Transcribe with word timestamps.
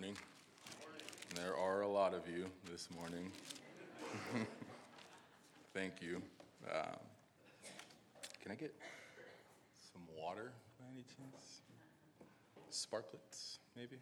morning. 0.00 0.16
There 1.34 1.54
are 1.58 1.82
a 1.82 1.88
lot 1.88 2.14
of 2.14 2.26
you 2.26 2.46
this 2.70 2.88
morning. 2.96 3.30
Thank 5.74 6.00
you. 6.00 6.22
Uh, 6.66 6.96
can 8.42 8.50
I 8.50 8.54
get 8.54 8.74
some 9.92 10.00
water 10.18 10.52
by 10.78 10.86
any 10.90 11.02
chance? 11.02 11.60
Sparklets, 12.70 13.58
maybe? 13.76 13.96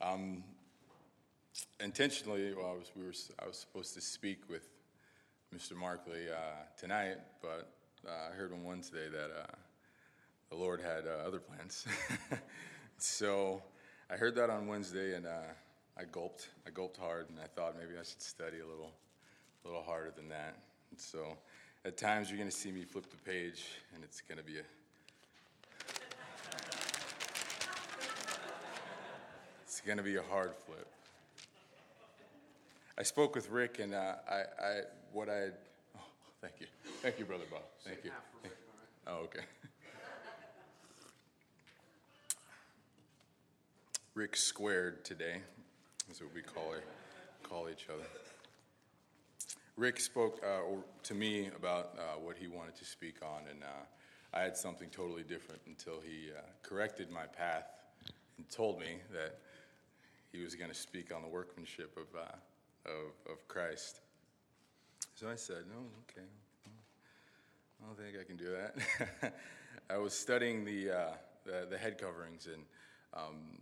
Um, 0.00 0.44
intentionally, 1.80 2.54
well, 2.54 2.70
I 2.70 2.78
was, 2.78 2.92
we 2.94 3.02
were, 3.02 3.14
I 3.42 3.48
was 3.48 3.56
supposed 3.56 3.92
to 3.94 4.00
speak 4.00 4.48
with 4.48 4.68
Mr. 5.52 5.74
Markley 5.74 6.30
uh, 6.30 6.62
tonight, 6.78 7.16
but 7.42 7.72
uh, 8.06 8.30
I 8.30 8.36
heard 8.36 8.52
on 8.52 8.62
Wednesday 8.62 9.08
that 9.10 9.30
uh, 9.36 9.56
the 10.50 10.56
Lord 10.56 10.80
had 10.80 11.08
uh, 11.08 11.26
other 11.26 11.40
plans. 11.40 11.88
so 13.02 13.62
I 14.10 14.16
heard 14.16 14.34
that 14.36 14.50
on 14.50 14.66
Wednesday, 14.66 15.14
and 15.14 15.26
uh, 15.26 15.52
I 15.98 16.04
gulped. 16.10 16.48
I 16.66 16.70
gulped 16.70 16.96
hard, 16.96 17.28
and 17.30 17.38
I 17.38 17.46
thought 17.54 17.76
maybe 17.78 17.92
I 17.98 18.02
should 18.02 18.20
study 18.20 18.58
a 18.60 18.66
little, 18.66 18.90
a 19.64 19.68
little 19.68 19.82
harder 19.82 20.12
than 20.14 20.28
that. 20.28 20.56
And 20.90 21.00
so, 21.00 21.36
at 21.84 21.96
times, 21.96 22.28
you're 22.28 22.38
going 22.38 22.50
to 22.50 22.56
see 22.56 22.72
me 22.72 22.84
flip 22.84 23.10
the 23.10 23.16
page, 23.16 23.64
and 23.94 24.02
it's 24.04 24.20
going 24.20 24.38
to 24.38 24.44
be 24.44 24.58
a 24.58 24.62
it's 29.62 29.80
going 29.80 29.98
to 29.98 30.04
be 30.04 30.16
a 30.16 30.22
hard 30.22 30.52
flip. 30.66 30.86
I 32.98 33.02
spoke 33.02 33.34
with 33.34 33.48
Rick, 33.48 33.78
and 33.78 33.94
uh, 33.94 34.16
I, 34.28 34.34
I, 34.34 34.80
what 35.12 35.30
I, 35.30 35.48
oh, 35.96 36.02
thank 36.42 36.54
you, 36.60 36.66
thank 37.00 37.18
you, 37.18 37.24
brother 37.24 37.44
Bob, 37.50 37.62
thank 37.84 38.04
you. 38.04 38.10
Oh, 39.06 39.20
okay. 39.24 39.40
Rick 44.20 44.36
squared 44.36 45.02
today, 45.02 45.36
is 46.10 46.20
what 46.20 46.34
we 46.34 46.42
call 46.42 46.74
call 47.42 47.70
each 47.70 47.86
other. 47.88 48.04
Rick 49.78 49.98
spoke 49.98 50.42
uh, 50.44 50.60
to 51.04 51.14
me 51.14 51.48
about 51.56 51.96
uh, 51.98 52.20
what 52.20 52.36
he 52.36 52.46
wanted 52.46 52.76
to 52.76 52.84
speak 52.84 53.14
on, 53.22 53.48
and 53.50 53.62
uh, 53.62 54.34
I 54.34 54.42
had 54.42 54.58
something 54.58 54.90
totally 54.90 55.22
different 55.22 55.62
until 55.66 56.02
he 56.02 56.32
uh, 56.36 56.42
corrected 56.62 57.10
my 57.10 57.24
path 57.24 57.64
and 58.36 58.46
told 58.50 58.78
me 58.78 58.96
that 59.10 59.38
he 60.32 60.42
was 60.42 60.54
going 60.54 60.70
to 60.70 60.76
speak 60.76 61.14
on 61.16 61.22
the 61.22 61.28
workmanship 61.28 61.96
of, 61.96 62.14
uh, 62.14 62.90
of, 62.90 63.32
of 63.32 63.48
Christ. 63.48 64.02
So 65.14 65.30
I 65.30 65.36
said, 65.36 65.64
"No, 65.66 65.78
okay, 66.02 66.26
I 67.82 67.86
don't 67.86 67.96
think 67.96 68.18
I 68.20 68.24
can 68.24 68.36
do 68.36 68.50
that." 68.50 69.32
I 69.88 69.96
was 69.96 70.12
studying 70.12 70.66
the, 70.66 70.90
uh, 70.90 71.12
the, 71.46 71.68
the 71.70 71.78
head 71.78 71.96
coverings 71.96 72.48
and. 72.48 72.64
Um, 73.12 73.60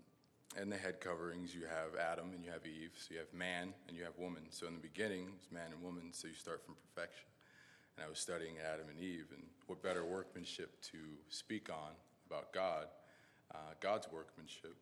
and 0.57 0.73
the 0.73 0.77
head 0.77 1.01
coverings, 1.01 1.55
you 1.55 1.63
have 1.63 1.99
Adam 2.01 2.33
and 2.35 2.45
you 2.45 2.51
have 2.51 2.65
Eve. 2.67 2.91
So 2.97 3.15
you 3.15 3.19
have 3.19 3.33
man 3.33 3.75
and 3.87 3.97
you 3.97 4.05
have 4.05 4.17
woman. 4.19 4.43
So 4.51 4.67
in 4.67 4.75
the 4.75 4.81
beginning, 4.81 5.29
it's 5.37 5.53
man 5.53 5.73
and 5.73 5.83
woman, 5.83 6.13
so 6.13 6.29
you 6.29 6.35
start 6.35 6.65
from 6.65 6.75
perfection. 6.95 7.27
And 7.97 8.07
I 8.07 8.09
was 8.09 8.19
studying 8.19 8.55
Adam 8.59 8.87
and 8.89 8.99
Eve, 8.99 9.27
and 9.35 9.43
what 9.67 9.83
better 9.83 10.05
workmanship 10.05 10.81
to 10.93 10.99
speak 11.29 11.69
on 11.69 11.93
about 12.29 12.53
God, 12.53 12.87
uh, 13.55 13.75
God's 13.81 14.09
workmanship, 14.13 14.77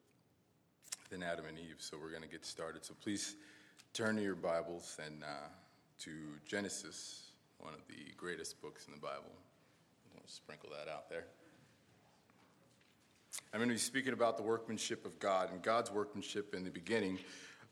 than 1.11 1.23
Adam 1.23 1.47
and 1.47 1.59
Eve. 1.59 1.77
So 1.79 1.97
we're 2.01 2.11
going 2.11 2.23
to 2.23 2.29
get 2.29 2.45
started. 2.45 2.85
So 2.85 2.95
please 3.03 3.37
turn 3.93 4.17
to 4.17 4.23
your 4.23 4.35
Bibles 4.35 4.99
and 5.05 5.23
uh, 5.23 5.49
to 6.01 6.11
Genesis, 6.47 7.31
one 7.59 7.73
of 7.73 7.81
the 7.89 8.13
greatest 8.17 8.61
books 8.61 8.87
in 8.87 8.93
the 8.93 9.01
Bible. 9.01 9.33
I'll 10.17 10.23
sprinkle 10.27 10.71
that 10.77 10.91
out 10.91 11.09
there. 11.09 11.27
I'm 13.53 13.61
going 13.61 13.69
to 13.69 13.75
be 13.75 13.79
speaking 13.79 14.13
about 14.13 14.37
the 14.37 14.43
workmanship 14.43 15.07
of 15.07 15.19
God, 15.19 15.51
and 15.51 15.63
God's 15.63 15.91
workmanship 15.91 16.55
in 16.55 16.65
the 16.65 16.71
beginning 16.71 17.19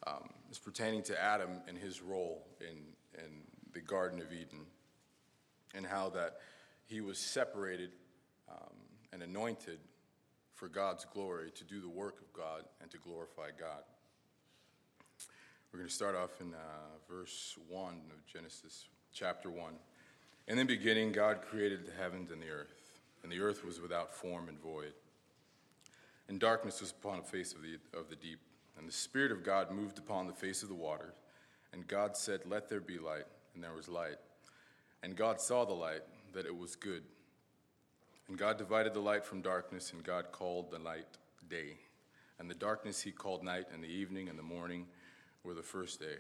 um, 0.07 0.31
is 0.51 0.59
pertaining 0.59 1.03
to 1.05 1.21
Adam 1.21 1.51
and 1.69 1.77
his 1.77 2.01
role 2.01 2.47
in, 2.61 2.79
in 3.23 3.43
the 3.73 3.81
Garden 3.81 4.21
of 4.21 4.33
Eden, 4.33 4.67
and 5.75 5.85
how 5.85 6.11
that 6.11 6.37
he 6.87 7.01
was 7.01 7.19
separated 7.19 7.91
um, 8.49 8.77
and 9.13 9.23
anointed 9.23 9.79
for 10.55 10.69
God's 10.69 11.05
glory 11.13 11.51
to 11.51 11.65
do 11.65 11.81
the 11.81 11.89
work 11.89 12.21
of 12.21 12.33
God 12.33 12.63
and 12.81 12.91
to 12.93 12.99
glorify 12.99 13.49
God. 13.59 13.83
We're 15.73 15.81
going 15.81 15.89
to 15.89 15.95
start 15.95 16.15
off 16.15 16.41
in 16.41 16.55
uh, 16.55 16.59
verse 17.11 17.59
1 17.69 17.95
of 18.13 18.27
Genesis 18.33 18.87
chapter 19.13 19.51
1. 19.51 19.75
In 20.47 20.57
the 20.57 20.65
beginning, 20.65 21.11
God 21.11 21.43
created 21.43 21.85
the 21.85 21.93
heavens 21.93 22.31
and 22.31 22.41
the 22.41 22.49
earth, 22.51 23.01
and 23.25 23.33
the 23.33 23.41
earth 23.41 23.65
was 23.65 23.81
without 23.81 24.15
form 24.15 24.49
and 24.49 24.59
void 24.61 24.93
and 26.29 26.41
darkness 26.41 26.81
was 26.81 26.91
upon 26.91 27.19
the 27.19 27.25
face 27.25 27.53
of 27.53 27.63
the, 27.63 27.79
of 27.99 28.09
the 28.09 28.17
deep. 28.17 28.41
And 28.79 28.89
the 28.89 28.93
Spirit 28.93 29.31
of 29.31 29.45
God 29.45 29.71
moved 29.71 29.99
upon 29.99 30.27
the 30.27 30.33
face 30.33 30.63
of 30.63 30.69
the 30.69 30.75
water. 30.75 31.15
And 31.73 31.87
God 31.87 32.17
said, 32.17 32.41
Let 32.47 32.69
there 32.69 32.81
be 32.81 32.99
light. 32.99 33.27
And 33.55 33.63
there 33.63 33.73
was 33.73 33.89
light. 33.89 34.17
And 35.03 35.17
God 35.17 35.41
saw 35.41 35.65
the 35.65 35.75
light, 35.75 36.03
that 36.33 36.47
it 36.47 36.57
was 36.57 36.77
good. 36.77 37.03
And 38.29 38.39
God 38.39 38.57
divided 38.57 38.95
the 38.95 39.01
light 39.01 39.25
from 39.25 39.43
darkness, 39.43 39.93
and 39.93 40.03
God 40.03 40.33
called 40.33 40.71
the 40.71 40.79
light 40.79 41.07
day. 41.49 41.77
And 42.39 42.51
the 42.51 42.55
darkness 42.55 43.03
he 43.03 43.13
called 43.13 43.45
night, 43.45 43.67
and 43.73 43.85
the 43.85 43.89
evening 43.89 44.29
and 44.29 44.39
the 44.39 44.43
morning 44.43 44.87
were 45.45 45.55
the 45.55 45.63
first 45.63 46.01
day. 46.01 46.17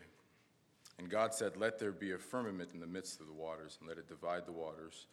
And 0.98 1.08
God 1.08 1.34
said, 1.34 1.56
Let 1.56 1.78
there 1.78 1.92
be 1.92 2.12
a 2.12 2.18
firmament 2.18 2.70
in 2.74 2.80
the 2.80 2.86
midst 2.86 3.20
of 3.20 3.26
the 3.26 3.32
waters, 3.32 3.78
and 3.80 3.88
let 3.88 3.98
it 3.98 4.08
divide 4.08 4.46
the 4.46 4.52
waters 4.52 5.06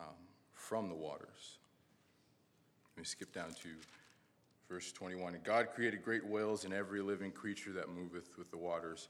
um, 0.00 0.06
from 0.52 0.88
the 0.88 0.94
waters. 0.94 1.58
Let 2.96 3.02
me 3.02 3.04
skip 3.04 3.32
down 3.32 3.50
to 3.62 3.68
Verse 4.72 4.90
21 4.90 5.34
And 5.34 5.44
God 5.44 5.68
created 5.74 6.02
great 6.02 6.26
whales 6.26 6.64
and 6.64 6.72
every 6.72 7.02
living 7.02 7.30
creature 7.30 7.72
that 7.72 7.90
moveth 7.90 8.38
with 8.38 8.50
the 8.50 8.56
waters, 8.56 9.08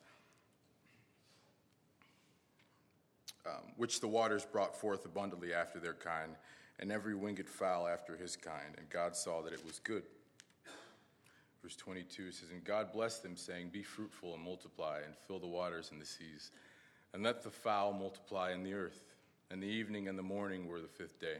um, 3.47 3.71
which 3.77 4.01
the 4.01 4.09
waters 4.09 4.45
brought 4.45 4.77
forth 4.77 5.05
abundantly 5.05 5.55
after 5.55 5.79
their 5.79 5.95
kind, 5.95 6.33
and 6.81 6.91
every 6.91 7.15
winged 7.15 7.49
fowl 7.49 7.87
after 7.87 8.17
his 8.17 8.35
kind. 8.35 8.75
And 8.77 8.91
God 8.91 9.15
saw 9.15 9.41
that 9.43 9.53
it 9.53 9.65
was 9.65 9.79
good. 9.79 10.03
Verse 11.63 11.77
22 11.77 12.33
says, 12.33 12.51
And 12.51 12.65
God 12.65 12.93
blessed 12.93 13.23
them, 13.23 13.37
saying, 13.37 13.69
Be 13.69 13.85
fruitful 13.85 14.35
and 14.35 14.43
multiply, 14.43 14.99
and 15.05 15.15
fill 15.29 15.39
the 15.39 15.47
waters 15.47 15.91
and 15.93 16.03
the 16.03 16.07
seas, 16.07 16.51
and 17.15 17.23
let 17.23 17.45
the 17.45 17.51
fowl 17.51 17.93
multiply 17.93 18.53
in 18.53 18.65
the 18.65 18.75
earth. 18.75 19.15
And 19.53 19.63
the 19.63 19.69
evening 19.69 20.09
and 20.09 20.19
the 20.19 20.25
morning 20.25 20.67
were 20.67 20.81
the 20.81 20.89
fifth 20.89 21.21
day. 21.21 21.37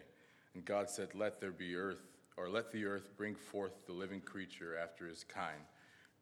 And 0.55 0.65
God 0.65 0.89
said, 0.89 1.09
Let 1.17 1.41
there 1.41 1.51
be 1.51 1.75
earth 1.75 2.12
or 2.37 2.49
let 2.49 2.73
the 2.73 2.85
earth 2.85 3.11
bring 3.17 3.35
forth 3.35 3.73
the 3.87 3.93
living 3.93 4.21
creature 4.21 4.77
after 4.77 5.07
his 5.07 5.25
kind, 5.25 5.61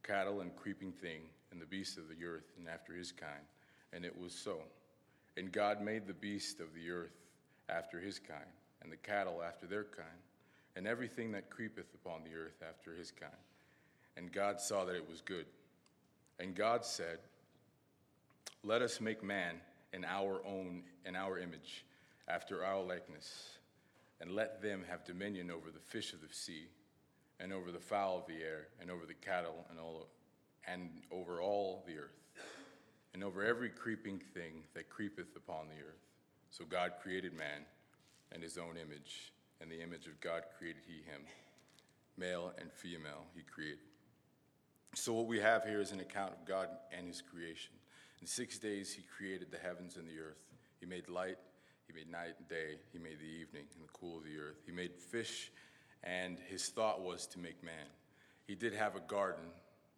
cattle 0.02 0.40
and 0.40 0.54
creeping 0.56 0.92
thing, 0.92 1.22
and 1.52 1.60
the 1.60 1.66
beasts 1.66 1.96
of 1.96 2.08
the 2.08 2.24
earth 2.24 2.52
and 2.58 2.68
after 2.68 2.94
his 2.94 3.12
kind. 3.12 3.44
And 3.92 4.04
it 4.04 4.18
was 4.18 4.32
so. 4.32 4.58
And 5.36 5.52
God 5.52 5.80
made 5.80 6.06
the 6.06 6.14
beast 6.14 6.60
of 6.60 6.74
the 6.74 6.90
earth 6.90 7.16
after 7.68 8.00
his 8.00 8.18
kind, 8.18 8.40
and 8.82 8.90
the 8.90 8.96
cattle 8.96 9.42
after 9.46 9.66
their 9.66 9.84
kind, 9.84 10.08
and 10.76 10.86
everything 10.86 11.32
that 11.32 11.50
creepeth 11.50 11.94
upon 11.94 12.22
the 12.24 12.36
earth 12.36 12.62
after 12.68 12.94
his 12.94 13.10
kind. 13.10 13.32
And 14.16 14.32
God 14.32 14.60
saw 14.60 14.84
that 14.84 14.96
it 14.96 15.08
was 15.08 15.20
good. 15.20 15.46
And 16.38 16.54
God 16.54 16.84
said, 16.84 17.18
Let 18.64 18.82
us 18.82 19.00
make 19.00 19.22
man 19.22 19.56
in 19.92 20.04
our 20.04 20.40
own, 20.46 20.82
in 21.04 21.14
our 21.14 21.38
image, 21.38 21.84
after 22.28 22.64
our 22.64 22.82
likeness 22.82 23.59
and 24.20 24.32
let 24.32 24.62
them 24.62 24.84
have 24.88 25.04
dominion 25.04 25.50
over 25.50 25.70
the 25.70 25.80
fish 25.80 26.12
of 26.12 26.20
the 26.20 26.32
sea, 26.32 26.68
and 27.38 27.52
over 27.52 27.72
the 27.72 27.78
fowl 27.78 28.18
of 28.18 28.26
the 28.26 28.42
air, 28.42 28.68
and 28.80 28.90
over 28.90 29.06
the 29.06 29.14
cattle, 29.14 29.64
and, 29.70 29.78
all, 29.78 30.08
and 30.66 30.90
over 31.10 31.40
all 31.40 31.82
the 31.86 31.96
earth, 31.96 32.20
and 33.14 33.24
over 33.24 33.44
every 33.44 33.70
creeping 33.70 34.20
thing 34.34 34.64
that 34.74 34.90
creepeth 34.90 35.34
upon 35.36 35.68
the 35.68 35.82
earth. 35.82 36.04
So 36.50 36.64
God 36.64 36.92
created 37.02 37.32
man 37.32 37.64
in 38.34 38.42
his 38.42 38.58
own 38.58 38.76
image, 38.76 39.32
and 39.60 39.70
the 39.70 39.82
image 39.82 40.06
of 40.06 40.20
God 40.20 40.42
created 40.58 40.82
he 40.86 40.96
him. 41.10 41.22
Male 42.16 42.52
and 42.58 42.70
female 42.70 43.24
he 43.34 43.42
created. 43.42 43.78
So 44.94 45.12
what 45.14 45.26
we 45.26 45.38
have 45.40 45.64
here 45.64 45.80
is 45.80 45.92
an 45.92 46.00
account 46.00 46.32
of 46.32 46.44
God 46.44 46.68
and 46.92 47.06
his 47.06 47.22
creation. 47.22 47.72
In 48.20 48.26
six 48.26 48.58
days 48.58 48.92
he 48.92 49.02
created 49.16 49.50
the 49.50 49.58
heavens 49.58 49.96
and 49.96 50.06
the 50.06 50.20
earth. 50.20 50.42
He 50.78 50.86
made 50.86 51.08
light 51.08 51.38
he 51.90 51.98
made 51.98 52.10
night 52.10 52.34
and 52.38 52.48
day. 52.48 52.76
He 52.92 52.98
made 52.98 53.18
the 53.18 53.24
evening 53.24 53.64
and 53.74 53.84
the 53.84 53.92
cool 53.92 54.18
of 54.18 54.24
the 54.24 54.38
earth. 54.38 54.62
He 54.66 54.72
made 54.72 54.94
fish, 54.94 55.50
and 56.04 56.38
his 56.48 56.68
thought 56.68 57.00
was 57.00 57.26
to 57.28 57.38
make 57.38 57.62
man. 57.64 57.86
He 58.46 58.54
did 58.54 58.74
have 58.74 58.96
a 58.96 59.00
garden, 59.00 59.44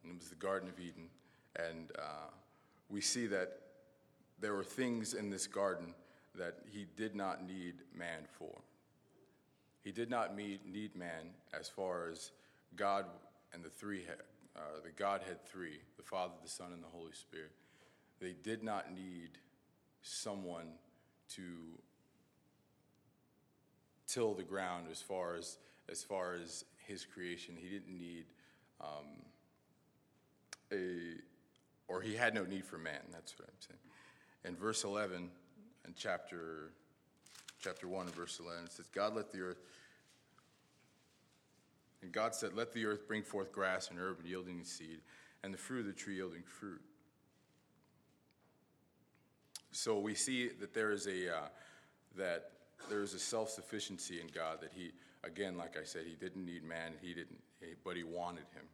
and 0.02 0.12
it 0.12 0.18
was 0.18 0.28
the 0.28 0.36
Garden 0.36 0.68
of 0.68 0.78
Eden. 0.78 1.08
And 1.56 1.90
uh, 1.98 2.30
we 2.88 3.00
see 3.00 3.26
that 3.26 3.58
there 4.40 4.54
were 4.54 4.64
things 4.64 5.14
in 5.14 5.30
this 5.30 5.46
garden 5.46 5.94
that 6.34 6.58
he 6.66 6.86
did 6.96 7.14
not 7.14 7.46
need 7.46 7.74
man 7.94 8.26
for. 8.38 8.60
He 9.82 9.92
did 9.92 10.08
not 10.08 10.36
need, 10.36 10.60
need 10.64 10.96
man 10.96 11.30
as 11.58 11.68
far 11.68 12.08
as 12.10 12.30
God 12.76 13.04
and 13.52 13.62
the 13.62 13.68
three, 13.68 14.04
uh, 14.56 14.60
the 14.82 14.90
Godhead 14.90 15.44
three, 15.44 15.80
the 15.96 16.02
Father, 16.02 16.32
the 16.42 16.48
Son, 16.48 16.72
and 16.72 16.82
the 16.82 16.88
Holy 16.88 17.12
Spirit. 17.12 17.52
They 18.20 18.34
did 18.42 18.62
not 18.62 18.94
need 18.94 19.38
someone 20.00 20.68
to 21.36 21.42
till 24.06 24.34
the 24.34 24.42
ground 24.42 24.86
as 24.90 25.00
far 25.00 25.36
as 25.36 25.58
as 25.90 26.02
far 26.02 26.34
as 26.34 26.64
his 26.86 27.04
creation. 27.04 27.56
He 27.56 27.68
didn't 27.68 27.96
need 27.96 28.24
um, 28.80 29.22
a, 30.72 31.16
or 31.88 32.00
he 32.00 32.14
had 32.14 32.34
no 32.34 32.44
need 32.44 32.64
for 32.64 32.78
man. 32.78 33.00
That's 33.12 33.38
what 33.38 33.48
I'm 33.48 33.54
saying. 33.60 33.80
In 34.44 34.56
verse 34.56 34.84
11, 34.84 35.30
in 35.86 35.94
chapter, 35.96 36.72
chapter 37.60 37.86
1 37.86 38.06
and 38.06 38.14
verse 38.14 38.40
11, 38.40 38.64
it 38.64 38.72
says, 38.72 38.86
God 38.88 39.14
let 39.14 39.30
the 39.30 39.40
earth, 39.40 39.60
and 42.02 42.10
God 42.10 42.34
said, 42.34 42.54
Let 42.54 42.72
the 42.72 42.84
earth 42.86 43.06
bring 43.06 43.22
forth 43.22 43.52
grass 43.52 43.90
and 43.90 43.98
herb 43.98 44.18
yielding 44.24 44.64
seed, 44.64 45.00
and 45.44 45.54
the 45.54 45.58
fruit 45.58 45.80
of 45.80 45.86
the 45.86 45.92
tree 45.92 46.16
yielding 46.16 46.42
fruit. 46.42 46.80
So 49.72 49.98
we 49.98 50.14
see 50.14 50.48
that 50.60 50.74
there 50.74 50.92
is 50.92 51.06
a, 51.06 51.34
uh, 51.34 51.48
that 52.16 52.50
there 52.90 53.02
is 53.02 53.14
a 53.14 53.18
self-sufficiency 53.18 54.20
in 54.20 54.26
God 54.28 54.60
that 54.60 54.70
he, 54.74 54.92
again, 55.24 55.56
like 55.56 55.78
I 55.80 55.84
said, 55.84 56.04
he 56.06 56.14
didn't 56.14 56.44
need 56.44 56.62
man, 56.62 56.92
he 57.00 57.14
didn't, 57.14 57.40
but 57.82 57.96
he 57.96 58.04
wanted 58.04 58.44
him. 58.54 58.64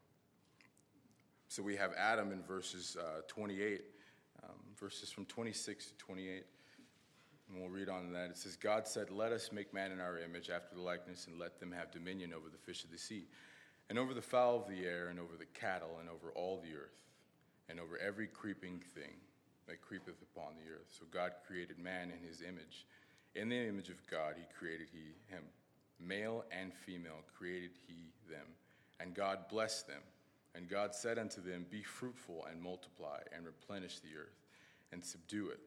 So 1.46 1.62
we 1.62 1.76
have 1.76 1.92
Adam 1.96 2.32
in 2.32 2.42
verses 2.42 2.96
uh, 3.00 3.20
28, 3.28 3.80
um, 4.42 4.50
verses 4.78 5.10
from 5.10 5.24
26 5.26 5.86
to 5.86 5.94
28. 5.94 6.44
And 7.48 7.60
we'll 7.60 7.70
read 7.70 7.88
on 7.88 8.12
that. 8.12 8.30
It 8.30 8.36
says, 8.36 8.56
God 8.56 8.86
said, 8.86 9.08
Let 9.10 9.32
us 9.32 9.50
make 9.52 9.72
man 9.72 9.92
in 9.92 10.00
our 10.00 10.18
image 10.18 10.50
after 10.50 10.74
the 10.74 10.82
likeness, 10.82 11.26
and 11.26 11.38
let 11.38 11.60
them 11.60 11.72
have 11.72 11.90
dominion 11.92 12.34
over 12.34 12.48
the 12.50 12.58
fish 12.58 12.84
of 12.84 12.90
the 12.90 12.98
sea, 12.98 13.24
and 13.88 13.98
over 13.98 14.12
the 14.12 14.20
fowl 14.20 14.56
of 14.56 14.68
the 14.68 14.84
air, 14.84 15.08
and 15.08 15.18
over 15.18 15.36
the 15.38 15.46
cattle, 15.46 15.96
and 16.00 16.10
over 16.10 16.32
all 16.34 16.60
the 16.62 16.76
earth, 16.76 17.00
and 17.70 17.80
over 17.80 17.96
every 17.98 18.26
creeping 18.26 18.82
thing 18.94 19.14
that 19.68 19.82
creepeth 19.82 20.20
upon 20.22 20.52
the 20.56 20.72
earth. 20.72 20.88
So 20.98 21.04
God 21.12 21.32
created 21.46 21.78
man 21.78 22.10
in 22.10 22.26
his 22.26 22.42
image. 22.42 22.86
In 23.34 23.48
the 23.48 23.68
image 23.68 23.90
of 23.90 24.04
God, 24.10 24.34
he 24.36 24.44
created 24.58 24.88
he 24.92 25.14
him. 25.32 25.44
Male 26.00 26.44
and 26.50 26.72
female 26.72 27.22
created 27.36 27.70
he 27.86 28.12
them. 28.30 28.46
And 29.00 29.14
God 29.14 29.48
blessed 29.48 29.86
them. 29.86 30.02
And 30.54 30.68
God 30.68 30.94
said 30.94 31.18
unto 31.18 31.40
them, 31.40 31.66
Be 31.70 31.82
fruitful 31.82 32.46
and 32.50 32.60
multiply, 32.60 33.20
and 33.34 33.44
replenish 33.44 34.00
the 34.00 34.18
earth, 34.18 34.40
and 34.90 35.04
subdue 35.04 35.50
it, 35.50 35.60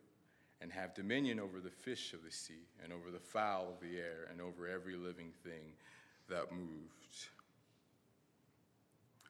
and 0.59 0.71
have 0.71 0.93
dominion 0.93 1.39
over 1.39 1.59
the 1.59 1.69
fish 1.69 2.13
of 2.13 2.23
the 2.23 2.31
sea, 2.31 2.67
and 2.83 2.91
over 2.91 3.11
the 3.11 3.19
fowl 3.19 3.69
of 3.69 3.79
the 3.79 3.97
air, 3.97 4.27
and 4.29 4.41
over 4.41 4.67
every 4.67 4.95
living 4.95 5.31
thing 5.43 5.73
that 6.29 6.51
moved. 6.51 7.27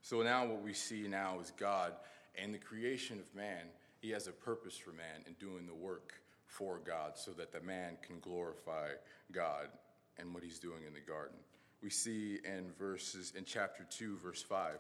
So 0.01 0.23
now 0.23 0.45
what 0.45 0.61
we 0.61 0.73
see 0.73 1.07
now 1.07 1.39
is 1.39 1.51
God 1.57 1.93
and 2.35 2.53
the 2.53 2.59
creation 2.59 3.19
of 3.19 3.35
man. 3.35 3.65
He 4.01 4.09
has 4.11 4.27
a 4.27 4.31
purpose 4.31 4.75
for 4.75 4.91
man 4.91 5.23
in 5.27 5.33
doing 5.33 5.67
the 5.67 5.75
work 5.75 6.13
for 6.45 6.79
God 6.83 7.13
so 7.15 7.31
that 7.31 7.51
the 7.51 7.61
man 7.61 7.97
can 8.05 8.19
glorify 8.19 8.89
God 9.31 9.67
and 10.17 10.33
what 10.33 10.43
he's 10.43 10.59
doing 10.59 10.83
in 10.87 10.93
the 10.93 10.99
garden. 10.99 11.37
We 11.83 11.89
see 11.89 12.39
in 12.43 12.71
verses 12.77 13.33
in 13.37 13.45
chapter 13.45 13.85
2 13.89 14.17
verse 14.17 14.41
5 14.41 14.77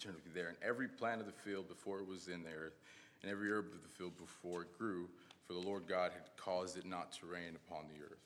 turn 0.00 0.16
there 0.34 0.48
and 0.48 0.56
every 0.62 0.88
plant 0.88 1.20
of 1.20 1.26
the 1.26 1.32
field 1.32 1.68
before 1.68 2.00
it 2.00 2.08
was 2.08 2.28
in 2.28 2.42
the 2.42 2.50
earth 2.50 2.80
and 3.20 3.30
every 3.30 3.50
herb 3.50 3.66
of 3.66 3.82
the 3.82 3.88
field 3.88 4.16
before 4.16 4.62
it 4.62 4.78
grew 4.78 5.06
for 5.46 5.52
the 5.52 5.58
Lord 5.60 5.86
God 5.86 6.12
had 6.12 6.30
caused 6.36 6.78
it 6.78 6.86
not 6.86 7.12
to 7.14 7.26
rain 7.26 7.56
upon 7.66 7.84
the 7.88 8.02
earth. 8.02 8.22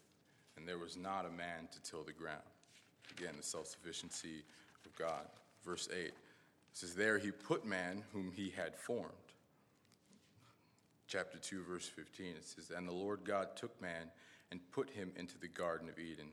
And 0.56 0.68
there 0.68 0.78
was 0.78 0.96
not 0.96 1.26
a 1.26 1.30
man 1.30 1.68
to 1.72 1.82
till 1.82 2.04
the 2.04 2.12
ground. 2.12 2.42
Again 3.18 3.34
the 3.36 3.42
self-sufficiency 3.42 4.44
of 4.84 4.94
God. 4.96 5.26
Verse 5.64 5.88
8 5.92 6.12
says 6.72 6.94
there 6.94 7.18
he 7.18 7.32
put 7.32 7.64
man 7.64 8.04
whom 8.12 8.30
he 8.30 8.52
had 8.56 8.76
formed 8.76 9.23
chapter 11.06 11.38
2, 11.38 11.62
verse 11.64 11.88
15. 11.88 12.26
It 12.36 12.44
says, 12.44 12.70
And 12.70 12.88
the 12.88 12.92
Lord 12.92 13.24
God 13.24 13.56
took 13.56 13.80
man 13.80 14.10
and 14.50 14.60
put 14.72 14.90
him 14.90 15.12
into 15.16 15.38
the 15.38 15.48
Garden 15.48 15.88
of 15.88 15.98
Eden 15.98 16.28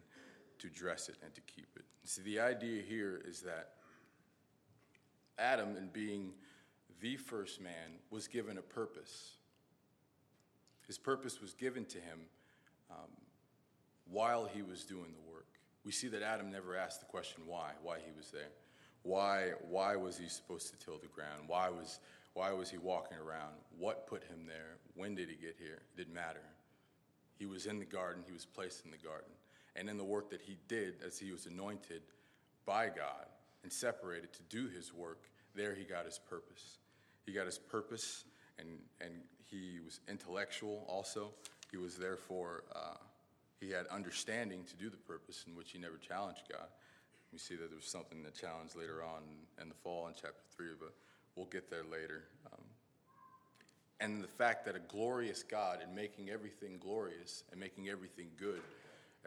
to 0.59 0.69
dress 0.69 1.09
it 1.09 1.15
and 1.23 1.33
to 1.33 1.41
keep 1.41 1.67
it. 1.75 1.83
See, 2.03 2.21
the 2.21 2.39
idea 2.39 2.81
here 2.81 3.21
is 3.25 3.41
that 3.41 3.69
Adam, 5.39 5.75
in 5.75 5.89
being 5.91 6.33
the 7.01 7.17
first 7.17 7.61
man, 7.61 7.99
was 8.09 8.27
given 8.27 8.57
a 8.57 8.61
purpose. 8.61 9.33
His 10.87 10.97
purpose 10.97 11.41
was 11.41 11.53
given 11.53 11.85
to 11.85 11.97
him 11.97 12.19
um, 12.91 13.09
while 14.09 14.45
he 14.45 14.61
was 14.61 14.83
doing 14.83 15.13
the 15.13 15.31
work. 15.31 15.47
We 15.83 15.91
see 15.91 16.07
that 16.09 16.21
Adam 16.21 16.51
never 16.51 16.75
asked 16.75 16.99
the 16.99 17.07
question 17.07 17.43
why, 17.47 17.71
why 17.81 17.97
he 18.05 18.11
was 18.15 18.29
there. 18.29 18.51
Why, 19.03 19.53
why 19.67 19.95
was 19.95 20.17
he 20.17 20.27
supposed 20.27 20.69
to 20.69 20.85
till 20.85 20.99
the 20.99 21.07
ground? 21.07 21.43
Why 21.47 21.69
was 21.69 21.99
why 22.33 22.51
was 22.53 22.69
he 22.69 22.77
walking 22.77 23.17
around? 23.17 23.55
What 23.77 24.07
put 24.07 24.23
him 24.23 24.45
there? 24.47 24.77
When 24.95 25.15
did 25.15 25.29
he 25.29 25.35
get 25.35 25.55
here? 25.59 25.81
It 25.93 25.97
didn't 25.97 26.13
matter. 26.13 26.43
He 27.37 27.45
was 27.45 27.65
in 27.65 27.79
the 27.79 27.85
garden, 27.85 28.23
he 28.25 28.31
was 28.31 28.45
placed 28.45 28.85
in 28.85 28.91
the 28.91 28.97
garden. 28.97 29.31
And 29.75 29.89
in 29.89 29.97
the 29.97 30.03
work 30.03 30.29
that 30.29 30.41
he 30.41 30.57
did 30.67 30.95
as 31.05 31.17
he 31.17 31.31
was 31.31 31.45
anointed 31.45 32.01
by 32.65 32.87
God 32.87 33.25
and 33.63 33.71
separated 33.71 34.33
to 34.33 34.43
do 34.49 34.67
his 34.67 34.93
work, 34.93 35.29
there 35.55 35.73
he 35.73 35.83
got 35.83 36.05
his 36.05 36.19
purpose. 36.19 36.77
He 37.25 37.33
got 37.33 37.45
his 37.45 37.57
purpose, 37.57 38.25
and, 38.57 38.67
and 38.99 39.11
he 39.49 39.79
was 39.83 39.99
intellectual 40.07 40.85
also. 40.87 41.31
He 41.71 41.77
was 41.77 41.95
therefore, 41.95 42.63
uh, 42.75 42.97
he 43.59 43.69
had 43.71 43.87
understanding 43.87 44.63
to 44.65 44.75
do 44.75 44.89
the 44.89 44.97
purpose 44.97 45.45
in 45.47 45.55
which 45.55 45.71
he 45.71 45.79
never 45.79 45.97
challenged 45.97 46.43
God. 46.51 46.67
We 47.31 47.39
see 47.39 47.55
that 47.55 47.69
there 47.69 47.77
was 47.77 47.85
something 47.85 48.23
that 48.23 48.35
challenged 48.35 48.75
later 48.75 49.03
on 49.03 49.23
in 49.61 49.69
the 49.69 49.75
fall 49.75 50.07
in 50.07 50.13
chapter 50.13 50.43
3, 50.55 50.67
but 50.79 50.93
We'll 51.35 51.47
get 51.47 51.69
there 51.69 51.83
later. 51.83 52.23
Um, 52.51 52.63
and 53.99 54.23
the 54.23 54.27
fact 54.27 54.65
that 54.65 54.75
a 54.75 54.79
glorious 54.79 55.43
God 55.43 55.79
in 55.81 55.93
making 55.95 56.29
everything 56.29 56.77
glorious 56.79 57.43
and 57.51 57.59
making 57.59 57.89
everything 57.89 58.27
good, 58.37 58.61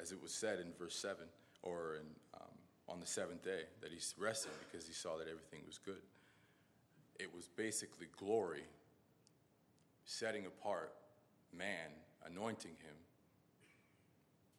as 0.00 0.12
it 0.12 0.20
was 0.22 0.32
said 0.32 0.58
in 0.60 0.72
verse 0.78 0.96
7, 0.96 1.24
or 1.62 1.96
in, 1.96 2.06
um, 2.34 2.48
on 2.88 3.00
the 3.00 3.06
seventh 3.06 3.42
day, 3.42 3.62
that 3.80 3.90
he 3.90 3.98
rested 4.18 4.52
because 4.70 4.86
he 4.86 4.92
saw 4.92 5.16
that 5.16 5.28
everything 5.28 5.60
was 5.66 5.78
good. 5.78 6.02
It 7.18 7.34
was 7.34 7.48
basically 7.56 8.08
glory 8.16 8.64
setting 10.04 10.46
apart 10.46 10.92
man, 11.56 11.90
anointing 12.26 12.72
him, 12.82 12.96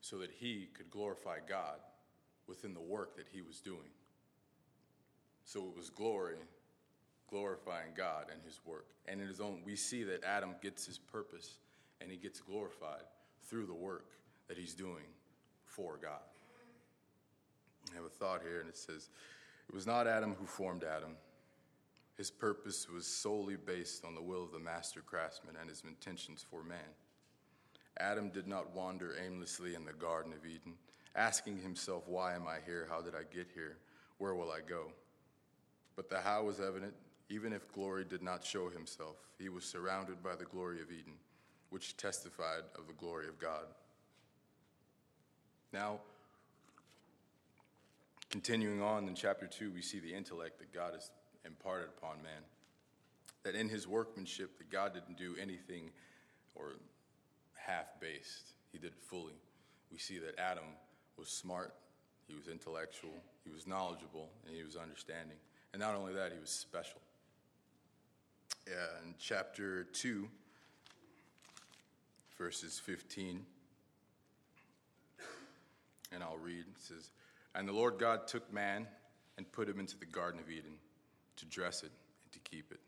so 0.01 0.17
that 0.17 0.31
he 0.31 0.69
could 0.73 0.89
glorify 0.89 1.37
God 1.47 1.79
within 2.47 2.73
the 2.73 2.79
work 2.79 3.15
that 3.17 3.27
he 3.31 3.41
was 3.41 3.59
doing. 3.59 3.91
So 5.43 5.59
it 5.59 5.75
was 5.75 5.89
glory 5.89 6.37
glorifying 7.35 7.91
God 7.97 8.27
and 8.31 8.41
his 8.45 8.61
work. 8.65 8.85
And 9.09 9.19
in 9.19 9.27
his 9.27 9.41
own, 9.41 9.61
we 9.65 9.75
see 9.75 10.03
that 10.03 10.23
Adam 10.23 10.55
gets 10.61 10.85
his 10.85 10.97
purpose 10.97 11.55
and 11.99 12.09
he 12.09 12.15
gets 12.15 12.39
glorified 12.39 13.03
through 13.43 13.65
the 13.65 13.73
work 13.73 14.11
that 14.47 14.57
he's 14.57 14.73
doing 14.73 15.03
for 15.65 15.97
God. 16.01 16.23
I 17.91 17.95
have 17.95 18.05
a 18.05 18.09
thought 18.09 18.41
here, 18.41 18.61
and 18.61 18.69
it 18.69 18.77
says, 18.77 19.09
It 19.67 19.75
was 19.75 19.85
not 19.85 20.07
Adam 20.07 20.33
who 20.39 20.45
formed 20.45 20.85
Adam. 20.85 21.17
His 22.17 22.31
purpose 22.31 22.87
was 22.89 23.05
solely 23.05 23.57
based 23.57 24.05
on 24.05 24.15
the 24.15 24.21
will 24.21 24.45
of 24.45 24.53
the 24.53 24.59
master 24.59 25.01
craftsman 25.01 25.55
and 25.59 25.69
his 25.69 25.83
intentions 25.85 26.45
for 26.49 26.63
man. 26.63 26.77
Adam 27.99 28.29
did 28.29 28.47
not 28.47 28.73
wander 28.73 29.13
aimlessly 29.23 29.75
in 29.75 29.83
the 29.83 29.93
Garden 29.93 30.31
of 30.31 30.45
Eden, 30.45 30.75
asking 31.17 31.57
himself, 31.57 32.03
Why 32.07 32.33
am 32.33 32.47
I 32.47 32.59
here? 32.65 32.87
How 32.89 33.01
did 33.01 33.13
I 33.13 33.23
get 33.35 33.47
here? 33.53 33.75
Where 34.19 34.35
will 34.35 34.51
I 34.51 34.61
go? 34.67 34.93
But 35.97 36.09
the 36.09 36.21
how 36.21 36.43
was 36.43 36.61
evident 36.61 36.93
even 37.29 37.53
if 37.53 37.71
glory 37.71 38.05
did 38.05 38.21
not 38.21 38.43
show 38.43 38.69
himself, 38.69 39.15
he 39.39 39.49
was 39.49 39.63
surrounded 39.63 40.21
by 40.21 40.35
the 40.35 40.45
glory 40.45 40.81
of 40.81 40.91
Eden, 40.91 41.13
which 41.69 41.97
testified 41.97 42.63
of 42.77 42.87
the 42.87 42.93
glory 42.93 43.27
of 43.27 43.39
God. 43.39 43.65
Now, 45.73 45.99
continuing 48.29 48.81
on 48.81 49.07
in 49.07 49.15
chapter 49.15 49.47
2, 49.47 49.71
we 49.71 49.81
see 49.81 49.99
the 49.99 50.13
intellect 50.13 50.59
that 50.59 50.73
God 50.73 50.93
has 50.93 51.09
imparted 51.45 51.89
upon 51.97 52.21
man. 52.21 52.43
That 53.43 53.55
in 53.55 53.69
his 53.69 53.87
workmanship, 53.87 54.57
that 54.59 54.71
God 54.71 54.93
didn't 54.93 55.17
do 55.17 55.35
anything 55.41 55.91
or 56.53 56.73
half 57.53 57.99
based, 57.99 58.53
he 58.71 58.77
did 58.77 58.91
it 58.91 59.03
fully. 59.03 59.33
We 59.91 59.97
see 59.97 60.19
that 60.19 60.39
Adam 60.39 60.63
was 61.17 61.29
smart, 61.29 61.73
he 62.27 62.35
was 62.35 62.47
intellectual, 62.47 63.13
he 63.43 63.51
was 63.51 63.67
knowledgeable, 63.67 64.29
and 64.45 64.55
he 64.55 64.63
was 64.63 64.75
understanding. 64.75 65.37
And 65.73 65.81
not 65.81 65.95
only 65.95 66.13
that, 66.13 66.31
he 66.31 66.39
was 66.39 66.49
special 66.49 67.01
Uh, 68.67 68.71
in 69.05 69.13
chapter 69.19 69.83
2, 69.83 70.27
verses 72.35 72.79
15. 72.79 73.45
And 76.11 76.23
I'll 76.23 76.37
read. 76.37 76.61
It 76.61 76.81
says, 76.81 77.11
And 77.53 77.67
the 77.67 77.73
Lord 77.73 77.99
God 77.99 78.27
took 78.27 78.51
man 78.51 78.87
and 79.37 79.51
put 79.51 79.69
him 79.69 79.79
into 79.79 79.99
the 79.99 80.07
Garden 80.07 80.39
of 80.39 80.49
Eden 80.49 80.77
to 81.35 81.45
dress 81.45 81.83
it 81.83 81.91
and 82.23 82.31
to 82.31 82.39
keep 82.39 82.71
it. 82.71 82.79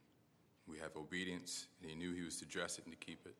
We 0.67 0.79
have 0.79 0.97
obedience, 0.97 1.67
and 1.81 1.91
he 1.91 1.95
knew 1.95 2.11
he 2.11 2.23
was 2.23 2.39
to 2.39 2.45
dress 2.45 2.79
it 2.79 2.85
and 2.85 2.99
to 2.99 3.05
keep 3.05 3.27
it. 3.27 3.35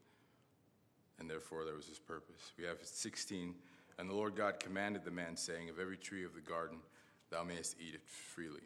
And 1.20 1.28
therefore, 1.28 1.66
there 1.66 1.76
was 1.76 1.88
his 1.88 2.00
purpose. 2.00 2.52
We 2.56 2.66
have 2.66 2.78
16. 2.84 3.56
And 3.98 4.08
the 4.08 4.14
Lord 4.14 4.36
God 4.36 4.60
commanded 4.60 5.04
the 5.04 5.12
man, 5.12 5.36
saying, 5.38 5.70
Of 5.70 5.80
every 5.80 5.98
tree 5.98 6.24
of 6.24 6.36
the 6.36 6.42
garden 6.42 6.78
thou 7.32 7.44
mayest 7.44 7.78
eat 7.80 7.96
it 7.96 8.06
freely. 8.06 8.62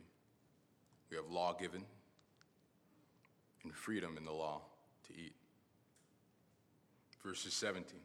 We 1.09 1.15
have 1.15 1.29
law 1.29 1.53
given, 1.53 1.85
and 3.63 3.73
freedom 3.73 4.17
in 4.17 4.25
the 4.25 4.31
law 4.31 4.61
to 5.07 5.13
eat. 5.13 5.33
Verses 7.23 7.53
17 7.53 7.99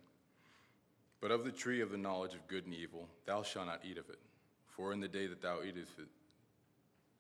But 1.20 1.30
of 1.30 1.44
the 1.44 1.52
tree 1.52 1.80
of 1.80 1.90
the 1.90 1.98
knowledge 1.98 2.34
of 2.34 2.46
good 2.48 2.64
and 2.64 2.74
evil, 2.74 3.08
thou 3.24 3.42
shalt 3.42 3.66
not 3.66 3.80
eat 3.84 3.98
of 3.98 4.08
it. 4.10 4.18
For 4.68 4.92
in 4.92 5.00
the 5.00 5.08
day 5.08 5.26
that 5.26 5.40
thou 5.40 5.62
eatest, 5.62 5.92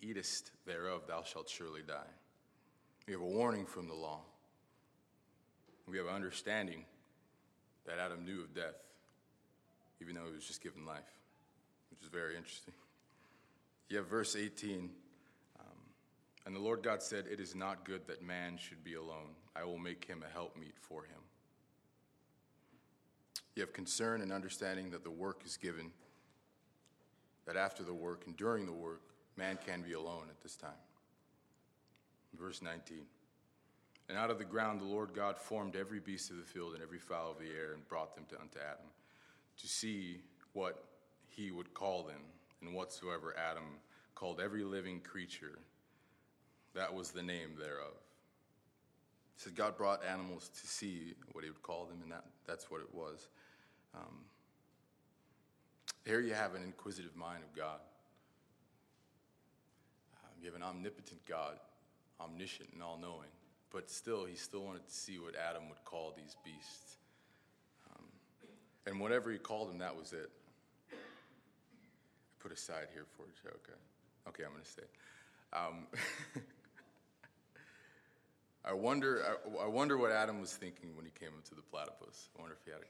eatest 0.02 0.50
thereof, 0.66 1.02
thou 1.08 1.22
shalt 1.22 1.48
surely 1.48 1.80
die. 1.86 2.12
We 3.06 3.12
have 3.12 3.22
a 3.22 3.26
warning 3.26 3.64
from 3.64 3.88
the 3.88 3.94
law. 3.94 4.20
We 5.88 5.96
have 5.98 6.06
an 6.06 6.14
understanding 6.14 6.84
that 7.86 7.98
Adam 7.98 8.24
knew 8.24 8.40
of 8.40 8.54
death, 8.54 8.74
even 10.00 10.16
though 10.16 10.26
he 10.26 10.34
was 10.34 10.44
just 10.44 10.62
given 10.62 10.84
life, 10.84 10.98
which 11.90 12.02
is 12.02 12.08
very 12.08 12.36
interesting. 12.36 12.74
You 13.88 13.98
have 13.98 14.08
verse 14.08 14.34
18. 14.36 14.90
And 16.46 16.54
the 16.54 16.60
Lord 16.60 16.82
God 16.82 17.02
said, 17.02 17.24
It 17.30 17.40
is 17.40 17.56
not 17.56 17.84
good 17.84 18.06
that 18.06 18.22
man 18.22 18.56
should 18.56 18.84
be 18.84 18.94
alone. 18.94 19.34
I 19.56 19.64
will 19.64 19.78
make 19.78 20.04
him 20.04 20.22
a 20.24 20.32
helpmeet 20.32 20.76
for 20.80 21.02
him. 21.02 21.20
You 23.56 23.62
have 23.62 23.72
concern 23.72 24.20
and 24.22 24.32
understanding 24.32 24.90
that 24.90 25.02
the 25.02 25.10
work 25.10 25.42
is 25.44 25.56
given, 25.56 25.90
that 27.46 27.56
after 27.56 27.82
the 27.82 27.94
work 27.94 28.24
and 28.26 28.36
during 28.36 28.64
the 28.64 28.72
work, 28.72 29.02
man 29.36 29.58
can 29.66 29.82
be 29.82 29.94
alone 29.94 30.26
at 30.30 30.40
this 30.40 30.56
time. 30.56 30.70
Verse 32.38 32.62
19. 32.62 32.98
And 34.08 34.16
out 34.16 34.30
of 34.30 34.38
the 34.38 34.44
ground 34.44 34.80
the 34.80 34.84
Lord 34.84 35.14
God 35.14 35.36
formed 35.36 35.74
every 35.74 35.98
beast 35.98 36.30
of 36.30 36.36
the 36.36 36.44
field 36.44 36.74
and 36.74 36.82
every 36.82 36.98
fowl 36.98 37.32
of 37.32 37.38
the 37.38 37.46
air 37.46 37.72
and 37.74 37.86
brought 37.88 38.14
them 38.14 38.24
to, 38.28 38.40
unto 38.40 38.58
Adam 38.58 38.86
to 39.58 39.66
see 39.66 40.20
what 40.52 40.84
he 41.28 41.50
would 41.50 41.74
call 41.74 42.04
them. 42.04 42.20
And 42.62 42.72
whatsoever 42.72 43.34
Adam 43.36 43.64
called 44.14 44.40
every 44.40 44.64
living 44.64 45.00
creature, 45.00 45.58
that 46.76 46.94
was 46.94 47.10
the 47.10 47.22
name 47.22 47.56
thereof. 47.58 47.94
He 49.34 49.42
said 49.42 49.54
God 49.54 49.76
brought 49.76 50.04
animals 50.04 50.48
to 50.60 50.66
see 50.66 51.14
what 51.32 51.42
he 51.42 51.50
would 51.50 51.62
call 51.62 51.86
them, 51.86 51.98
and 52.02 52.12
that, 52.12 52.24
that's 52.46 52.70
what 52.70 52.80
it 52.80 52.94
was. 52.94 53.28
Um, 53.94 54.24
here 56.04 56.20
you 56.20 56.34
have 56.34 56.54
an 56.54 56.62
inquisitive 56.62 57.16
mind 57.16 57.42
of 57.42 57.56
God. 57.56 57.80
Um, 60.22 60.30
you 60.40 60.46
have 60.46 60.54
an 60.54 60.62
omnipotent 60.62 61.20
God, 61.26 61.58
omniscient 62.20 62.68
and 62.74 62.82
all 62.82 62.98
knowing, 63.00 63.28
but 63.72 63.90
still, 63.90 64.24
he 64.24 64.36
still 64.36 64.62
wanted 64.62 64.86
to 64.86 64.94
see 64.94 65.18
what 65.18 65.34
Adam 65.34 65.68
would 65.68 65.82
call 65.84 66.14
these 66.16 66.36
beasts. 66.44 66.96
Um, 67.90 68.04
and 68.86 69.00
whatever 69.00 69.32
he 69.32 69.38
called 69.38 69.70
them, 69.70 69.78
that 69.78 69.96
was 69.96 70.12
it. 70.12 70.30
I 70.92 70.96
put 72.38 72.52
aside 72.52 72.88
here 72.92 73.06
for 73.16 73.22
a 73.24 73.50
joke. 73.50 73.68
Okay, 74.28 74.44
I'm 74.44 74.52
going 74.52 74.62
to 74.62 74.70
say. 74.70 74.82
Um, 75.52 75.86
I 78.66 78.72
wonder, 78.72 79.22
I, 79.24 79.64
I, 79.64 79.68
wonder 79.68 79.96
what 79.96 80.10
Adam 80.10 80.40
was 80.40 80.52
thinking 80.52 80.96
when 80.96 81.04
he 81.04 81.12
came 81.12 81.28
up 81.28 81.44
to 81.44 81.54
the 81.54 81.62
platypus. 81.62 82.30
I 82.36 82.42
wonder 82.42 82.56
if 82.58 82.64
he 82.64 82.72
had, 82.72 82.80
a, 82.80 82.86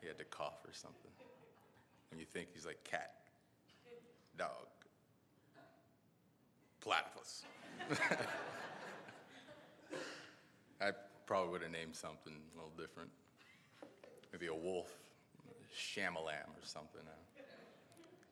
he 0.00 0.06
had 0.06 0.18
to 0.18 0.24
cough 0.24 0.64
or 0.64 0.72
something. 0.72 1.10
And 2.12 2.20
you 2.20 2.26
think 2.26 2.48
he's 2.54 2.64
like 2.64 2.82
cat, 2.84 3.14
dog, 4.38 4.68
platypus. 6.80 7.42
I 10.80 10.92
probably 11.26 11.50
would 11.50 11.62
have 11.62 11.72
named 11.72 11.96
something 11.96 12.32
a 12.32 12.56
little 12.56 12.72
different. 12.78 13.10
Maybe 14.32 14.46
a 14.46 14.54
wolf, 14.54 14.92
Shamalam 15.76 16.46
or 16.46 16.64
something. 16.64 17.02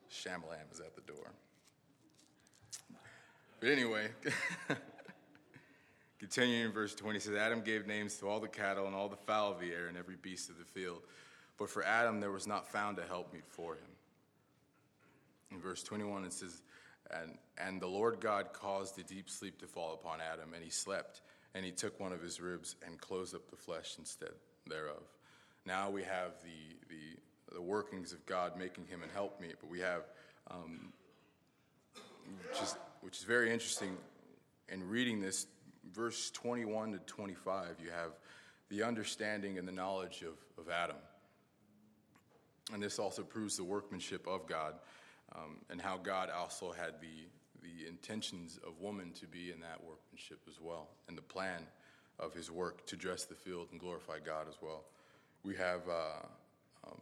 Shamalam 0.09 0.71
is 0.71 0.79
at 0.79 0.95
the 0.95 1.01
door. 1.01 1.33
But 3.59 3.69
anyway, 3.69 4.07
continuing 6.19 6.65
in 6.65 6.71
verse 6.71 6.93
20 6.95 7.19
says, 7.19 7.35
Adam 7.35 7.61
gave 7.61 7.87
names 7.87 8.15
to 8.17 8.27
all 8.27 8.39
the 8.39 8.47
cattle 8.47 8.85
and 8.85 8.95
all 8.95 9.09
the 9.09 9.15
fowl 9.15 9.51
of 9.51 9.59
the 9.59 9.71
air 9.71 9.87
and 9.87 9.97
every 9.97 10.15
beast 10.15 10.49
of 10.49 10.57
the 10.57 10.65
field. 10.65 11.01
But 11.57 11.69
for 11.69 11.83
Adam 11.83 12.19
there 12.19 12.31
was 12.31 12.47
not 12.47 12.67
found 12.67 12.99
a 12.99 13.03
helpmeet 13.03 13.45
for 13.47 13.73
him. 13.73 13.81
In 15.51 15.59
verse 15.59 15.83
21 15.83 16.25
it 16.25 16.33
says, 16.33 16.61
and, 17.11 17.37
and 17.57 17.81
the 17.81 17.87
Lord 17.87 18.19
God 18.19 18.53
caused 18.53 18.99
a 18.99 19.03
deep 19.03 19.29
sleep 19.29 19.59
to 19.59 19.67
fall 19.67 19.93
upon 19.93 20.19
Adam, 20.21 20.53
and 20.53 20.63
he 20.63 20.69
slept. 20.69 21.21
And 21.55 21.65
he 21.65 21.71
took 21.71 21.99
one 21.99 22.13
of 22.13 22.21
his 22.21 22.39
ribs 22.39 22.75
and 22.85 22.99
closed 23.01 23.33
up 23.33 23.49
the 23.49 23.55
flesh 23.55 23.95
instead 23.97 24.29
thereof. 24.67 25.01
Now 25.65 25.89
we 25.89 26.03
have 26.03 26.33
the, 26.43 26.77
the, 26.89 27.55
the 27.55 27.61
workings 27.61 28.13
of 28.13 28.23
God 28.25 28.57
making 28.57 28.85
him 28.85 29.01
an 29.01 29.09
helpmeet, 29.11 29.55
but 29.59 29.69
we 29.69 29.79
have, 29.79 30.03
um, 30.51 30.93
is, 32.61 32.75
which 33.01 33.17
is 33.17 33.23
very 33.23 33.51
interesting 33.51 33.97
in 34.69 34.87
reading 34.87 35.19
this, 35.19 35.47
verse 35.93 36.31
21 36.31 36.93
to 36.93 36.99
25, 36.99 37.77
you 37.83 37.89
have 37.89 38.11
the 38.69 38.83
understanding 38.83 39.57
and 39.57 39.67
the 39.67 39.71
knowledge 39.71 40.21
of, 40.21 40.35
of 40.57 40.71
Adam. 40.71 40.97
And 42.73 42.81
this 42.81 42.99
also 42.99 43.23
proves 43.23 43.57
the 43.57 43.63
workmanship 43.63 44.27
of 44.27 44.47
God 44.47 44.75
um, 45.35 45.57
and 45.69 45.81
how 45.81 45.97
God 45.97 46.29
also 46.29 46.71
had 46.71 46.93
the, 47.01 47.27
the 47.61 47.87
intentions 47.87 48.59
of 48.65 48.79
woman 48.79 49.11
to 49.19 49.27
be 49.27 49.51
in 49.51 49.59
that 49.61 49.83
workmanship 49.83 50.39
as 50.47 50.59
well, 50.61 50.87
and 51.07 51.17
the 51.17 51.23
plan 51.23 51.65
of 52.19 52.33
his 52.33 52.51
work 52.51 52.85
to 52.87 52.95
dress 52.95 53.25
the 53.25 53.35
field 53.35 53.69
and 53.71 53.79
glorify 53.79 54.19
God 54.23 54.47
as 54.47 54.55
well. 54.61 54.83
We 55.43 55.55
have, 55.55 55.81
uh, 55.89 56.87
um, 56.87 56.99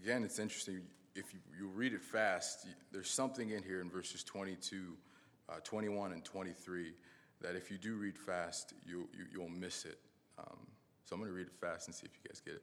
again, 0.00 0.24
it's 0.24 0.38
interesting. 0.38 0.82
If 1.14 1.32
you, 1.32 1.40
you, 1.58 1.68
read 1.68 1.94
it 1.94 2.02
fast, 2.02 2.66
there's 2.92 3.10
something 3.10 3.50
in 3.50 3.62
here 3.62 3.80
in 3.80 3.90
verses 3.90 4.22
22, 4.22 4.96
uh, 5.48 5.54
21, 5.64 6.12
and 6.12 6.24
23 6.24 6.92
that 7.42 7.56
if 7.56 7.70
you 7.70 7.78
do 7.78 7.94
read 7.94 8.18
fast, 8.18 8.72
you, 8.86 9.08
you, 9.32 9.40
will 9.40 9.48
miss 9.48 9.84
it. 9.84 9.98
Um, 10.38 10.58
so 11.04 11.14
I'm 11.14 11.20
going 11.20 11.30
to 11.30 11.36
read 11.36 11.46
it 11.46 11.56
fast 11.60 11.88
and 11.88 11.94
see 11.94 12.06
if 12.06 12.12
you 12.12 12.28
guys 12.28 12.40
get 12.40 12.54
it. 12.54 12.62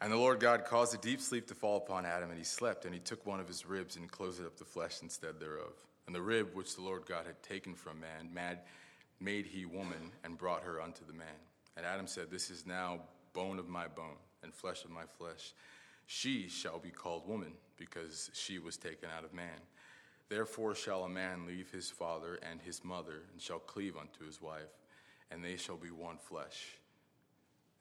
And 0.00 0.12
the 0.12 0.16
Lord 0.16 0.40
God 0.40 0.64
caused 0.64 0.94
a 0.94 0.98
deep 0.98 1.20
sleep 1.20 1.46
to 1.46 1.54
fall 1.54 1.76
upon 1.76 2.04
Adam, 2.04 2.30
and 2.30 2.38
he 2.38 2.44
slept, 2.44 2.84
and 2.84 2.92
he 2.92 2.98
took 2.98 3.24
one 3.24 3.38
of 3.38 3.46
his 3.46 3.64
ribs 3.64 3.94
and 3.94 4.10
closed 4.10 4.44
up 4.44 4.56
the 4.56 4.64
flesh 4.64 4.98
instead 5.00 5.38
thereof. 5.38 5.74
And 6.06 6.14
the 6.14 6.20
rib 6.20 6.48
which 6.54 6.74
the 6.74 6.82
Lord 6.82 7.06
God 7.06 7.24
had 7.24 7.40
taken 7.42 7.74
from 7.74 8.00
man, 8.00 8.34
man 8.34 8.58
made 9.20 9.46
he 9.46 9.64
woman, 9.64 10.10
and 10.24 10.36
brought 10.36 10.64
her 10.64 10.82
unto 10.82 11.04
the 11.06 11.12
man. 11.12 11.28
And 11.76 11.86
Adam 11.86 12.08
said, 12.08 12.32
This 12.32 12.50
is 12.50 12.66
now 12.66 12.98
bone 13.32 13.60
of 13.60 13.68
my 13.68 13.86
bone, 13.86 14.16
and 14.42 14.52
flesh 14.52 14.84
of 14.84 14.90
my 14.90 15.04
flesh. 15.18 15.52
She 16.06 16.48
shall 16.48 16.80
be 16.80 16.90
called 16.90 17.28
woman, 17.28 17.52
because 17.76 18.28
she 18.34 18.58
was 18.58 18.76
taken 18.76 19.08
out 19.16 19.24
of 19.24 19.32
man. 19.32 19.60
Therefore 20.32 20.74
shall 20.74 21.04
a 21.04 21.08
man 21.08 21.46
leave 21.46 21.70
his 21.70 21.90
father 21.90 22.38
and 22.50 22.60
his 22.62 22.82
mother, 22.82 23.24
and 23.32 23.40
shall 23.40 23.58
cleave 23.58 23.96
unto 23.98 24.24
his 24.24 24.40
wife, 24.40 24.72
and 25.30 25.44
they 25.44 25.56
shall 25.56 25.76
be 25.76 25.90
one 25.90 26.16
flesh. 26.16 26.78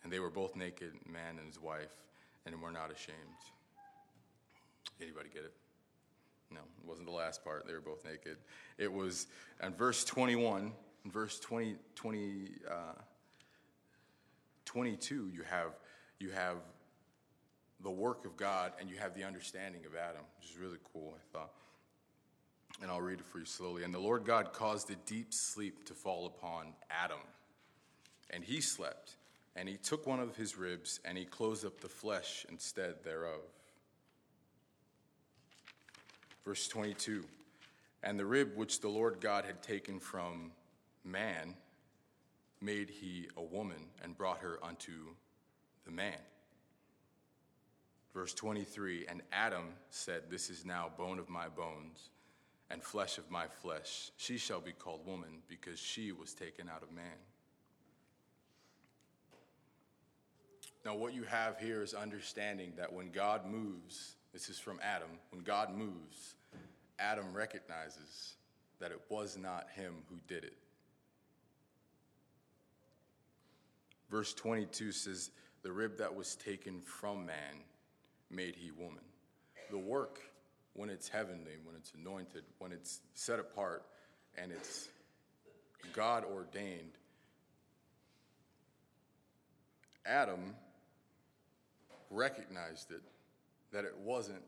And 0.03 0.11
they 0.11 0.19
were 0.19 0.29
both 0.29 0.55
naked, 0.55 0.93
man 1.07 1.37
and 1.37 1.47
his 1.47 1.61
wife 1.61 1.95
and 2.45 2.61
we're 2.61 2.71
not 2.71 2.91
ashamed. 2.91 3.17
Anybody 5.01 5.29
get 5.33 5.43
it? 5.43 5.53
No, 6.51 6.59
it 6.59 6.87
wasn't 6.87 7.07
the 7.07 7.13
last 7.13 7.43
part. 7.43 7.65
They 7.65 7.73
were 7.73 7.81
both 7.81 8.03
naked. 8.03 8.37
It 8.77 8.91
was, 8.91 9.27
in 9.63 9.73
verse 9.73 10.03
21, 10.03 10.73
in 11.05 11.11
verse 11.11 11.39
20, 11.39 11.75
20 11.95 12.49
uh, 12.69 12.73
22, 14.65 15.31
you 15.33 15.43
have, 15.43 15.73
you 16.19 16.31
have 16.31 16.57
the 17.81 17.91
work 17.91 18.25
of 18.25 18.37
God 18.37 18.73
and 18.79 18.89
you 18.89 18.97
have 18.97 19.15
the 19.15 19.23
understanding 19.23 19.85
of 19.85 19.95
Adam, 19.95 20.21
which 20.39 20.51
is 20.51 20.57
really 20.57 20.77
cool, 20.93 21.15
I 21.15 21.37
thought. 21.37 21.51
And 22.81 22.89
I'll 22.89 23.01
read 23.01 23.19
it 23.19 23.25
for 23.25 23.39
you 23.39 23.45
slowly. 23.45 23.83
And 23.83 23.93
the 23.93 23.99
Lord 23.99 24.25
God 24.25 24.53
caused 24.53 24.89
a 24.89 24.95
deep 25.05 25.27
sleep 25.33 25.85
to 25.85 25.93
fall 25.93 26.25
upon 26.25 26.73
Adam, 26.89 27.19
and 28.29 28.43
he 28.43 28.61
slept. 28.61 29.17
And 29.55 29.67
he 29.67 29.75
took 29.75 30.07
one 30.07 30.19
of 30.19 30.35
his 30.35 30.57
ribs, 30.57 30.99
and 31.03 31.17
he 31.17 31.25
closed 31.25 31.65
up 31.65 31.81
the 31.81 31.89
flesh 31.89 32.45
instead 32.49 33.03
thereof. 33.03 33.41
Verse 36.45 36.67
22 36.69 37.23
And 38.01 38.17
the 38.17 38.25
rib 38.25 38.55
which 38.55 38.79
the 38.79 38.87
Lord 38.87 39.19
God 39.19 39.45
had 39.45 39.61
taken 39.61 39.99
from 39.99 40.51
man 41.03 41.55
made 42.61 42.89
he 42.89 43.27
a 43.37 43.41
woman, 43.41 43.89
and 44.03 44.17
brought 44.17 44.39
her 44.39 44.57
unto 44.63 44.93
the 45.85 45.91
man. 45.91 46.17
Verse 48.13 48.33
23 48.33 49.05
And 49.07 49.21
Adam 49.31 49.65
said, 49.89 50.23
This 50.29 50.49
is 50.49 50.65
now 50.65 50.91
bone 50.97 51.19
of 51.19 51.29
my 51.29 51.47
bones 51.49 52.09
and 52.71 52.81
flesh 52.81 53.17
of 53.17 53.29
my 53.29 53.45
flesh. 53.61 54.11
She 54.17 54.37
shall 54.37 54.61
be 54.61 54.71
called 54.71 55.05
woman, 55.05 55.41
because 55.47 55.79
she 55.79 56.11
was 56.11 56.33
taken 56.33 56.69
out 56.69 56.83
of 56.83 56.91
man. 56.91 57.05
Now, 60.83 60.95
what 60.95 61.13
you 61.13 61.23
have 61.23 61.59
here 61.59 61.83
is 61.83 61.93
understanding 61.93 62.73
that 62.77 62.91
when 62.91 63.11
God 63.11 63.45
moves, 63.45 64.15
this 64.33 64.49
is 64.49 64.57
from 64.57 64.79
Adam, 64.81 65.09
when 65.29 65.43
God 65.43 65.75
moves, 65.75 66.35
Adam 66.97 67.33
recognizes 67.33 68.35
that 68.79 68.91
it 68.91 69.01
was 69.09 69.37
not 69.37 69.67
him 69.75 69.93
who 70.09 70.15
did 70.27 70.43
it. 70.43 70.57
Verse 74.09 74.33
22 74.33 74.91
says, 74.91 75.29
The 75.61 75.71
rib 75.71 75.97
that 75.97 76.13
was 76.13 76.35
taken 76.35 76.81
from 76.81 77.25
man 77.25 77.63
made 78.29 78.55
he 78.55 78.71
woman. 78.71 79.03
The 79.69 79.77
work, 79.77 80.19
when 80.73 80.89
it's 80.89 81.09
heavenly, 81.09 81.57
when 81.63 81.75
it's 81.75 81.93
anointed, 81.93 82.43
when 82.59 82.71
it's 82.71 83.01
set 83.13 83.39
apart, 83.39 83.83
and 84.37 84.51
it's 84.51 84.89
God 85.93 86.23
ordained, 86.23 86.97
Adam 90.05 90.55
recognized 92.09 92.91
it, 92.91 93.01
that 93.71 93.85
it 93.85 93.97
wasn't 93.97 94.41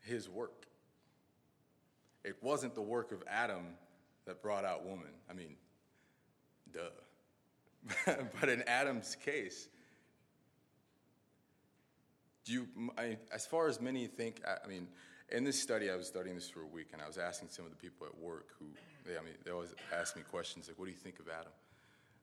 his 0.00 0.28
work. 0.28 0.66
It 2.24 2.36
wasn't 2.42 2.74
the 2.74 2.82
work 2.82 3.12
of 3.12 3.22
Adam 3.28 3.64
that 4.26 4.42
brought 4.42 4.64
out 4.64 4.84
woman. 4.84 5.10
I 5.28 5.34
mean, 5.34 5.56
duh. 6.72 8.14
but 8.40 8.48
in 8.48 8.62
Adam's 8.62 9.16
case, 9.16 9.68
do 12.44 12.52
you, 12.52 12.68
I, 12.96 13.18
as 13.32 13.46
far 13.46 13.68
as 13.68 13.80
many 13.80 14.06
think, 14.06 14.40
I 14.46 14.66
mean, 14.66 14.88
in 15.30 15.44
this 15.44 15.60
study, 15.60 15.90
I 15.90 15.96
was 15.96 16.06
studying 16.06 16.34
this 16.34 16.48
for 16.48 16.62
a 16.62 16.66
week, 16.66 16.88
and 16.92 17.00
I 17.00 17.06
was 17.06 17.18
asking 17.18 17.48
some 17.48 17.64
of 17.64 17.70
the 17.70 17.76
people 17.76 18.06
at 18.06 18.16
work 18.18 18.48
who, 18.58 18.66
they, 19.06 19.16
I 19.16 19.22
mean, 19.22 19.34
they 19.44 19.50
always 19.50 19.74
ask 19.92 20.16
me 20.16 20.22
questions 20.22 20.68
like, 20.68 20.78
"What 20.78 20.86
do 20.86 20.90
you 20.90 20.98
think 20.98 21.18
of 21.18 21.28
Adam? 21.28 21.52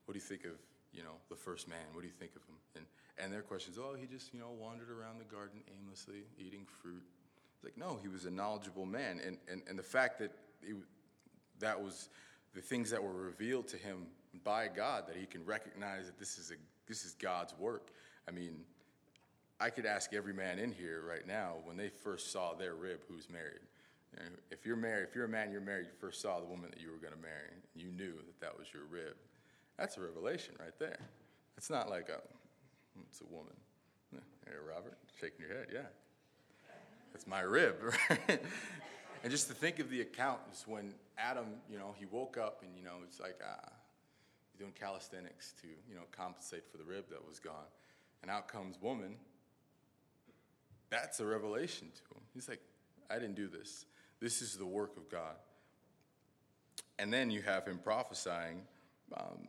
What 0.05 0.13
do 0.13 0.17
you 0.19 0.25
think 0.25 0.45
of, 0.45 0.53
you 0.93 1.03
know, 1.03 1.15
the 1.29 1.35
first 1.35 1.67
man? 1.67 1.85
What 1.93 2.01
do 2.01 2.07
you 2.07 2.13
think 2.13 2.35
of 2.35 2.43
him?" 2.43 2.55
And 2.75 2.85
and 3.17 3.33
their 3.33 3.41
questions, 3.41 3.77
"Oh, 3.77 3.95
he 3.99 4.05
just, 4.07 4.33
you 4.33 4.39
know, 4.39 4.51
wandered 4.51 4.89
around 4.89 5.19
the 5.19 5.25
garden 5.25 5.61
aimlessly, 5.79 6.23
eating 6.37 6.65
fruit." 6.81 7.03
It's 7.55 7.63
like, 7.63 7.77
no, 7.77 7.99
he 8.01 8.07
was 8.07 8.25
a 8.25 8.31
knowledgeable 8.31 8.85
man, 8.85 9.19
and 9.25 9.37
and 9.49 9.61
and 9.67 9.77
the 9.77 9.83
fact 9.83 10.19
that 10.19 10.31
he, 10.61 10.73
that 11.59 11.79
was 11.79 12.09
the 12.53 12.61
things 12.61 12.89
that 12.89 13.01
were 13.01 13.13
revealed 13.13 13.67
to 13.69 13.77
him 13.77 14.07
by 14.43 14.67
God, 14.67 15.07
that 15.07 15.15
he 15.15 15.25
can 15.25 15.45
recognize 15.45 16.05
that 16.05 16.17
this 16.17 16.37
is 16.37 16.51
a 16.51 16.55
this 16.87 17.05
is 17.05 17.13
God's 17.13 17.57
work. 17.57 17.91
I 18.27 18.31
mean, 18.31 18.63
I 19.61 19.69
could 19.69 19.85
ask 19.85 20.11
every 20.11 20.33
man 20.33 20.57
in 20.57 20.71
here 20.71 21.03
right 21.07 21.25
now 21.27 21.57
when 21.65 21.77
they 21.77 21.89
first 21.89 22.31
saw 22.31 22.55
their 22.55 22.73
rib 22.73 23.01
who's 23.07 23.29
married. 23.29 23.61
If 24.49 24.65
you're 24.65 24.75
married, 24.75 25.07
if 25.07 25.15
you're 25.15 25.25
a 25.25 25.29
man, 25.29 25.51
you're 25.51 25.61
married, 25.61 25.85
you 25.85 25.93
first 25.99 26.19
saw 26.19 26.39
the 26.39 26.47
woman 26.47 26.71
that 26.71 26.81
you 26.81 26.89
were 26.89 26.97
going 26.97 27.13
to 27.13 27.21
marry, 27.21 27.47
and 27.53 27.61
you 27.75 27.91
knew 27.91 28.13
that 28.13 28.41
that 28.41 28.57
was 28.57 28.67
your 28.73 28.83
rib. 28.85 29.15
That's 29.77 29.97
a 29.97 30.01
revelation 30.01 30.55
right 30.59 30.77
there. 30.79 30.99
It's 31.57 31.69
not 31.69 31.89
like 31.89 32.09
a, 32.09 32.19
it's 33.07 33.21
a 33.21 33.33
woman. 33.33 33.53
Hey, 34.45 34.53
Robert, 34.67 34.97
shaking 35.19 35.45
your 35.47 35.55
head, 35.55 35.67
yeah. 35.71 35.87
That's 37.13 37.27
my 37.27 37.41
rib, 37.41 37.75
right? 38.09 38.41
and 39.23 39.31
just 39.31 39.47
to 39.47 39.53
think 39.53 39.79
of 39.79 39.89
the 39.89 40.01
account 40.01 40.39
is 40.51 40.63
when 40.67 40.93
Adam, 41.17 41.45
you 41.69 41.77
know, 41.77 41.93
he 41.97 42.05
woke 42.05 42.37
up 42.37 42.63
and, 42.63 42.75
you 42.75 42.83
know, 42.83 42.95
it's 43.03 43.19
like, 43.19 43.39
ah, 43.45 43.69
he's 44.51 44.59
doing 44.59 44.73
calisthenics 44.77 45.53
to, 45.61 45.67
you 45.87 45.95
know, 45.95 46.01
compensate 46.11 46.63
for 46.69 46.77
the 46.77 46.83
rib 46.83 47.05
that 47.11 47.25
was 47.25 47.39
gone. 47.39 47.69
And 48.23 48.31
out 48.31 48.47
comes 48.47 48.81
woman, 48.81 49.15
that's 50.91 51.19
a 51.21 51.25
revelation 51.25 51.87
to 51.87 52.15
him. 52.15 52.21
He's 52.33 52.47
like, 52.47 52.61
I 53.09 53.15
didn't 53.15 53.35
do 53.35 53.47
this. 53.47 53.85
This 54.19 54.41
is 54.41 54.57
the 54.57 54.65
work 54.65 54.97
of 54.97 55.09
God. 55.09 55.35
And 56.99 57.11
then 57.11 57.31
you 57.31 57.41
have 57.41 57.65
him 57.65 57.79
prophesying 57.79 58.61
um, 59.17 59.47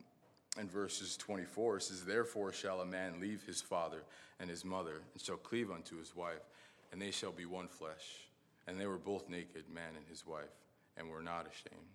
in 0.59 0.67
verses 0.67 1.15
24. 1.17 1.77
It 1.77 1.83
says, 1.83 2.03
Therefore 2.03 2.51
shall 2.51 2.81
a 2.81 2.85
man 2.85 3.19
leave 3.19 3.43
his 3.43 3.61
father 3.61 4.03
and 4.39 4.49
his 4.49 4.65
mother, 4.65 5.01
and 5.13 5.21
shall 5.21 5.37
cleave 5.37 5.69
unto 5.69 5.99
his 5.99 6.15
wife, 6.15 6.41
and 6.91 7.01
they 7.01 7.11
shall 7.11 7.31
be 7.31 7.45
one 7.45 7.67
flesh. 7.67 8.27
And 8.65 8.79
they 8.79 8.87
were 8.87 8.97
both 8.97 9.29
naked, 9.29 9.65
man 9.71 9.95
and 9.95 10.07
his 10.09 10.25
wife, 10.25 10.45
and 10.97 11.09
were 11.09 11.21
not 11.21 11.45
ashamed. 11.45 11.85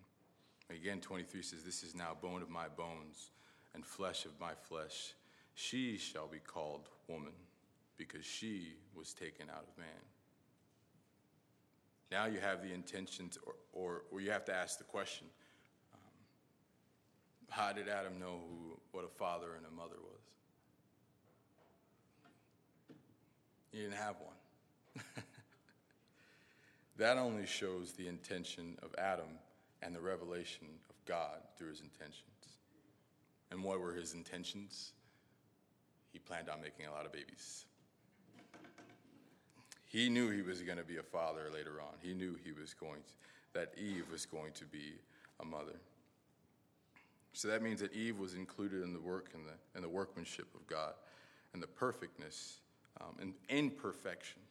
Again, 0.71 1.00
23 1.00 1.43
says, 1.43 1.64
This 1.64 1.83
is 1.83 1.95
now 1.95 2.17
bone 2.21 2.43
of 2.43 2.50
my 2.50 2.69
bones 2.69 3.31
and 3.75 3.85
flesh 3.85 4.26
of 4.26 4.38
my 4.38 4.52
flesh. 4.69 5.14
She 5.55 5.97
shall 5.97 6.28
be 6.28 6.38
called 6.38 6.88
woman 7.09 7.33
because 7.99 8.25
she 8.25 8.76
was 8.95 9.12
taken 9.12 9.50
out 9.50 9.64
of 9.69 9.76
man. 9.76 9.87
Now 12.11 12.26
you 12.26 12.40
have 12.40 12.62
the 12.62 12.73
intentions, 12.73 13.37
or, 13.45 13.55
or, 13.73 14.02
or 14.11 14.21
you 14.21 14.31
have 14.31 14.45
to 14.47 14.55
ask 14.55 14.78
the 14.78 14.85
question 14.85 15.26
um, 15.93 16.00
how 17.50 17.73
did 17.73 17.88
Adam 17.88 18.19
know 18.19 18.40
who, 18.49 18.78
what 18.93 19.05
a 19.05 19.09
father 19.09 19.49
and 19.57 19.67
a 19.67 19.71
mother 19.71 19.97
was? 20.00 20.19
He 23.71 23.78
didn't 23.78 23.97
have 23.97 24.17
one. 24.21 25.05
that 26.97 27.19
only 27.19 27.45
shows 27.45 27.93
the 27.93 28.09
intention 28.09 28.78
of 28.82 28.95
Adam 28.97 29.28
and 29.82 29.95
the 29.95 30.00
revelation 30.00 30.67
of 30.89 30.97
God 31.04 31.41
through 31.56 31.69
his 31.69 31.80
intentions. 31.80 32.25
And 33.50 33.63
what 33.63 33.80
were 33.80 33.93
his 33.93 34.15
intentions? 34.15 34.93
He 36.13 36.19
planned 36.19 36.49
on 36.49 36.61
making 36.63 36.87
a 36.87 36.91
lot 36.91 37.04
of 37.04 37.13
babies. 37.13 37.67
He 39.88 40.08
knew 40.10 40.30
he 40.30 40.42
was 40.42 40.62
going 40.62 40.78
to 40.78 40.84
be 40.84 40.98
a 40.98 41.02
father 41.02 41.50
later 41.52 41.80
on. 41.80 41.94
He 42.00 42.12
knew 42.12 42.36
he 42.44 42.52
was 42.52 42.74
going 42.74 43.00
to, 43.00 43.58
that 43.58 43.72
Eve 43.78 44.04
was 44.12 44.26
going 44.26 44.52
to 44.52 44.66
be 44.66 44.92
a 45.40 45.44
mother. 45.44 45.80
So 47.32 47.48
that 47.48 47.62
means 47.62 47.80
that 47.80 47.94
Eve 47.94 48.18
was 48.18 48.34
included 48.34 48.82
in 48.82 48.92
the 48.92 49.00
work 49.00 49.30
and 49.34 49.46
the, 49.46 49.54
and 49.74 49.82
the 49.82 49.88
workmanship 49.88 50.54
of 50.54 50.66
God 50.66 50.92
and 51.54 51.62
the 51.62 51.66
perfectness 51.66 52.58
um, 53.00 53.16
and 53.20 53.32
imperfection. 53.48 54.42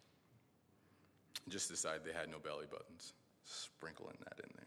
Just 1.49 1.69
decide 1.69 1.99
they 2.03 2.13
had 2.13 2.29
no 2.29 2.39
belly 2.39 2.65
buttons. 2.69 3.13
Sprinkling 3.45 4.17
that 4.23 4.39
in 4.43 4.49
there. 4.55 4.63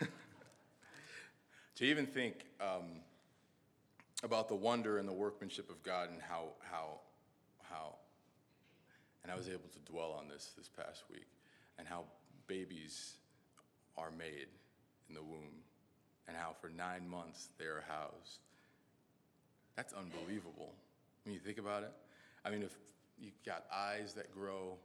to 1.76 1.84
even 1.84 2.06
think 2.06 2.46
um, 2.60 3.02
about 4.22 4.48
the 4.48 4.54
wonder 4.54 4.98
and 4.98 5.08
the 5.08 5.12
workmanship 5.12 5.68
of 5.70 5.82
God 5.82 6.10
and 6.10 6.20
how, 6.22 6.50
how 6.60 7.00
how, 7.70 7.96
and 9.22 9.32
I 9.32 9.36
was 9.36 9.48
able 9.48 9.68
to 9.72 9.92
dwell 9.92 10.12
on 10.18 10.28
this 10.28 10.52
this 10.56 10.68
past 10.68 11.04
week, 11.10 11.26
and 11.78 11.86
how 11.86 12.04
babies 12.46 13.14
are 13.96 14.10
made 14.10 14.48
in 15.08 15.14
the 15.14 15.22
womb, 15.22 15.62
and 16.28 16.36
how 16.36 16.54
for 16.60 16.68
nine 16.68 17.08
months 17.08 17.48
they 17.58 17.66
are 17.66 17.84
housed. 17.88 18.40
That's 19.76 19.92
unbelievable. 19.92 20.74
When 21.24 21.34
you 21.34 21.40
think 21.40 21.58
about 21.58 21.82
it, 21.82 21.92
I 22.44 22.50
mean, 22.50 22.62
if 22.62 22.74
you've 23.18 23.42
got 23.44 23.64
eyes 23.72 24.14
that 24.14 24.32
grow, 24.34 24.76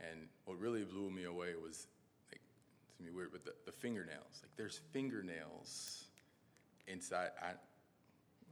and 0.00 0.28
what 0.44 0.58
really 0.58 0.84
blew 0.84 1.10
me 1.10 1.24
away 1.24 1.54
was 1.62 1.86
like, 2.30 2.40
it's 2.88 2.96
gonna 2.98 3.10
be 3.10 3.16
weird, 3.16 3.32
but 3.32 3.44
the, 3.44 3.54
the 3.64 3.72
fingernails. 3.72 4.42
Like, 4.42 4.50
there's 4.56 4.80
fingernails 4.92 6.04
inside. 6.86 7.30
I, 7.42 7.52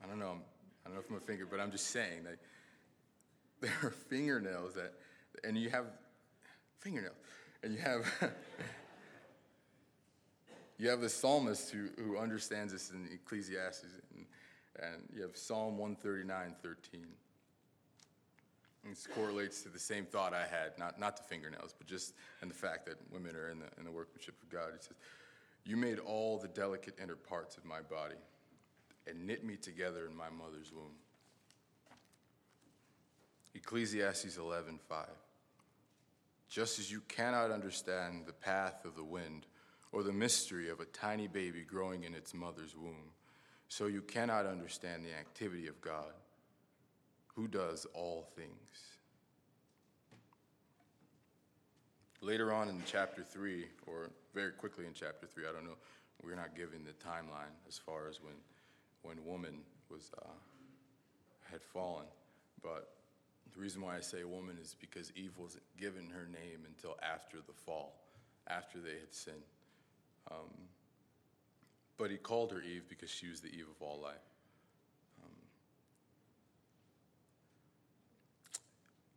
I 0.02 0.08
don't 0.08 0.18
know. 0.18 0.38
I 0.84 0.88
don't 0.88 0.94
know 0.94 1.00
if 1.00 1.10
I'm 1.10 1.16
a 1.16 1.20
finger, 1.20 1.46
but 1.50 1.60
I'm 1.60 1.70
just 1.70 1.88
saying 1.88 2.24
that 2.24 2.38
there 3.64 3.72
are 3.82 3.90
fingernails 4.08 4.74
that, 4.74 4.92
and 5.42 5.56
you 5.56 5.70
have 5.70 5.86
fingernails, 6.80 7.16
and 7.62 7.72
you 7.72 7.78
have 7.78 8.04
you 10.78 10.88
have 10.88 11.00
the 11.00 11.08
psalmist 11.08 11.70
who, 11.70 11.88
who 12.02 12.18
understands 12.18 12.72
this 12.72 12.90
in 12.90 13.08
Ecclesiastes, 13.12 13.86
and, 14.14 14.26
and 14.82 15.02
you 15.14 15.22
have 15.22 15.36
Psalm 15.36 15.78
139, 15.78 16.54
13. 16.62 17.06
This 18.86 19.06
correlates 19.06 19.62
to 19.62 19.70
the 19.70 19.78
same 19.78 20.04
thought 20.04 20.34
I 20.34 20.42
had, 20.42 20.78
not, 20.78 21.00
not 21.00 21.16
the 21.16 21.22
fingernails, 21.22 21.74
but 21.76 21.86
just 21.86 22.12
and 22.42 22.50
the 22.50 22.54
fact 22.54 22.84
that 22.84 22.96
women 23.10 23.34
are 23.34 23.48
in 23.48 23.60
the, 23.60 23.66
in 23.78 23.84
the 23.84 23.90
workmanship 23.90 24.34
of 24.42 24.50
God. 24.50 24.72
He 24.72 24.84
says, 24.84 24.96
You 25.64 25.78
made 25.78 26.00
all 26.00 26.38
the 26.38 26.48
delicate 26.48 26.98
inner 27.02 27.16
parts 27.16 27.56
of 27.56 27.64
my 27.64 27.80
body 27.80 28.16
and 29.06 29.26
knit 29.26 29.42
me 29.42 29.56
together 29.56 30.06
in 30.06 30.14
my 30.14 30.28
mother's 30.28 30.70
womb. 30.70 30.92
Ecclesiastes 33.54 34.36
11:5. 34.36 35.08
Just 36.48 36.78
as 36.78 36.90
you 36.90 37.00
cannot 37.02 37.50
understand 37.50 38.26
the 38.26 38.32
path 38.32 38.84
of 38.84 38.94
the 38.94 39.04
wind 39.04 39.46
or 39.92 40.02
the 40.02 40.12
mystery 40.12 40.68
of 40.68 40.80
a 40.80 40.84
tiny 40.86 41.26
baby 41.26 41.62
growing 41.62 42.04
in 42.04 42.14
its 42.14 42.34
mother's 42.34 42.76
womb, 42.76 43.12
so 43.68 43.86
you 43.86 44.02
cannot 44.02 44.46
understand 44.46 45.04
the 45.04 45.14
activity 45.14 45.66
of 45.66 45.80
God, 45.80 46.12
who 47.34 47.48
does 47.48 47.86
all 47.94 48.28
things. 48.36 48.98
Later 52.20 52.52
on 52.52 52.68
in 52.68 52.82
chapter 52.86 53.22
3, 53.22 53.66
or 53.86 54.10
very 54.32 54.52
quickly 54.52 54.86
in 54.86 54.94
chapter 54.94 55.26
3, 55.26 55.46
I 55.48 55.52
don't 55.52 55.64
know, 55.64 55.76
we're 56.22 56.36
not 56.36 56.56
given 56.56 56.84
the 56.84 56.92
timeline 56.92 57.52
as 57.68 57.78
far 57.78 58.08
as 58.08 58.22
when, 58.22 58.34
when 59.02 59.24
woman 59.24 59.60
was, 59.90 60.10
uh, 60.22 60.30
had 61.50 61.60
fallen, 61.62 62.06
but 62.62 62.93
the 63.54 63.60
reason 63.60 63.82
why 63.82 63.96
I 63.96 64.00
say 64.00 64.24
woman 64.24 64.56
is 64.60 64.74
because 64.80 65.12
Eve 65.14 65.32
wasn't 65.38 65.62
given 65.78 66.10
her 66.10 66.26
name 66.26 66.60
until 66.66 66.96
after 67.02 67.36
the 67.46 67.52
fall, 67.52 67.94
after 68.48 68.78
they 68.80 68.98
had 68.98 69.12
sinned. 69.12 69.36
Um, 70.30 70.50
but 71.96 72.10
he 72.10 72.16
called 72.16 72.50
her 72.50 72.60
Eve 72.60 72.82
because 72.88 73.10
she 73.10 73.28
was 73.28 73.40
the 73.40 73.48
Eve 73.48 73.66
of 73.70 73.80
all 73.80 74.00
life. 74.02 74.14
Um, 75.22 75.30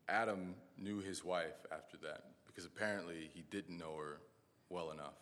Adam 0.08 0.54
knew 0.78 1.00
his 1.00 1.26
wife 1.26 1.66
after 1.72 1.98
that 1.98 2.26
because 2.46 2.66
apparently 2.66 3.32
he 3.34 3.44
didn't 3.50 3.78
know 3.78 3.96
her 3.98 4.20
well 4.70 4.92
enough. 4.92 5.18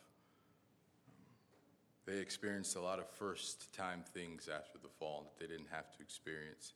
They 2.05 2.17
experienced 2.17 2.75
a 2.75 2.81
lot 2.81 2.99
of 2.99 3.09
first 3.09 3.73
time 3.73 4.03
things 4.13 4.49
after 4.53 4.77
the 4.77 4.89
fall 4.99 5.23
that 5.23 5.39
they 5.39 5.51
didn't 5.51 5.69
have 5.71 5.91
to 5.95 6.01
experience 6.03 6.73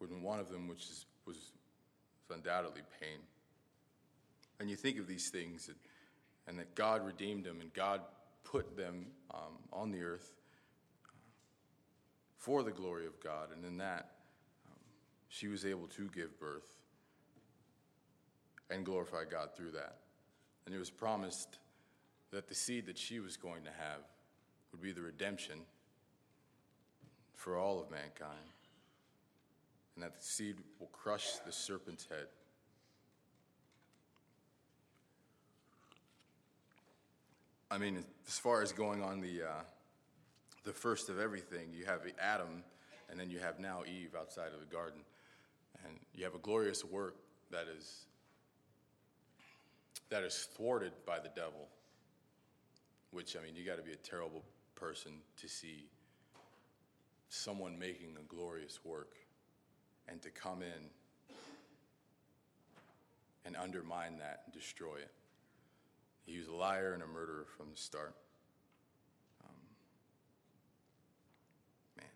when 0.00 0.22
one 0.22 0.40
of 0.40 0.48
them, 0.48 0.66
which 0.66 0.84
is, 0.84 1.06
was, 1.24 1.36
was 1.36 2.36
undoubtedly 2.36 2.82
pain. 3.00 3.20
And 4.58 4.68
you 4.68 4.76
think 4.76 4.98
of 4.98 5.06
these 5.06 5.30
things, 5.30 5.68
and, 5.68 5.76
and 6.48 6.58
that 6.58 6.74
God 6.74 7.06
redeemed 7.06 7.44
them, 7.44 7.60
and 7.60 7.72
God 7.72 8.00
put 8.42 8.76
them 8.76 9.06
um, 9.32 9.58
on 9.72 9.92
the 9.92 10.02
earth 10.02 10.32
for 12.36 12.62
the 12.62 12.72
glory 12.72 13.06
of 13.06 13.20
God, 13.20 13.48
and 13.54 13.64
in 13.64 13.78
that, 13.78 14.12
um, 14.66 14.78
she 15.28 15.46
was 15.48 15.64
able 15.64 15.86
to 15.88 16.08
give 16.14 16.40
birth 16.40 16.76
and 18.70 18.84
glorify 18.84 19.24
God 19.30 19.50
through 19.54 19.72
that. 19.72 19.98
And 20.64 20.74
it 20.74 20.78
was 20.78 20.90
promised 20.90 21.58
that 22.30 22.48
the 22.48 22.54
seed 22.54 22.86
that 22.86 22.96
she 22.96 23.20
was 23.20 23.36
going 23.36 23.64
to 23.64 23.70
have 23.70 24.00
would 24.72 24.80
be 24.80 24.92
the 24.92 25.02
redemption 25.02 25.58
for 27.34 27.56
all 27.56 27.80
of 27.80 27.90
mankind, 27.90 28.52
and 30.00 30.10
that 30.10 30.18
the 30.18 30.24
seed 30.24 30.56
will 30.78 30.86
crush 30.86 31.32
the 31.44 31.52
serpent's 31.52 32.06
head. 32.08 32.26
I 37.70 37.76
mean, 37.76 38.02
as 38.26 38.38
far 38.38 38.62
as 38.62 38.72
going 38.72 39.02
on 39.02 39.20
the 39.20 39.42
uh, 39.42 39.62
the 40.64 40.72
first 40.72 41.10
of 41.10 41.18
everything, 41.18 41.68
you 41.74 41.84
have 41.84 42.00
Adam, 42.18 42.64
and 43.10 43.20
then 43.20 43.28
you 43.28 43.40
have 43.40 43.60
now 43.60 43.82
Eve 43.86 44.14
outside 44.18 44.54
of 44.54 44.60
the 44.60 44.74
garden, 44.74 45.00
and 45.84 45.98
you 46.14 46.24
have 46.24 46.34
a 46.34 46.38
glorious 46.38 46.82
work 46.82 47.16
that 47.50 47.66
is 47.78 48.06
that 50.08 50.22
is 50.22 50.48
thwarted 50.56 50.92
by 51.04 51.18
the 51.18 51.30
devil. 51.36 51.68
Which 53.10 53.36
I 53.36 53.44
mean, 53.44 53.54
you 53.54 53.66
got 53.66 53.76
to 53.76 53.82
be 53.82 53.92
a 53.92 53.96
terrible 53.96 54.44
person 54.76 55.12
to 55.36 55.46
see 55.46 55.90
someone 57.28 57.78
making 57.78 58.16
a 58.18 58.34
glorious 58.34 58.80
work 58.82 59.19
and 60.10 60.20
to 60.22 60.30
come 60.30 60.62
in 60.62 60.90
and 63.44 63.56
undermine 63.56 64.18
that 64.18 64.42
and 64.44 64.54
destroy 64.54 64.96
it. 64.96 65.10
He 66.26 66.38
was 66.38 66.48
a 66.48 66.54
liar 66.54 66.92
and 66.92 67.02
a 67.02 67.06
murderer 67.06 67.46
from 67.56 67.66
the 67.70 67.76
start. 67.76 68.14
Um, 69.42 69.56
man. 71.96 72.06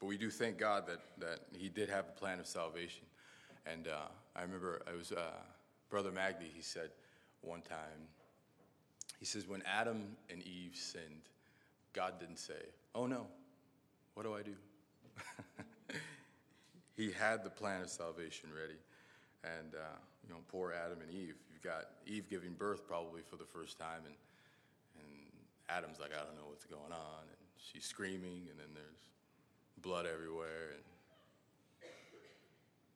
But 0.00 0.06
we 0.06 0.18
do 0.18 0.30
thank 0.30 0.58
God 0.58 0.86
that, 0.86 1.00
that 1.18 1.40
He 1.56 1.68
did 1.68 1.88
have 1.88 2.06
a 2.08 2.18
plan 2.18 2.40
of 2.40 2.46
salvation. 2.46 3.04
And 3.66 3.88
uh, 3.88 4.08
I 4.34 4.42
remember 4.42 4.82
it 4.86 4.96
was 4.96 5.12
uh, 5.12 5.30
Brother 5.90 6.10
Magdi, 6.10 6.50
he 6.54 6.62
said 6.62 6.90
one 7.42 7.62
time, 7.62 8.08
he 9.18 9.24
says, 9.24 9.48
when 9.48 9.62
Adam 9.62 10.16
and 10.30 10.42
Eve 10.42 10.74
sinned, 10.74 11.28
God 11.92 12.20
didn't 12.20 12.38
say, 12.38 12.54
Oh 12.94 13.06
no, 13.06 13.26
what 14.14 14.24
do 14.24 14.34
I 14.34 14.42
do? 14.42 14.54
he 16.98 17.12
had 17.12 17.44
the 17.44 17.50
plan 17.50 17.80
of 17.80 17.88
salvation 17.88 18.50
ready. 18.50 18.78
And, 19.44 19.74
uh, 19.74 19.98
you 20.26 20.34
know, 20.34 20.40
poor 20.48 20.74
Adam 20.74 20.98
and 21.00 21.10
Eve. 21.10 21.36
You've 21.52 21.62
got 21.62 21.86
Eve 22.06 22.28
giving 22.28 22.54
birth 22.54 22.86
probably 22.86 23.22
for 23.22 23.36
the 23.36 23.44
first 23.44 23.78
time, 23.78 24.02
and, 24.04 24.14
and 24.98 25.06
Adam's 25.70 26.00
like, 26.00 26.10
I 26.12 26.24
don't 26.24 26.34
know 26.34 26.48
what's 26.48 26.64
going 26.64 26.90
on. 26.90 27.22
And 27.22 27.38
she's 27.56 27.84
screaming, 27.84 28.50
and 28.50 28.58
then 28.58 28.74
there's 28.74 29.00
blood 29.80 30.06
everywhere, 30.12 30.74
and 30.74 30.82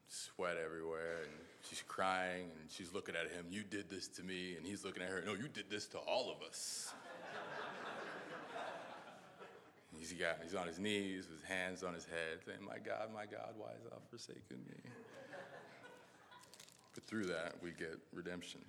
sweat 0.08 0.56
everywhere, 0.62 1.22
and 1.22 1.32
she's 1.70 1.82
crying, 1.86 2.50
and 2.60 2.68
she's 2.68 2.92
looking 2.92 3.14
at 3.14 3.30
him, 3.30 3.46
You 3.50 3.62
did 3.62 3.88
this 3.88 4.08
to 4.08 4.24
me. 4.24 4.56
And 4.56 4.66
he's 4.66 4.84
looking 4.84 5.04
at 5.04 5.10
her, 5.10 5.22
No, 5.24 5.34
you 5.34 5.48
did 5.48 5.70
this 5.70 5.86
to 5.88 5.98
all 5.98 6.28
of 6.28 6.46
us. 6.46 6.92
He's, 10.42 10.54
on 10.54 10.66
his 10.66 10.78
knees, 10.78 11.28
with 11.28 11.40
his 11.40 11.48
hands 11.48 11.82
on 11.82 11.94
his 11.94 12.04
head, 12.04 12.38
saying, 12.44 12.58
My 12.66 12.78
God, 12.78 13.08
my 13.14 13.24
God, 13.24 13.54
why 13.56 13.68
has 13.72 13.90
thou 13.90 13.98
forsaken 14.10 14.58
me? 14.66 14.90
But 16.94 17.04
through 17.04 17.24
that, 17.26 17.54
we 17.62 17.70
get 17.70 17.98
redemption. 18.12 18.60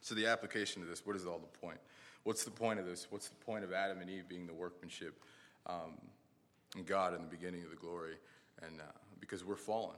so, 0.00 0.14
the 0.14 0.26
application 0.26 0.82
of 0.82 0.88
this 0.88 1.04
what 1.04 1.16
is 1.16 1.26
all 1.26 1.38
the 1.38 1.58
point? 1.58 1.78
What's 2.24 2.44
the 2.44 2.50
point 2.50 2.80
of 2.80 2.86
this? 2.86 3.06
What's 3.10 3.28
the 3.28 3.44
point 3.44 3.64
of 3.64 3.72
Adam 3.72 4.00
and 4.00 4.08
Eve 4.08 4.28
being 4.28 4.46
the 4.46 4.54
workmanship 4.54 5.22
um, 5.66 5.98
and 6.74 6.86
God 6.86 7.14
in 7.14 7.20
the 7.20 7.28
beginning 7.28 7.62
of 7.62 7.70
the 7.70 7.76
glory? 7.76 8.14
And 8.62 8.80
uh, 8.80 8.84
because 9.20 9.44
we're 9.44 9.56
fallen, 9.56 9.96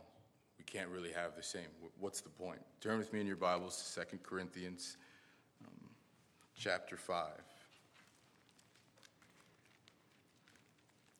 we 0.58 0.64
can't 0.64 0.88
really 0.88 1.12
have 1.12 1.36
the 1.36 1.42
same. 1.42 1.66
What's 2.00 2.20
the 2.20 2.30
point? 2.30 2.58
Turn 2.80 2.98
with 2.98 3.12
me 3.12 3.20
in 3.20 3.26
your 3.26 3.36
Bibles 3.36 3.94
to 3.94 4.04
2 4.04 4.18
Corinthians 4.24 4.96
um, 5.64 5.90
chapter 6.56 6.96
5. 6.96 7.26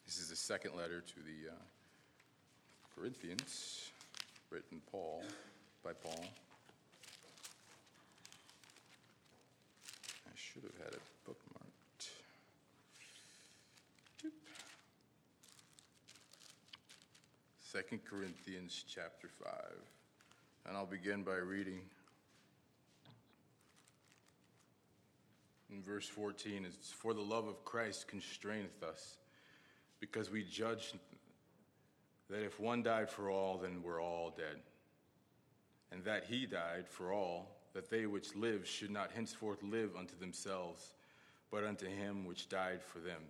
This 0.07 0.19
is 0.19 0.29
the 0.29 0.37
second 0.37 0.77
letter 0.77 1.01
to 1.01 1.15
the 1.17 1.51
uh, 1.51 1.55
Corinthians, 2.95 3.91
written 4.51 4.81
Paul 4.89 5.25
by 5.83 5.91
Paul. 5.95 6.25
I 10.25 10.31
should 10.37 10.63
have 10.63 10.79
had 10.79 10.95
it 10.95 11.03
bookmarked. 11.29 12.09
Second 17.61 18.01
Corinthians 18.09 18.85
chapter 18.89 19.29
5. 19.43 19.53
And 20.69 20.77
I'll 20.77 20.87
begin 20.87 21.25
by 21.25 21.35
reading 21.35 21.81
in 25.73 25.83
verse 25.83 26.09
14. 26.09 26.65
It's 26.65 26.93
for 26.93 27.13
the 27.13 27.21
love 27.21 27.49
of 27.49 27.65
Christ 27.65 28.07
constraineth 28.07 28.85
us 28.89 29.17
because 30.01 30.31
we 30.31 30.43
judge 30.43 30.95
that 32.29 32.45
if 32.45 32.59
one 32.59 32.83
died 32.83 33.11
for 33.11 33.31
all, 33.31 33.59
then 33.59 33.83
we're 33.83 34.03
all 34.03 34.35
dead. 34.37 34.61
And 35.93 36.05
that 36.05 36.25
he 36.25 36.47
died 36.47 36.89
for 36.89 37.13
all, 37.13 37.57
that 37.73 37.91
they 37.91 38.07
which 38.07 38.35
live 38.35 38.67
should 38.67 38.91
not 38.91 39.13
henceforth 39.13 39.63
live 39.63 39.97
unto 39.97 40.19
themselves, 40.19 40.95
but 41.51 41.65
unto 41.65 41.87
him 41.87 42.25
which 42.25 42.49
died 42.49 42.83
for 42.83 42.99
them 42.99 43.23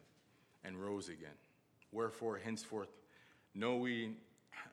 and 0.65 0.83
rose 0.83 1.09
again. 1.09 1.29
Wherefore, 1.93 2.39
henceforth, 2.39 2.89
know 3.55 3.77
we, 3.77 4.15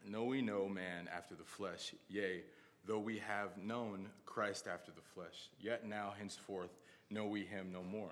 know 0.07 0.23
we 0.23 0.41
no 0.41 0.67
man 0.67 1.09
after 1.15 1.35
the 1.35 1.43
flesh, 1.43 1.93
yea, 2.09 2.43
though 2.85 2.99
we 2.99 3.19
have 3.19 3.57
known 3.57 4.07
Christ 4.25 4.67
after 4.67 4.91
the 4.91 5.01
flesh, 5.13 5.49
yet 5.59 5.85
now 5.85 6.13
henceforth 6.17 6.71
know 7.09 7.25
we 7.25 7.43
him 7.43 7.69
no 7.71 7.83
more. 7.83 8.11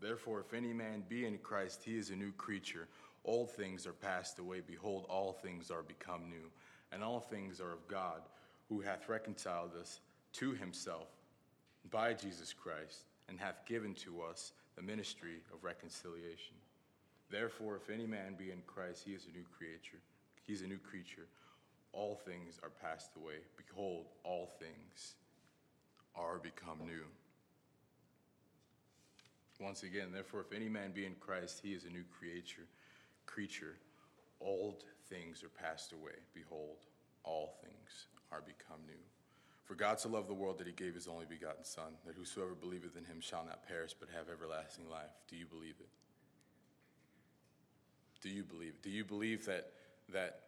Therefore, 0.00 0.40
if 0.40 0.52
any 0.52 0.72
man 0.72 1.04
be 1.08 1.26
in 1.26 1.38
Christ, 1.38 1.82
he 1.84 1.96
is 1.96 2.10
a 2.10 2.16
new 2.16 2.32
creature. 2.32 2.88
Old 3.24 3.50
things 3.50 3.86
are 3.86 3.92
passed 3.92 4.38
away. 4.38 4.60
Behold, 4.66 5.06
all 5.08 5.32
things 5.32 5.70
are 5.70 5.82
become 5.82 6.28
new. 6.28 6.50
And 6.90 7.02
all 7.02 7.20
things 7.20 7.60
are 7.60 7.72
of 7.72 7.86
God, 7.88 8.22
who 8.68 8.80
hath 8.80 9.08
reconciled 9.08 9.72
us 9.80 10.00
to 10.34 10.52
himself 10.52 11.08
by 11.90 12.14
Jesus 12.14 12.52
Christ, 12.52 13.04
and 13.28 13.38
hath 13.38 13.66
given 13.66 13.94
to 13.94 14.22
us 14.22 14.52
the 14.76 14.82
ministry 14.82 15.40
of 15.52 15.64
reconciliation. 15.64 16.56
Therefore, 17.30 17.76
if 17.76 17.90
any 17.90 18.06
man 18.06 18.34
be 18.38 18.50
in 18.50 18.62
Christ, 18.66 19.04
he 19.06 19.12
is 19.12 19.26
a 19.26 19.36
new 19.36 19.44
creature. 19.56 20.00
He 20.44 20.52
is 20.52 20.62
a 20.62 20.66
new 20.66 20.78
creature. 20.78 21.26
All 21.92 22.14
things 22.14 22.58
are 22.62 22.70
passed 22.70 23.10
away. 23.16 23.36
Behold, 23.56 24.06
all 24.24 24.50
things 24.58 25.14
are 26.14 26.38
become 26.38 26.78
new. 26.84 27.04
Once 29.60 29.82
again, 29.82 30.08
therefore, 30.12 30.40
if 30.40 30.52
any 30.54 30.68
man 30.68 30.92
be 30.92 31.06
in 31.06 31.14
Christ, 31.20 31.60
he 31.62 31.72
is 31.72 31.84
a 31.84 31.90
new 31.90 32.04
creature 32.18 32.66
creature, 33.32 33.78
old 34.40 34.84
things 35.08 35.42
are 35.42 35.48
passed 35.48 35.92
away. 35.92 36.12
Behold, 36.34 36.78
all 37.24 37.54
things 37.62 38.06
are 38.30 38.42
become 38.42 38.80
new. 38.86 39.00
For 39.64 39.74
God 39.74 40.00
so 40.00 40.08
loved 40.08 40.28
the 40.28 40.34
world 40.34 40.58
that 40.58 40.66
he 40.66 40.72
gave 40.72 40.94
his 40.94 41.08
only 41.08 41.24
begotten 41.24 41.64
Son, 41.64 41.94
that 42.06 42.14
whosoever 42.14 42.54
believeth 42.54 42.96
in 42.96 43.04
him 43.04 43.20
shall 43.20 43.44
not 43.44 43.66
perish 43.66 43.94
but 43.98 44.08
have 44.14 44.28
everlasting 44.28 44.88
life. 44.90 45.12
Do 45.30 45.36
you 45.36 45.46
believe 45.46 45.76
it? 45.80 45.88
Do 48.20 48.28
you 48.28 48.44
believe 48.44 48.74
it? 48.74 48.82
Do 48.82 48.90
you 48.90 49.04
believe 49.04 49.46
that, 49.46 49.72
that, 50.12 50.40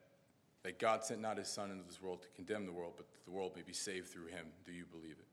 that 0.63 0.79
God 0.79 1.05
sent 1.05 1.21
not 1.21 1.39
his 1.39 1.49
Son 1.49 1.71
into 1.71 1.85
this 1.85 2.03
world 2.03 2.23
to 2.23 2.29
condemn 2.37 2.67
the 2.67 2.73
world, 2.73 2.95
but 2.97 3.09
that 3.11 3.25
the 3.25 3.31
world 3.31 3.53
may 3.57 3.63
be 3.63 3.73
saved 3.73 4.09
through 4.09 4.27
him? 4.27 4.47
Do 4.67 4.73
you 4.73 4.85
believe 4.85 5.17
it? 5.19 5.27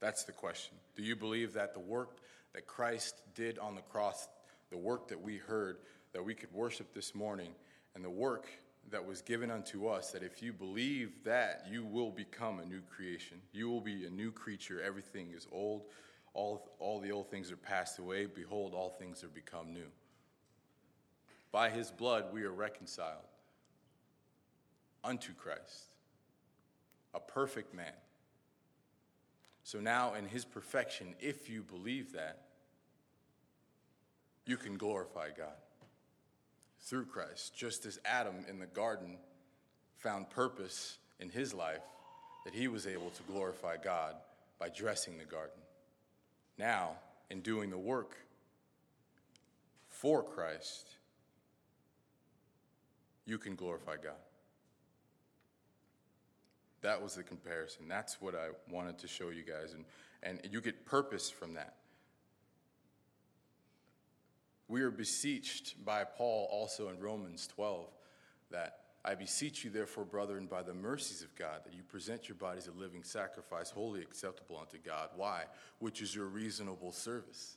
That's 0.00 0.24
the 0.24 0.32
question. 0.32 0.76
Do 0.96 1.02
you 1.02 1.16
believe 1.16 1.52
that 1.52 1.74
the 1.74 1.80
work 1.80 2.18
that 2.54 2.66
Christ 2.66 3.20
did 3.34 3.58
on 3.58 3.74
the 3.74 3.82
cross 3.82 4.26
the 4.72 4.78
work 4.78 5.06
that 5.08 5.20
we 5.20 5.36
heard 5.36 5.76
that 6.12 6.24
we 6.24 6.34
could 6.34 6.52
worship 6.52 6.92
this 6.92 7.14
morning, 7.14 7.52
and 7.94 8.04
the 8.04 8.10
work 8.10 8.48
that 8.90 9.04
was 9.04 9.22
given 9.22 9.50
unto 9.50 9.86
us, 9.86 10.10
that 10.10 10.22
if 10.22 10.42
you 10.42 10.52
believe 10.52 11.12
that, 11.24 11.66
you 11.70 11.84
will 11.84 12.10
become 12.10 12.58
a 12.58 12.64
new 12.64 12.80
creation. 12.80 13.38
You 13.52 13.70
will 13.70 13.80
be 13.80 14.06
a 14.06 14.10
new 14.10 14.32
creature. 14.32 14.82
Everything 14.82 15.32
is 15.34 15.46
old. 15.52 15.84
All, 16.34 16.70
all 16.78 17.00
the 17.00 17.12
old 17.12 17.30
things 17.30 17.52
are 17.52 17.56
passed 17.56 17.98
away. 17.98 18.26
Behold, 18.26 18.74
all 18.74 18.90
things 18.90 19.22
are 19.22 19.28
become 19.28 19.72
new. 19.72 19.86
By 21.52 21.70
his 21.70 21.90
blood, 21.90 22.26
we 22.32 22.42
are 22.44 22.52
reconciled 22.52 23.28
unto 25.04 25.32
Christ, 25.34 25.90
a 27.14 27.20
perfect 27.20 27.74
man. 27.74 27.92
So 29.64 29.80
now, 29.80 30.14
in 30.14 30.26
his 30.26 30.44
perfection, 30.44 31.14
if 31.20 31.48
you 31.48 31.62
believe 31.62 32.12
that, 32.14 32.46
you 34.46 34.56
can 34.56 34.76
glorify 34.76 35.28
God 35.36 35.54
through 36.80 37.06
Christ, 37.06 37.54
just 37.54 37.86
as 37.86 37.98
Adam 38.04 38.44
in 38.48 38.58
the 38.58 38.66
garden 38.66 39.16
found 39.98 40.30
purpose 40.30 40.98
in 41.20 41.30
his 41.30 41.54
life 41.54 41.82
that 42.44 42.54
he 42.54 42.66
was 42.66 42.86
able 42.86 43.10
to 43.10 43.22
glorify 43.24 43.76
God 43.76 44.16
by 44.58 44.68
dressing 44.68 45.16
the 45.16 45.24
garden. 45.24 45.60
Now, 46.58 46.96
in 47.30 47.40
doing 47.40 47.70
the 47.70 47.78
work 47.78 48.16
for 49.88 50.22
Christ, 50.22 50.88
you 53.26 53.38
can 53.38 53.54
glorify 53.54 53.96
God. 53.96 54.12
That 56.82 57.00
was 57.00 57.14
the 57.14 57.22
comparison. 57.22 57.86
That's 57.88 58.20
what 58.20 58.34
I 58.34 58.48
wanted 58.68 58.98
to 58.98 59.08
show 59.08 59.30
you 59.30 59.44
guys. 59.44 59.74
And, 59.74 59.84
and 60.42 60.52
you 60.52 60.60
get 60.60 60.84
purpose 60.84 61.30
from 61.30 61.54
that. 61.54 61.76
We 64.68 64.82
are 64.82 64.90
beseeched 64.90 65.84
by 65.84 66.04
Paul 66.04 66.48
also 66.50 66.88
in 66.88 66.98
Romans 67.00 67.46
12 67.48 67.88
that 68.50 68.78
I 69.04 69.14
beseech 69.16 69.64
you, 69.64 69.70
therefore, 69.70 70.04
brethren, 70.04 70.46
by 70.46 70.62
the 70.62 70.74
mercies 70.74 71.22
of 71.22 71.34
God, 71.34 71.62
that 71.64 71.74
you 71.74 71.82
present 71.82 72.28
your 72.28 72.36
bodies 72.36 72.68
a 72.68 72.78
living 72.78 73.02
sacrifice, 73.02 73.70
holy 73.70 74.00
acceptable 74.00 74.58
unto 74.60 74.78
God. 74.78 75.08
Why? 75.16 75.44
Which 75.80 76.00
is 76.00 76.14
your 76.14 76.26
reasonable 76.26 76.92
service. 76.92 77.56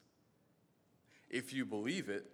If 1.29 1.53
you 1.53 1.65
believe 1.65 2.09
it, 2.09 2.25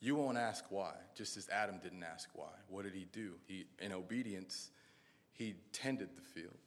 you 0.00 0.14
won't 0.14 0.38
ask 0.38 0.64
why, 0.68 0.92
just 1.16 1.36
as 1.36 1.48
Adam 1.48 1.78
didn't 1.82 2.04
ask 2.04 2.28
why. 2.34 2.52
What 2.68 2.84
did 2.84 2.94
he 2.94 3.06
do? 3.12 3.34
He, 3.46 3.66
in 3.80 3.92
obedience, 3.92 4.70
he 5.32 5.54
tended 5.72 6.10
the 6.14 6.22
field, 6.22 6.58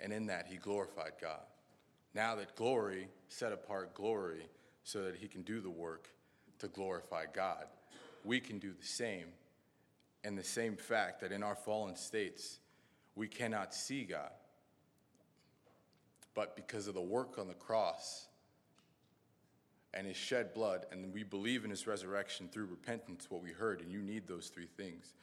and 0.00 0.12
in 0.12 0.26
that 0.26 0.46
he 0.46 0.56
glorified 0.56 1.12
God. 1.20 1.42
Now 2.14 2.36
that 2.36 2.54
glory, 2.54 3.08
set 3.28 3.52
apart 3.52 3.94
glory, 3.94 4.46
so 4.84 5.02
that 5.04 5.16
he 5.16 5.28
can 5.28 5.42
do 5.42 5.60
the 5.60 5.70
work 5.70 6.08
to 6.60 6.68
glorify 6.68 7.24
God, 7.32 7.66
we 8.24 8.40
can 8.40 8.58
do 8.58 8.72
the 8.72 8.86
same. 8.86 9.26
And 10.22 10.36
the 10.36 10.44
same 10.44 10.76
fact 10.76 11.20
that 11.20 11.32
in 11.32 11.42
our 11.42 11.56
fallen 11.56 11.96
states, 11.96 12.58
we 13.14 13.26
cannot 13.26 13.74
see 13.74 14.04
God. 14.04 14.30
But 16.34 16.56
because 16.56 16.86
of 16.86 16.94
the 16.94 17.00
work 17.00 17.38
on 17.38 17.48
the 17.48 17.54
cross, 17.54 18.26
and 19.92 20.06
his 20.06 20.16
shed 20.16 20.54
blood, 20.54 20.86
and 20.92 21.12
we 21.12 21.24
believe 21.24 21.64
in 21.64 21.70
his 21.70 21.86
resurrection 21.86 22.48
through 22.48 22.66
repentance, 22.66 23.26
what 23.28 23.42
we 23.42 23.50
heard, 23.50 23.80
and 23.80 23.90
you 23.90 24.00
need 24.00 24.26
those 24.26 24.48
three 24.48 24.68
things 24.76 25.14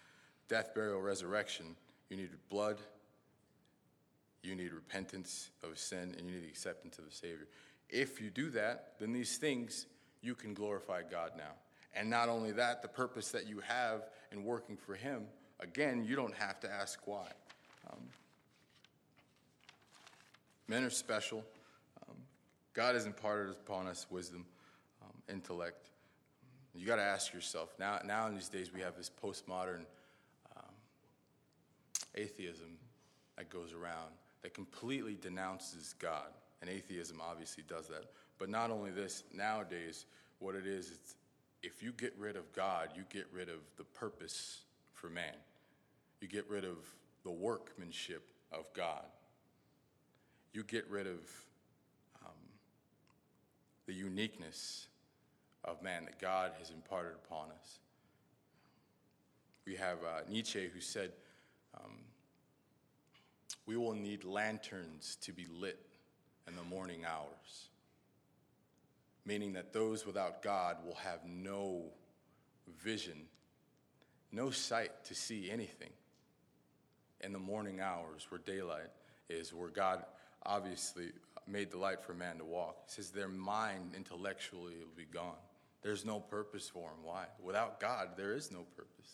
death, 0.48 0.74
burial, 0.74 1.02
resurrection. 1.02 1.76
You 2.10 2.18
need 2.18 2.30
blood, 2.50 2.78
you 4.44 4.56
need 4.56 4.72
repentance 4.72 5.50
of 5.64 5.78
sin, 5.78 6.16
and 6.18 6.28
you 6.28 6.36
need 6.36 6.44
the 6.44 6.48
acceptance 6.48 6.98
of 6.98 7.06
the 7.06 7.12
Savior. 7.12 7.48
If 7.90 8.22
you 8.22 8.30
do 8.30 8.50
that, 8.52 8.94
then 9.00 9.12
these 9.12 9.38
things 9.38 9.88
you 10.22 10.36
can 10.36 10.54
glorify 10.54 11.02
God 11.10 11.32
now. 11.38 11.54
And 11.96 12.10
not 12.10 12.30
only 12.30 12.52
that, 12.52 12.82
the 12.82 12.88
purpose 12.88 13.32
that 13.32 13.48
you 13.48 13.60
have 13.62 14.04
in 14.32 14.44
working 14.44 14.78
for 14.78 14.96
Him, 14.96 15.24
again, 15.60 16.06
you 16.08 16.16
don't 16.16 16.36
have 16.36 16.60
to 16.62 16.72
ask 16.72 17.00
why. 17.06 17.28
Um, 17.92 18.00
men 20.68 20.84
are 20.84 20.90
special. 20.90 21.44
Um, 22.08 22.16
God 22.74 22.96
has 22.96 23.06
imparted 23.06 23.50
upon 23.50 23.88
us 23.88 24.06
wisdom 24.10 24.46
intellect. 25.30 25.90
You 26.74 26.86
got 26.86 26.98
to 26.98 27.04
ask 27.04 27.34
yourself 27.34 27.74
now. 27.80 28.00
Now 28.06 28.28
in 28.28 28.36
these 28.36 28.50
days, 28.50 28.74
we 28.74 28.82
have 28.82 28.96
this 28.96 29.10
postmodern 29.24 29.86
um, 30.56 30.74
atheism 32.16 32.78
that 33.38 33.50
goes 33.50 33.74
around 33.74 34.12
that 34.44 34.54
completely 34.54 35.18
denounces 35.20 35.96
God, 36.00 36.28
and 36.62 36.70
atheism 36.70 37.22
obviously 37.22 37.64
does 37.68 37.88
that. 37.88 38.06
But 38.38 38.50
not 38.50 38.72
only 38.72 38.92
this, 38.92 39.24
nowadays, 39.34 40.06
what 40.40 40.56
it 40.56 40.68
is, 40.68 40.92
if 41.64 41.82
you 41.82 41.92
get 41.92 42.14
rid 42.18 42.36
of 42.36 42.52
God, 42.54 42.90
you 42.96 43.04
get 43.10 43.26
rid 43.34 43.50
of 43.50 43.60
the 43.78 43.84
purpose 43.84 44.62
for 44.94 45.10
man. 45.10 45.34
You 46.22 46.28
get 46.28 46.50
rid 46.50 46.66
of 46.66 46.78
the 47.24 47.32
workmanship 47.32 48.30
of 48.52 48.66
God. 48.74 49.06
You 50.54 50.64
get 50.64 50.90
rid 50.90 51.08
of 51.08 51.20
um, 52.26 52.32
the 53.86 53.94
uniqueness 53.94 54.88
of 55.64 55.82
man 55.82 56.06
that 56.06 56.20
God 56.20 56.52
has 56.60 56.72
imparted 56.72 57.14
upon 57.26 57.50
us. 57.52 57.80
We 59.66 59.76
have 59.76 59.98
uh, 59.98 60.22
Nietzsche 60.30 60.70
who 60.74 60.80
said, 60.80 61.12
um, 61.76 61.92
We 63.66 63.76
will 63.76 63.94
need 63.94 64.24
lanterns 64.24 65.18
to 65.22 65.34
be 65.34 65.46
lit 65.60 65.80
in 66.48 66.56
the 66.56 66.64
morning 66.64 67.04
hours, 67.06 67.68
meaning 69.28 69.52
that 69.54 69.74
those 69.74 70.06
without 70.06 70.42
God 70.42 70.78
will 70.86 70.96
have 70.96 71.20
no 71.26 71.84
vision, 72.82 73.24
no 74.32 74.50
sight 74.50 75.04
to 75.04 75.14
see 75.14 75.52
anything 75.52 75.90
in 77.20 77.34
the 77.34 77.40
morning 77.40 77.82
hours 77.82 78.26
where 78.30 78.40
daylight 78.40 78.90
is, 79.30 79.54
where 79.54 79.68
God 79.68 80.06
obviously 80.46 81.10
made 81.46 81.72
the 81.72 81.78
light 81.78 82.02
for 82.02 82.14
man 82.14 82.38
to 82.38 82.46
walk. 82.46 82.78
He 82.88 82.94
says 82.94 83.10
their 83.10 83.28
mind 83.28 83.92
intellectually 83.98 84.76
will 84.80 84.96
be 84.96 85.04
gone. 85.04 85.36
There's 85.82 86.06
no 86.06 86.22
purpose 86.22 86.70
for 86.70 86.90
them. 86.90 87.00
Why? 87.04 87.26
Without 87.44 87.82
God, 87.82 88.12
there 88.16 88.34
is 88.34 88.50
no 88.50 88.66
purpose. 88.78 89.12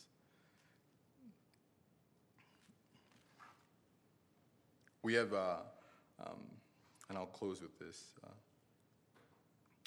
We 5.02 5.16
have, 5.16 5.34
uh, 5.34 5.56
um, 6.24 6.40
and 7.10 7.18
I'll 7.18 7.26
close 7.26 7.62
with 7.62 7.78
this 7.80 8.04
uh, 8.24 8.30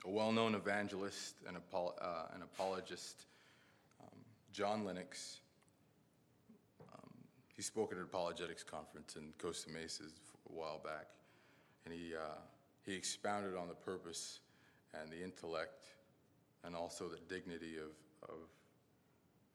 a 0.07 0.11
well 0.11 0.33
known 0.33 0.55
evangelist 0.55 1.35
and, 1.47 1.57
uh, 1.57 2.23
an 2.35 2.43
apologist, 2.43 3.27
um, 4.01 4.19
John 4.53 4.85
Lennox. 4.85 5.41
Um, 6.81 7.11
he 7.55 7.63
spoke 7.63 7.93
at 7.93 7.99
an 7.99 8.05
apologetics 8.05 8.63
conference 8.63 9.17
in 9.17 9.33
Costa 9.39 9.71
Mesa 9.71 10.05
a 10.05 10.53
while 10.53 10.79
back, 10.79 11.09
and 11.85 11.93
he, 11.93 12.15
uh, 12.15 12.39
he 12.85 12.95
expounded 12.95 13.57
on 13.57 13.69
the 13.69 13.75
purpose 13.75 14.41
and 14.95 15.11
the 15.11 15.23
intellect 15.23 15.87
and 16.65 16.75
also 16.75 17.09
the 17.09 17.19
dignity 17.29 17.77
of, 17.77 18.31
of, 18.31 18.39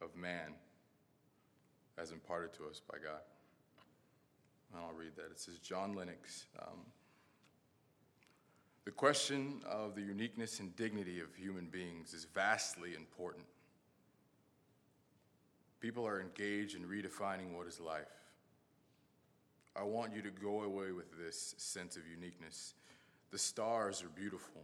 of 0.02 0.16
man 0.16 0.54
as 1.98 2.12
imparted 2.12 2.54
to 2.54 2.66
us 2.66 2.82
by 2.92 2.98
God. 2.98 3.22
And 4.74 4.84
I'll 4.84 4.94
read 4.94 5.16
that. 5.16 5.26
It 5.32 5.40
says, 5.40 5.60
John 5.60 5.96
Lennox. 5.96 6.46
Um, 6.62 6.80
the 8.86 8.92
question 8.92 9.62
of 9.70 9.96
the 9.96 10.02
uniqueness 10.02 10.60
and 10.60 10.76
dignity 10.76 11.20
of 11.20 11.36
human 11.36 11.68
beings 11.68 12.14
is 12.14 12.26
vastly 12.34 12.96
important. 12.96 13.46
People 15.80 16.06
are 16.08 16.22
engaged 16.22 16.76
in 16.76 16.84
redefining 16.84 17.56
what 17.56 17.68
is 17.68 17.80
life. 17.80 18.06
I 19.76 19.84
want 19.84 20.14
you 20.14 20.22
to 20.24 20.32
go 20.32 20.64
away 20.64 20.92
with 20.92 21.18
this 21.18 21.56
sense 21.58 21.96
of 21.96 22.04
uniqueness. 22.08 22.74
The 23.32 23.38
stars 23.38 24.04
are 24.04 24.10
beautiful. 24.10 24.62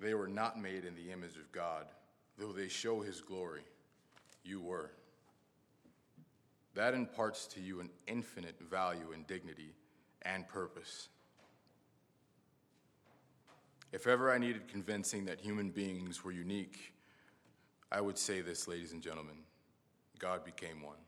They 0.00 0.14
were 0.14 0.28
not 0.28 0.60
made 0.60 0.84
in 0.84 0.94
the 0.94 1.12
image 1.12 1.36
of 1.36 1.50
God, 1.52 1.86
though 2.38 2.52
they 2.52 2.68
show 2.68 3.00
his 3.00 3.20
glory. 3.20 3.62
You 4.44 4.60
were. 4.60 4.90
That 6.74 6.94
imparts 6.94 7.46
to 7.48 7.60
you 7.60 7.80
an 7.80 7.90
infinite 8.06 8.60
value 8.60 9.12
and 9.12 9.26
dignity 9.26 9.74
and 10.22 10.48
purpose. 10.48 11.08
If 13.94 14.08
ever 14.08 14.32
I 14.32 14.38
needed 14.38 14.66
convincing 14.66 15.26
that 15.26 15.40
human 15.40 15.70
beings 15.70 16.24
were 16.24 16.32
unique, 16.32 16.92
I 17.92 18.00
would 18.00 18.18
say 18.18 18.40
this, 18.40 18.66
ladies 18.66 18.90
and 18.90 19.00
gentlemen 19.00 19.36
God 20.18 20.44
became 20.44 20.82
one. 20.82 20.98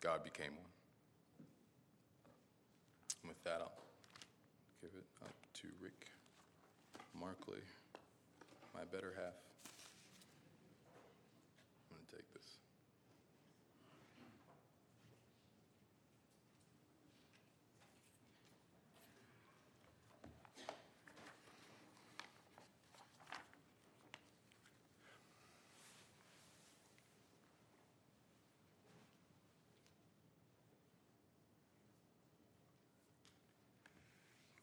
God 0.00 0.24
became 0.24 0.50
one. 0.50 0.72
And 3.22 3.28
with 3.28 3.42
that, 3.44 3.60
I'll 3.60 3.72
give 4.82 4.90
it 4.98 5.04
up 5.24 5.32
to 5.60 5.68
Rick 5.80 6.08
Markley, 7.16 7.62
my 8.74 8.82
better 8.90 9.12
half. 9.14 9.34
I'm 11.88 11.96
going 11.96 12.06
to 12.10 12.16
take 12.16 12.32
this. 12.34 12.58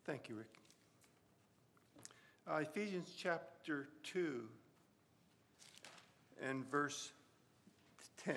Thank 0.04 0.30
you, 0.30 0.36
Rick. 0.36 0.48
Uh, 2.50 2.56
Ephesians 2.56 3.14
chapter 3.16 3.88
2 4.04 4.42
and 6.44 6.70
verse 6.72 7.12
10. 8.18 8.36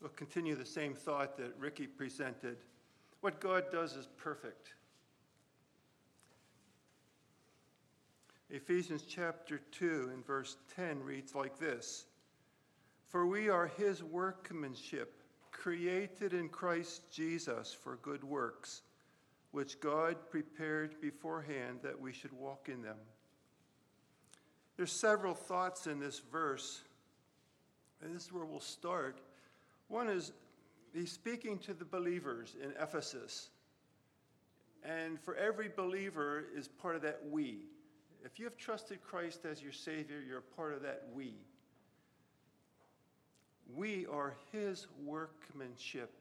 We'll 0.00 0.10
continue 0.10 0.54
the 0.54 0.64
same 0.64 0.94
thought 0.94 1.36
that 1.38 1.52
Ricky 1.58 1.88
presented. 1.88 2.58
What 3.22 3.40
God 3.40 3.64
does 3.72 3.96
is 3.96 4.06
perfect. 4.16 4.74
Ephesians 8.50 9.02
chapter 9.02 9.60
2 9.72 10.10
and 10.12 10.24
verse 10.24 10.58
10 10.76 11.02
reads 11.02 11.34
like 11.34 11.58
this 11.58 12.04
For 13.08 13.26
we 13.26 13.48
are 13.48 13.66
his 13.66 14.00
workmanship, 14.04 15.22
created 15.50 16.34
in 16.34 16.48
Christ 16.48 17.10
Jesus 17.10 17.74
for 17.74 17.96
good 17.96 18.22
works 18.22 18.82
which 19.54 19.78
God 19.78 20.16
prepared 20.30 21.00
beforehand 21.00 21.78
that 21.84 22.00
we 22.00 22.12
should 22.12 22.32
walk 22.32 22.68
in 22.68 22.82
them. 22.82 22.96
There's 24.76 24.90
several 24.90 25.32
thoughts 25.32 25.86
in 25.86 26.00
this 26.00 26.18
verse, 26.18 26.82
and 28.02 28.12
this 28.12 28.24
is 28.24 28.32
where 28.32 28.44
we'll 28.44 28.58
start. 28.58 29.20
One 29.86 30.08
is 30.08 30.32
he's 30.92 31.12
speaking 31.12 31.58
to 31.58 31.72
the 31.72 31.84
believers 31.84 32.56
in 32.60 32.72
Ephesus. 32.82 33.50
And 34.82 35.20
for 35.20 35.36
every 35.36 35.68
believer 35.68 36.46
is 36.56 36.66
part 36.66 36.96
of 36.96 37.02
that 37.02 37.20
we. 37.30 37.60
If 38.24 38.40
you 38.40 38.46
have 38.46 38.56
trusted 38.56 39.02
Christ 39.02 39.46
as 39.48 39.62
your 39.62 39.70
Savior, 39.70 40.20
you're 40.20 40.40
part 40.40 40.74
of 40.74 40.82
that 40.82 41.04
we. 41.14 41.34
We 43.72 44.04
are 44.06 44.34
his 44.50 44.88
workmanship 45.04 46.12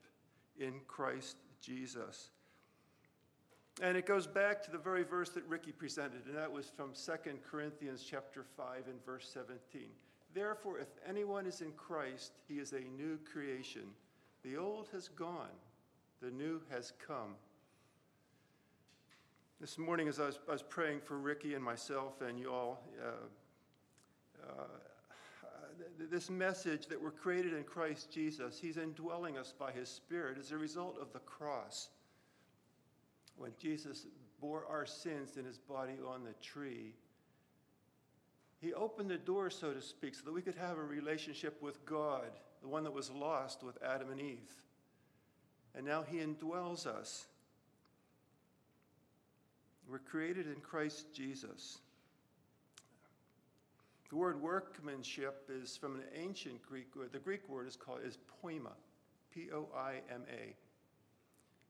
in 0.59 0.73
Christ 0.87 1.37
Jesus. 1.61 2.29
And 3.81 3.97
it 3.97 4.05
goes 4.05 4.27
back 4.27 4.61
to 4.63 4.71
the 4.71 4.77
very 4.77 5.03
verse 5.03 5.29
that 5.29 5.43
Ricky 5.47 5.71
presented, 5.71 6.25
and 6.27 6.37
that 6.37 6.51
was 6.51 6.69
from 6.69 6.91
2 6.93 7.11
Corinthians 7.49 8.05
chapter 8.07 8.43
5 8.55 8.87
and 8.87 9.03
verse 9.03 9.27
17. 9.33 9.89
Therefore, 10.33 10.79
if 10.79 10.87
anyone 11.07 11.45
is 11.45 11.61
in 11.61 11.71
Christ, 11.71 12.33
he 12.47 12.55
is 12.55 12.73
a 12.73 12.81
new 12.81 13.19
creation. 13.31 13.83
The 14.43 14.57
old 14.57 14.89
has 14.93 15.07
gone, 15.07 15.55
the 16.21 16.29
new 16.29 16.61
has 16.69 16.93
come. 17.05 17.35
This 19.59 19.77
morning, 19.77 20.07
as 20.07 20.19
I 20.19 20.25
was, 20.25 20.39
I 20.49 20.51
was 20.51 20.63
praying 20.63 21.01
for 21.01 21.17
Ricky 21.17 21.53
and 21.53 21.63
myself 21.63 22.21
and 22.21 22.37
you 22.37 22.51
all, 22.51 22.83
uh, 23.01 24.49
uh, 24.49 24.63
this 26.11 26.29
message 26.29 26.87
that 26.87 27.01
we're 27.01 27.11
created 27.11 27.53
in 27.53 27.63
Christ 27.63 28.11
Jesus, 28.11 28.59
He's 28.59 28.77
indwelling 28.77 29.37
us 29.37 29.53
by 29.57 29.71
His 29.71 29.89
Spirit 29.89 30.37
as 30.37 30.51
a 30.51 30.57
result 30.57 30.97
of 31.01 31.13
the 31.13 31.19
cross. 31.19 31.89
When 33.37 33.51
Jesus 33.59 34.05
bore 34.39 34.65
our 34.69 34.85
sins 34.85 35.37
in 35.37 35.45
His 35.45 35.57
body 35.57 35.95
on 36.07 36.23
the 36.23 36.33
tree, 36.41 36.93
He 38.59 38.73
opened 38.73 39.09
the 39.09 39.17
door, 39.17 39.49
so 39.49 39.73
to 39.73 39.81
speak, 39.81 40.15
so 40.15 40.21
that 40.25 40.33
we 40.33 40.41
could 40.41 40.55
have 40.55 40.77
a 40.77 40.83
relationship 40.83 41.61
with 41.61 41.85
God, 41.85 42.31
the 42.61 42.67
one 42.67 42.83
that 42.83 42.93
was 42.93 43.09
lost 43.09 43.63
with 43.63 43.77
Adam 43.83 44.11
and 44.11 44.21
Eve. 44.21 44.53
And 45.75 45.85
now 45.85 46.03
He 46.03 46.17
indwells 46.17 46.85
us. 46.85 47.25
We're 49.89 49.99
created 49.99 50.47
in 50.47 50.61
Christ 50.61 51.13
Jesus. 51.13 51.79
The 54.09 54.15
word 54.15 54.41
workmanship 54.41 55.49
is 55.49 55.75
from 55.75 55.95
an 55.95 56.03
ancient 56.15 56.61
Greek 56.61 56.95
word. 56.95 57.11
The 57.11 57.19
Greek 57.19 57.49
word 57.49 57.67
is 57.67 57.75
called 57.75 58.01
is 58.05 58.19
poima, 58.43 58.73
P-O-I-M-A. 59.33 60.55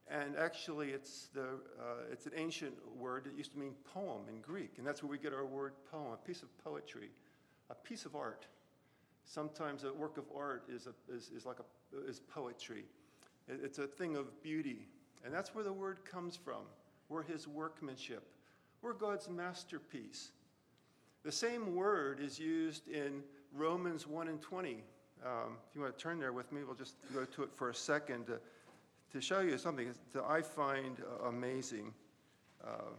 And 0.09 0.35
actually, 0.37 0.89
it's, 0.89 1.27
the, 1.33 1.43
uh, 1.43 2.11
it's 2.11 2.25
an 2.25 2.33
ancient 2.35 2.73
word 2.97 3.23
that 3.25 3.37
used 3.37 3.53
to 3.53 3.57
mean 3.57 3.73
poem 3.93 4.23
in 4.29 4.41
Greek, 4.41 4.73
and 4.77 4.85
that's 4.85 5.01
where 5.01 5.09
we 5.09 5.17
get 5.17 5.33
our 5.33 5.45
word 5.45 5.73
poem, 5.89 6.11
a 6.13 6.17
piece 6.17 6.43
of 6.43 6.49
poetry, 6.63 7.09
a 7.69 7.75
piece 7.75 8.05
of 8.05 8.15
art. 8.15 8.45
Sometimes 9.23 9.85
a 9.85 9.93
work 9.93 10.17
of 10.17 10.25
art 10.35 10.65
is, 10.69 10.87
a, 10.87 11.13
is, 11.13 11.31
is 11.35 11.45
like 11.45 11.57
a, 11.59 12.09
is 12.09 12.19
poetry. 12.19 12.83
It's 13.47 13.79
a 13.79 13.87
thing 13.87 14.15
of 14.15 14.41
beauty, 14.43 14.87
and 15.23 15.33
that's 15.33 15.55
where 15.55 15.63
the 15.63 15.73
word 15.73 16.03
comes 16.05 16.35
from. 16.35 16.63
We're 17.09 17.23
his 17.23 17.47
workmanship. 17.47 18.23
We're 18.81 18.93
God's 18.93 19.29
masterpiece. 19.29 20.31
The 21.23 21.31
same 21.31 21.75
word 21.75 22.19
is 22.19 22.37
used 22.37 22.89
in 22.89 23.23
Romans 23.53 24.05
1 24.05 24.27
and 24.27 24.41
20. 24.41 24.83
Um, 25.25 25.57
if 25.69 25.75
you 25.75 25.81
want 25.81 25.97
to 25.97 26.01
turn 26.01 26.19
there 26.19 26.33
with 26.33 26.51
me, 26.51 26.63
we'll 26.65 26.75
just 26.75 26.95
go 27.13 27.23
to 27.23 27.43
it 27.43 27.49
for 27.55 27.69
a 27.69 27.75
second 27.75 28.27
to, 28.27 28.39
to 29.13 29.21
show 29.21 29.41
you 29.41 29.59
something 29.59 29.93
that 30.13 30.23
I 30.27 30.41
find 30.41 30.97
uh, 30.99 31.27
amazing. 31.27 31.93
Uh, 32.65 32.95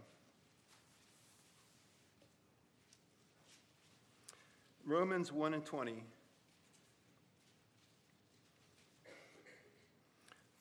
Romans 4.85 5.33
1 5.33 5.53
and 5.53 5.65
20. 5.65 6.03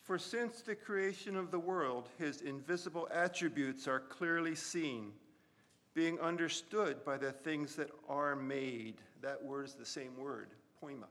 For 0.02 0.18
since 0.18 0.60
the 0.60 0.74
creation 0.74 1.36
of 1.36 1.52
the 1.52 1.58
world, 1.58 2.08
his 2.18 2.42
invisible 2.42 3.08
attributes 3.12 3.86
are 3.86 4.00
clearly 4.00 4.56
seen 4.56 5.12
being 5.94 6.18
understood 6.18 7.04
by 7.04 7.16
the 7.16 7.30
things 7.30 7.76
that 7.76 7.90
are 8.08 8.34
made. 8.34 8.96
That 9.22 9.42
word 9.42 9.66
is 9.66 9.74
the 9.74 9.86
same 9.86 10.16
word, 10.18 10.48
poema, 10.80 11.06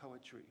poetry. 0.00 0.44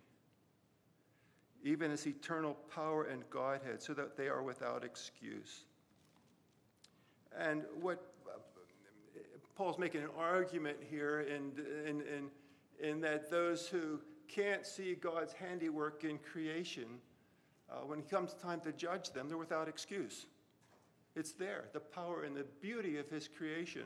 Even 1.64 1.92
as 1.92 2.08
eternal 2.08 2.56
power 2.74 3.06
and 3.06 3.30
Godhead, 3.30 3.82
so 3.82 3.94
that 3.94 4.16
they 4.16 4.28
are 4.28 4.44
without 4.44 4.84
excuse. 4.84 5.66
And 7.38 7.64
what 7.82 8.02
Paul's 9.56 9.78
making 9.78 10.04
an 10.04 10.10
argument 10.18 10.78
here 10.90 11.22
in, 11.22 11.52
in, 11.86 12.02
in, 12.02 12.30
in 12.80 13.02
that 13.02 13.30
those 13.30 13.68
who 13.68 14.00
can't 14.30 14.66
see 14.66 14.96
God's 14.96 15.34
handiwork 15.34 16.06
in 16.06 16.18
creation, 16.20 16.86
uh, 17.70 17.80
when 17.80 18.00
it 18.00 18.10
comes 18.10 18.34
time 18.36 18.62
to 18.62 18.72
judge 18.72 19.12
them, 19.12 19.28
they're 19.28 19.38
without 19.38 19.68
excuse. 19.68 20.28
It's 21.16 21.34
there, 21.34 21.66
the 21.74 21.80
power 21.82 22.24
and 22.24 22.36
the 22.36 22.46
beauty 22.62 22.98
of 22.98 23.10
his 23.10 23.28
creation. 23.28 23.84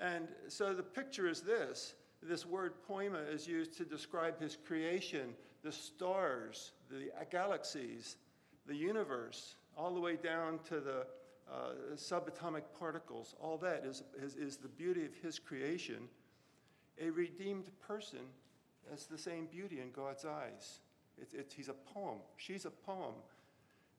And 0.00 0.28
so 0.48 0.72
the 0.72 0.82
picture 0.82 1.28
is 1.28 1.42
this 1.42 1.94
this 2.22 2.46
word 2.46 2.74
poema 2.86 3.18
is 3.18 3.48
used 3.48 3.76
to 3.76 3.84
describe 3.84 4.40
his 4.40 4.56
creation, 4.56 5.34
the 5.62 5.72
stars, 5.72 6.72
the 6.90 7.10
galaxies, 7.30 8.16
the 8.66 8.74
universe, 8.74 9.54
all 9.76 9.94
the 9.94 10.00
way 10.00 10.16
down 10.16 10.58
to 10.68 10.80
the 10.80 11.06
uh, 11.50 11.72
subatomic 11.94 12.62
particles. 12.78 13.34
All 13.40 13.58
that 13.58 13.84
is, 13.84 14.02
is, 14.20 14.36
is 14.36 14.56
the 14.56 14.68
beauty 14.68 15.04
of 15.04 15.14
his 15.14 15.38
creation. 15.38 16.08
A 17.00 17.10
redeemed 17.10 17.70
person 17.86 18.20
has 18.90 19.06
the 19.06 19.18
same 19.18 19.46
beauty 19.46 19.80
in 19.80 19.90
God's 19.90 20.24
eyes. 20.24 20.80
He's 21.54 21.68
a 21.68 21.74
poem. 21.74 22.18
She's 22.36 22.64
a 22.64 22.70
poem 22.70 23.14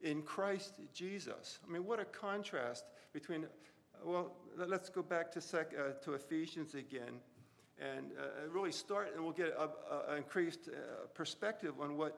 in 0.02 0.22
Christ 0.22 0.80
Jesus. 0.94 1.60
I 1.68 1.72
mean, 1.72 1.86
what 1.86 2.00
a 2.00 2.06
contrast 2.06 2.86
between, 3.14 3.46
well, 4.04 4.34
let's 4.58 4.90
go 4.90 5.02
back 5.02 5.32
to, 5.34 5.42
sec, 5.42 5.74
uh, 5.78 5.94
to 6.04 6.14
Ephesians 6.14 6.76
again 6.76 7.20
and 7.84 8.12
uh, 8.18 8.50
really 8.50 8.72
start, 8.72 9.14
and 9.14 9.24
we'll 9.24 9.34
get 9.34 9.54
an 10.10 10.18
increased 10.18 10.70
uh, 10.70 11.08
perspective 11.14 11.74
on 11.82 11.98
what 11.98 12.18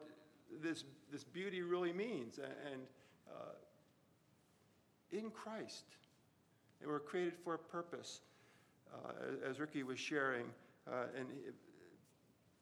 this, 0.62 0.84
this 1.12 1.23
beauty 1.23 1.62
really 1.62 1.93
means. 1.93 2.38
And 2.38 2.82
uh, 3.30 3.54
in 5.12 5.30
Christ, 5.32 5.86
they 6.80 6.88
were 6.88 6.99
created 6.99 7.34
for 7.43 7.56
a 7.56 7.60
purpose. 7.60 8.21
Uh, 8.93 9.49
as 9.49 9.60
Ricky 9.60 9.84
was 9.84 9.99
sharing, 9.99 10.45
uh, 10.88 11.06
and 11.17 11.28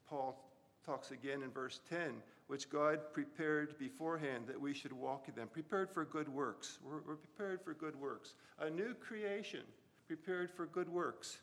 Paul 0.08 0.50
talks 0.84 1.10
again 1.10 1.42
in 1.42 1.50
verse 1.50 1.80
10 1.88 2.14
which 2.46 2.68
God 2.68 3.00
prepared 3.12 3.78
beforehand 3.78 4.44
that 4.48 4.60
we 4.60 4.74
should 4.74 4.92
walk 4.92 5.28
in 5.28 5.34
them. 5.34 5.48
Prepared 5.50 5.90
for 5.90 6.04
good 6.04 6.28
works. 6.28 6.78
We're, 6.84 7.00
we're, 7.06 7.16
prepared 7.16 7.62
for 7.62 7.72
good 7.74 7.98
works. 7.98 8.34
A 8.58 8.68
new 8.68 8.94
creation, 8.94 9.62
prepared 10.06 10.50
for 10.50 10.66
good 10.66 10.88
works. 10.88 11.38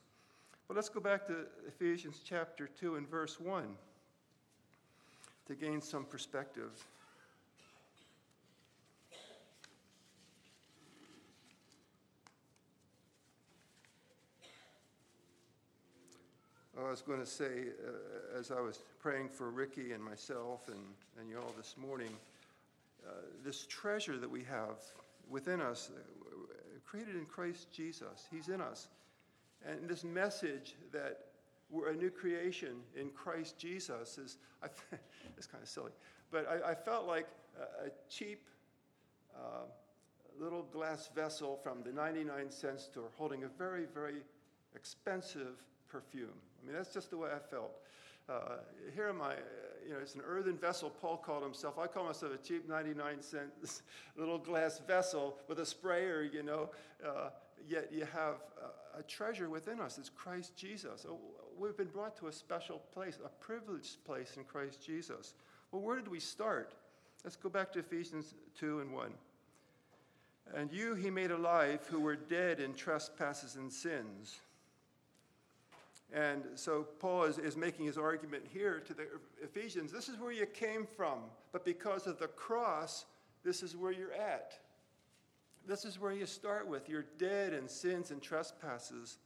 But 0.71 0.77
let's 0.77 0.87
go 0.87 1.01
back 1.01 1.27
to 1.27 1.47
Ephesians 1.67 2.21
chapter 2.23 2.65
2 2.79 2.95
and 2.95 3.05
verse 3.05 3.41
1 3.41 3.65
to 5.47 5.53
gain 5.53 5.81
some 5.81 6.05
perspective. 6.05 6.71
I 16.79 16.89
was 16.89 17.01
going 17.01 17.19
to 17.19 17.25
say, 17.25 17.65
uh, 17.85 18.39
as 18.39 18.49
I 18.49 18.61
was 18.61 18.79
praying 19.01 19.27
for 19.27 19.49
Ricky 19.49 19.91
and 19.91 20.01
myself 20.01 20.69
and, 20.69 20.79
and 21.19 21.29
you 21.29 21.37
all 21.37 21.53
this 21.57 21.75
morning, 21.77 22.11
uh, 23.05 23.11
this 23.43 23.65
treasure 23.65 24.17
that 24.17 24.31
we 24.31 24.45
have 24.45 24.79
within 25.29 25.59
us, 25.59 25.91
uh, 25.93 25.99
created 26.85 27.17
in 27.17 27.25
Christ 27.25 27.67
Jesus, 27.73 28.29
He's 28.31 28.47
in 28.47 28.61
us. 28.61 28.87
And 29.65 29.87
this 29.87 30.03
message 30.03 30.75
that 30.91 31.19
we're 31.69 31.89
a 31.89 31.95
new 31.95 32.09
creation 32.09 32.81
in 32.95 33.09
Christ 33.09 33.57
Jesus 33.57 34.17
is, 34.17 34.37
I, 34.63 34.67
it's 35.37 35.47
kind 35.47 35.63
of 35.63 35.69
silly, 35.69 35.91
but 36.31 36.47
I, 36.47 36.71
I 36.71 36.75
felt 36.75 37.07
like 37.07 37.27
a, 37.59 37.87
a 37.87 37.89
cheap 38.09 38.47
uh, 39.35 39.65
little 40.39 40.63
glass 40.63 41.09
vessel 41.15 41.59
from 41.63 41.83
the 41.83 41.91
99 41.91 42.49
cent 42.49 42.79
store 42.79 43.09
holding 43.17 43.43
a 43.43 43.47
very, 43.47 43.85
very 43.93 44.23
expensive 44.75 45.63
perfume. 45.89 46.29
I 46.61 46.67
mean, 46.67 46.75
that's 46.75 46.93
just 46.93 47.09
the 47.09 47.17
way 47.17 47.29
I 47.33 47.39
felt. 47.39 47.71
Uh, 48.29 48.57
here 48.93 49.09
am 49.09 49.21
I, 49.21 49.33
uh, 49.33 49.37
you 49.85 49.93
know, 49.93 49.99
it's 49.99 50.15
an 50.15 50.21
earthen 50.25 50.57
vessel, 50.57 50.89
Paul 50.89 51.17
called 51.17 51.43
himself. 51.43 51.77
I 51.77 51.87
call 51.87 52.05
myself 52.05 52.33
a 52.33 52.37
cheap 52.37 52.69
99 52.69 53.21
cent 53.21 53.49
little 54.17 54.37
glass 54.37 54.79
vessel 54.87 55.37
with 55.47 55.59
a 55.59 55.65
sprayer, 55.65 56.21
you 56.21 56.43
know. 56.43 56.69
Yet 57.67 57.91
you 57.91 58.05
have 58.13 58.35
a, 58.95 58.99
a, 58.99 59.03
treasure 59.03 59.49
within 59.49 59.79
us. 59.79 59.97
It's 59.97 60.09
Christ 60.09 60.55
Jesus. 60.55 61.05
Oh, 61.09 61.19
we've 61.57 61.77
been 61.77 61.87
brought 61.87 62.17
to 62.17 62.27
a 62.27 62.31
special 62.31 62.79
place, 62.93 63.19
a 63.23 63.29
privileged 63.29 64.03
place 64.05 64.35
in 64.37 64.43
Christ 64.43 64.85
Jesus. 64.85 65.33
Well, 65.71 65.81
where 65.81 65.95
did 65.95 66.07
we 66.07 66.19
start? 66.19 66.73
Let's 67.23 67.35
go 67.35 67.49
back 67.49 67.71
to 67.73 67.79
Ephesians 67.79 68.33
2 68.59 68.81
and 68.81 68.93
1. 68.93 69.11
And 70.55 70.71
you 70.71 70.95
he 70.95 71.09
made 71.09 71.31
alive 71.31 71.81
who 71.89 71.99
were 71.99 72.15
dead 72.15 72.59
in 72.59 72.73
trespasses 72.73 73.55
and 73.55 73.71
sins 73.71 74.41
And 76.13 76.43
so 76.55 76.87
Paul 76.99 77.23
is, 77.23 77.37
is 77.37 77.55
making 77.55 77.85
his 77.85 77.97
argument 77.97 78.43
here 78.51 78.81
to 78.85 78.93
the 78.93 79.07
Ephesians 79.41 79.91
this 79.91 80.09
is 80.09 80.19
where 80.19 80.31
you 80.31 80.45
came 80.45 80.85
from, 80.97 81.19
but 81.51 81.63
because 81.63 82.05
of 82.05 82.19
the 82.19 82.27
cross, 82.27 83.05
this 83.43 83.63
is 83.63 83.75
where 83.75 83.91
you're 83.91 84.13
at. 84.13 84.57
This 85.67 85.85
is 85.85 85.99
where 85.99 86.11
you 86.11 86.25
start 86.25 86.67
with. 86.67 86.89
You're 86.89 87.05
dead 87.17 87.53
in 87.53 87.67
sins 87.67 88.11
and 88.11 88.21
trespasses. 88.21 89.17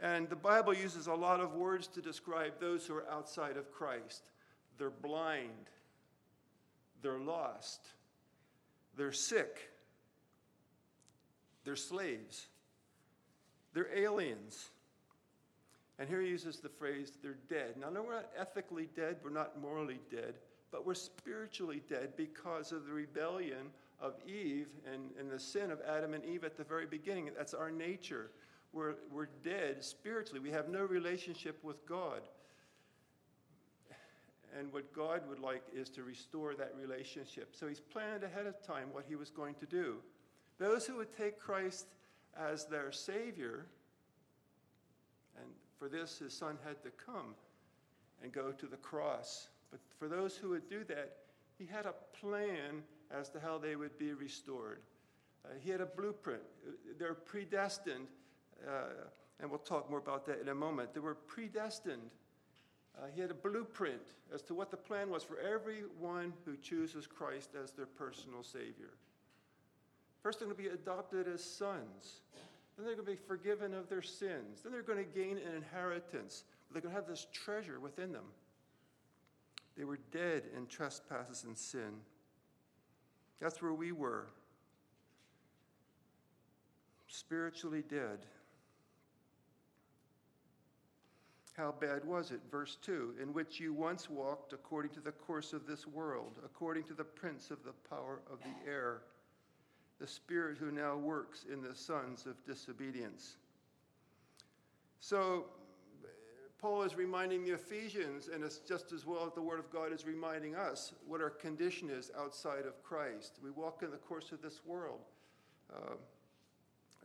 And 0.00 0.28
the 0.28 0.36
Bible 0.36 0.74
uses 0.74 1.06
a 1.06 1.14
lot 1.14 1.40
of 1.40 1.54
words 1.54 1.86
to 1.88 2.02
describe 2.02 2.60
those 2.60 2.86
who 2.86 2.94
are 2.94 3.08
outside 3.10 3.56
of 3.56 3.72
Christ. 3.72 4.30
They're 4.78 4.90
blind, 4.90 5.70
they're 7.00 7.18
lost, 7.18 7.80
they're 8.96 9.12
sick, 9.12 9.70
they're 11.64 11.76
slaves, 11.76 12.48
they're 13.72 13.88
aliens. 13.96 14.70
And 15.98 16.10
here 16.10 16.20
he 16.20 16.28
uses 16.28 16.58
the 16.58 16.68
phrase, 16.68 17.12
they're 17.22 17.38
dead. 17.48 17.76
Now, 17.80 17.88
no, 17.88 18.02
we're 18.02 18.16
not 18.16 18.30
ethically 18.38 18.90
dead, 18.94 19.16
we're 19.24 19.30
not 19.30 19.58
morally 19.58 20.00
dead, 20.10 20.34
but 20.70 20.84
we're 20.84 20.92
spiritually 20.92 21.80
dead 21.88 22.12
because 22.18 22.70
of 22.70 22.84
the 22.84 22.92
rebellion 22.92 23.70
of 24.00 24.14
Eve 24.26 24.68
and, 24.92 25.10
and 25.18 25.30
the 25.30 25.38
sin 25.38 25.70
of 25.70 25.80
Adam 25.88 26.14
and 26.14 26.24
Eve 26.24 26.44
at 26.44 26.56
the 26.56 26.64
very 26.64 26.86
beginning. 26.86 27.30
That's 27.36 27.54
our 27.54 27.70
nature. 27.70 28.30
We're, 28.72 28.94
we're 29.10 29.28
dead 29.42 29.82
spiritually, 29.82 30.40
we 30.40 30.50
have 30.50 30.68
no 30.68 30.84
relationship 30.84 31.62
with 31.64 31.86
God. 31.86 32.20
And 34.58 34.72
what 34.72 34.92
God 34.94 35.22
would 35.28 35.38
like 35.38 35.62
is 35.74 35.90
to 35.90 36.02
restore 36.02 36.54
that 36.54 36.72
relationship. 36.80 37.54
So 37.54 37.68
he's 37.68 37.80
planned 37.80 38.22
ahead 38.22 38.46
of 38.46 38.62
time 38.62 38.88
what 38.92 39.04
he 39.06 39.14
was 39.14 39.30
going 39.30 39.54
to 39.56 39.66
do. 39.66 39.96
Those 40.58 40.86
who 40.86 40.96
would 40.96 41.14
take 41.14 41.38
Christ 41.38 41.86
as 42.38 42.64
their 42.66 42.90
Savior, 42.92 43.66
and 45.38 45.46
for 45.78 45.88
this 45.88 46.18
his 46.18 46.32
son 46.32 46.56
had 46.64 46.82
to 46.82 46.90
come 46.90 47.34
and 48.22 48.32
go 48.32 48.50
to 48.52 48.66
the 48.66 48.76
cross. 48.76 49.48
But 49.70 49.80
for 49.98 50.08
those 50.08 50.36
who 50.36 50.50
would 50.50 50.68
do 50.68 50.84
that, 50.84 51.16
he 51.58 51.66
had 51.66 51.86
a 51.86 51.94
plan 52.18 52.82
as 53.10 53.28
to 53.30 53.40
how 53.40 53.58
they 53.58 53.76
would 53.76 53.98
be 53.98 54.12
restored. 54.12 54.80
Uh, 55.44 55.48
he 55.60 55.70
had 55.70 55.80
a 55.80 55.86
blueprint. 55.86 56.42
They're 56.98 57.14
predestined, 57.14 58.08
uh, 58.66 59.08
and 59.40 59.50
we'll 59.50 59.58
talk 59.58 59.88
more 59.90 59.98
about 59.98 60.26
that 60.26 60.40
in 60.40 60.48
a 60.48 60.54
moment. 60.54 60.94
They 60.94 61.00
were 61.00 61.14
predestined. 61.14 62.10
Uh, 62.98 63.06
he 63.14 63.20
had 63.20 63.30
a 63.30 63.34
blueprint 63.34 64.00
as 64.34 64.42
to 64.42 64.54
what 64.54 64.70
the 64.70 64.76
plan 64.76 65.10
was 65.10 65.22
for 65.22 65.38
everyone 65.38 66.32
who 66.44 66.56
chooses 66.56 67.06
Christ 67.06 67.50
as 67.62 67.70
their 67.72 67.86
personal 67.86 68.42
Savior. 68.42 68.94
First, 70.22 70.40
they're 70.40 70.48
going 70.48 70.56
to 70.56 70.62
be 70.62 70.74
adopted 70.74 71.28
as 71.28 71.44
sons. 71.44 72.20
Then 72.76 72.86
they're 72.86 72.94
going 72.94 73.06
to 73.06 73.12
be 73.12 73.28
forgiven 73.28 73.74
of 73.74 73.88
their 73.88 74.02
sins. 74.02 74.62
Then 74.62 74.72
they're 74.72 74.82
going 74.82 74.98
to 74.98 75.18
gain 75.18 75.38
an 75.38 75.54
inheritance. 75.54 76.44
They're 76.72 76.82
going 76.82 76.94
to 76.94 77.00
have 77.00 77.08
this 77.08 77.26
treasure 77.32 77.78
within 77.78 78.12
them. 78.12 78.24
They 79.76 79.84
were 79.84 79.98
dead 80.10 80.44
in 80.56 80.66
trespasses 80.66 81.44
and 81.44 81.56
sin. 81.56 82.00
That's 83.40 83.60
where 83.60 83.74
we 83.74 83.92
were. 83.92 84.26
Spiritually 87.08 87.82
dead. 87.88 88.26
How 91.56 91.72
bad 91.72 92.04
was 92.04 92.32
it? 92.32 92.40
Verse 92.50 92.76
2 92.82 93.14
In 93.20 93.32
which 93.32 93.58
you 93.60 93.72
once 93.72 94.10
walked 94.10 94.52
according 94.52 94.90
to 94.92 95.00
the 95.00 95.12
course 95.12 95.52
of 95.52 95.66
this 95.66 95.86
world, 95.86 96.32
according 96.44 96.84
to 96.84 96.94
the 96.94 97.04
prince 97.04 97.50
of 97.50 97.64
the 97.64 97.72
power 97.88 98.20
of 98.30 98.38
the 98.40 98.70
air, 98.70 99.02
the 99.98 100.06
spirit 100.06 100.58
who 100.58 100.70
now 100.70 100.96
works 100.96 101.46
in 101.50 101.62
the 101.62 101.74
sons 101.74 102.26
of 102.26 102.44
disobedience. 102.44 103.36
So, 105.00 105.46
Paul 106.58 106.82
is 106.82 106.96
reminding 106.96 107.44
the 107.44 107.52
Ephesians, 107.52 108.28
and 108.32 108.42
it's 108.42 108.58
just 108.58 108.92
as 108.92 109.04
well 109.04 109.24
that 109.26 109.34
the 109.34 109.42
Word 109.42 109.58
of 109.58 109.70
God 109.70 109.92
is 109.92 110.06
reminding 110.06 110.54
us 110.54 110.94
what 111.06 111.20
our 111.20 111.30
condition 111.30 111.90
is 111.90 112.10
outside 112.18 112.64
of 112.66 112.82
Christ. 112.82 113.38
We 113.42 113.50
walk 113.50 113.82
in 113.82 113.90
the 113.90 113.98
course 113.98 114.32
of 114.32 114.40
this 114.40 114.60
world. 114.64 115.00
Uh, 115.72 115.96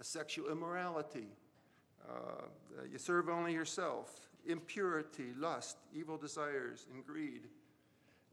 sexual 0.01 0.49
immorality. 0.49 1.27
Uh, 2.09 2.43
you 2.91 2.97
serve 2.97 3.29
only 3.29 3.53
yourself. 3.53 4.29
Impurity, 4.47 5.33
lust, 5.37 5.77
evil 5.93 6.17
desires, 6.17 6.87
and 6.93 7.05
greed. 7.05 7.41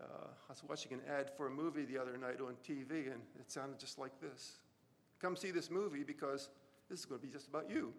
Uh, 0.01 0.29
I 0.49 0.51
was 0.51 0.63
watching 0.67 0.93
an 0.93 1.01
ad 1.11 1.31
for 1.37 1.49
a 1.49 1.51
movie 1.51 1.85
the 1.85 1.99
other 1.99 2.17
night 2.17 2.41
on 2.41 2.55
TV, 2.67 3.13
and 3.13 3.21
it 3.39 3.51
sounded 3.51 3.79
just 3.79 3.99
like 3.99 4.19
this 4.21 4.59
Come 5.21 5.37
see 5.37 5.51
this 5.51 5.71
movie 5.71 6.05
because 6.05 6.49
this 6.89 7.01
is 7.01 7.05
going 7.05 7.21
to 7.21 7.27
be 7.27 7.33
just 7.33 7.49
about 7.49 7.69
you. 7.69 7.93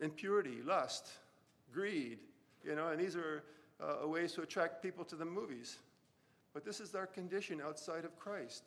Impurity, 0.00 0.60
lust, 0.64 1.08
greed, 1.74 2.18
you 2.64 2.74
know, 2.74 2.88
and 2.88 3.00
these 3.00 3.16
are 3.16 3.42
uh, 3.80 4.06
ways 4.06 4.32
to 4.32 4.42
attract 4.42 4.82
people 4.82 5.04
to 5.04 5.16
the 5.16 5.24
movies. 5.24 5.78
But 6.54 6.64
this 6.64 6.80
is 6.80 6.94
our 6.94 7.06
condition 7.06 7.60
outside 7.60 8.04
of 8.04 8.16
Christ. 8.16 8.62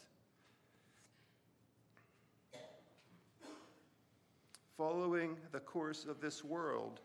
Following 4.78 5.38
the 5.51 5.60
course 5.60 6.05
of 6.05 6.22
this 6.22 6.43
world. 6.43 6.99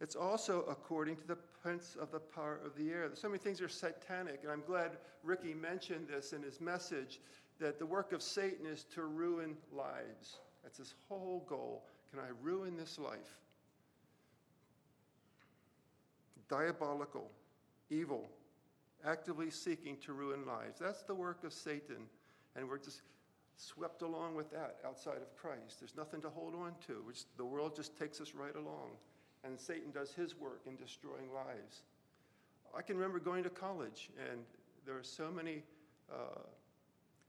It's 0.00 0.14
also 0.14 0.62
according 0.68 1.16
to 1.16 1.26
the 1.26 1.38
prince 1.62 1.96
of 2.00 2.12
the 2.12 2.20
power 2.20 2.60
of 2.64 2.76
the 2.76 2.90
air. 2.90 3.08
So 3.14 3.28
many 3.28 3.38
things 3.38 3.60
are 3.60 3.68
satanic, 3.68 4.40
and 4.42 4.52
I'm 4.52 4.62
glad 4.66 4.98
Ricky 5.24 5.54
mentioned 5.54 6.08
this 6.08 6.32
in 6.32 6.42
his 6.42 6.60
message 6.60 7.20
that 7.58 7.78
the 7.78 7.86
work 7.86 8.12
of 8.12 8.22
Satan 8.22 8.66
is 8.66 8.84
to 8.94 9.04
ruin 9.04 9.56
lives. 9.72 10.38
That's 10.62 10.78
his 10.78 10.94
whole 11.08 11.44
goal. 11.48 11.84
Can 12.10 12.20
I 12.20 12.28
ruin 12.42 12.76
this 12.76 12.98
life? 12.98 13.41
Diabolical, 16.52 17.30
evil, 17.88 18.28
actively 19.06 19.50
seeking 19.50 19.96
to 19.96 20.12
ruin 20.12 20.44
lives. 20.46 20.78
That's 20.78 21.02
the 21.02 21.14
work 21.14 21.44
of 21.44 21.52
Satan. 21.52 22.04
And 22.54 22.68
we're 22.68 22.78
just 22.78 23.00
swept 23.56 24.02
along 24.02 24.34
with 24.34 24.50
that 24.50 24.76
outside 24.86 25.16
of 25.16 25.34
Christ. 25.34 25.80
There's 25.80 25.96
nothing 25.96 26.20
to 26.20 26.28
hold 26.28 26.54
on 26.54 26.74
to. 26.88 27.02
Just, 27.10 27.34
the 27.38 27.44
world 27.44 27.74
just 27.74 27.98
takes 27.98 28.20
us 28.20 28.34
right 28.34 28.54
along. 28.54 28.90
And 29.44 29.58
Satan 29.58 29.90
does 29.92 30.12
his 30.12 30.38
work 30.38 30.60
in 30.66 30.76
destroying 30.76 31.32
lives. 31.34 31.84
I 32.76 32.82
can 32.82 32.96
remember 32.96 33.18
going 33.18 33.42
to 33.44 33.50
college, 33.50 34.10
and 34.30 34.40
there 34.84 34.96
are 34.96 35.02
so 35.02 35.30
many 35.30 35.62
uh, 36.12 36.40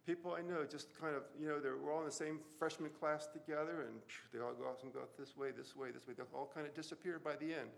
people 0.06 0.36
I 0.38 0.42
know 0.42 0.66
just 0.70 0.88
kind 1.00 1.16
of, 1.16 1.24
you 1.40 1.48
know, 1.48 1.60
they 1.60 1.70
were 1.70 1.92
all 1.92 2.00
in 2.00 2.06
the 2.06 2.12
same 2.12 2.40
freshman 2.60 2.92
class 3.00 3.28
together, 3.28 3.88
and 3.88 4.00
they 4.34 4.40
all 4.40 4.54
go 4.54 4.66
off 4.66 4.84
and 4.84 4.94
go 4.94 5.02
this 5.18 5.36
way, 5.38 5.52
this 5.52 5.76
way, 5.76 5.92
this 5.92 6.08
way. 6.08 6.14
They 6.16 6.24
all 6.34 6.52
kind 6.54 6.68
of 6.68 6.74
disappear 6.74 7.20
by 7.24 7.36
the 7.36 7.54
end. 7.54 7.72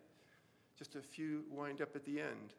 Just 0.77 0.95
a 0.95 1.01
few 1.01 1.43
wind 1.49 1.81
up 1.81 1.95
at 1.95 2.05
the 2.05 2.19
end. 2.19 2.53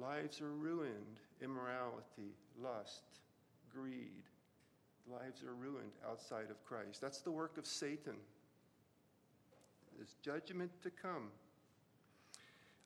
Lives 0.00 0.40
are 0.40 0.52
ruined. 0.52 1.20
Immorality, 1.42 2.36
lust, 2.62 3.02
greed. 3.74 4.24
Lives 5.10 5.42
are 5.42 5.54
ruined 5.54 5.92
outside 6.08 6.50
of 6.50 6.64
Christ. 6.64 7.00
That's 7.00 7.20
the 7.20 7.32
work 7.32 7.58
of 7.58 7.66
Satan. 7.66 8.14
There's 9.96 10.14
judgment 10.22 10.70
to 10.82 10.90
come. 10.90 11.30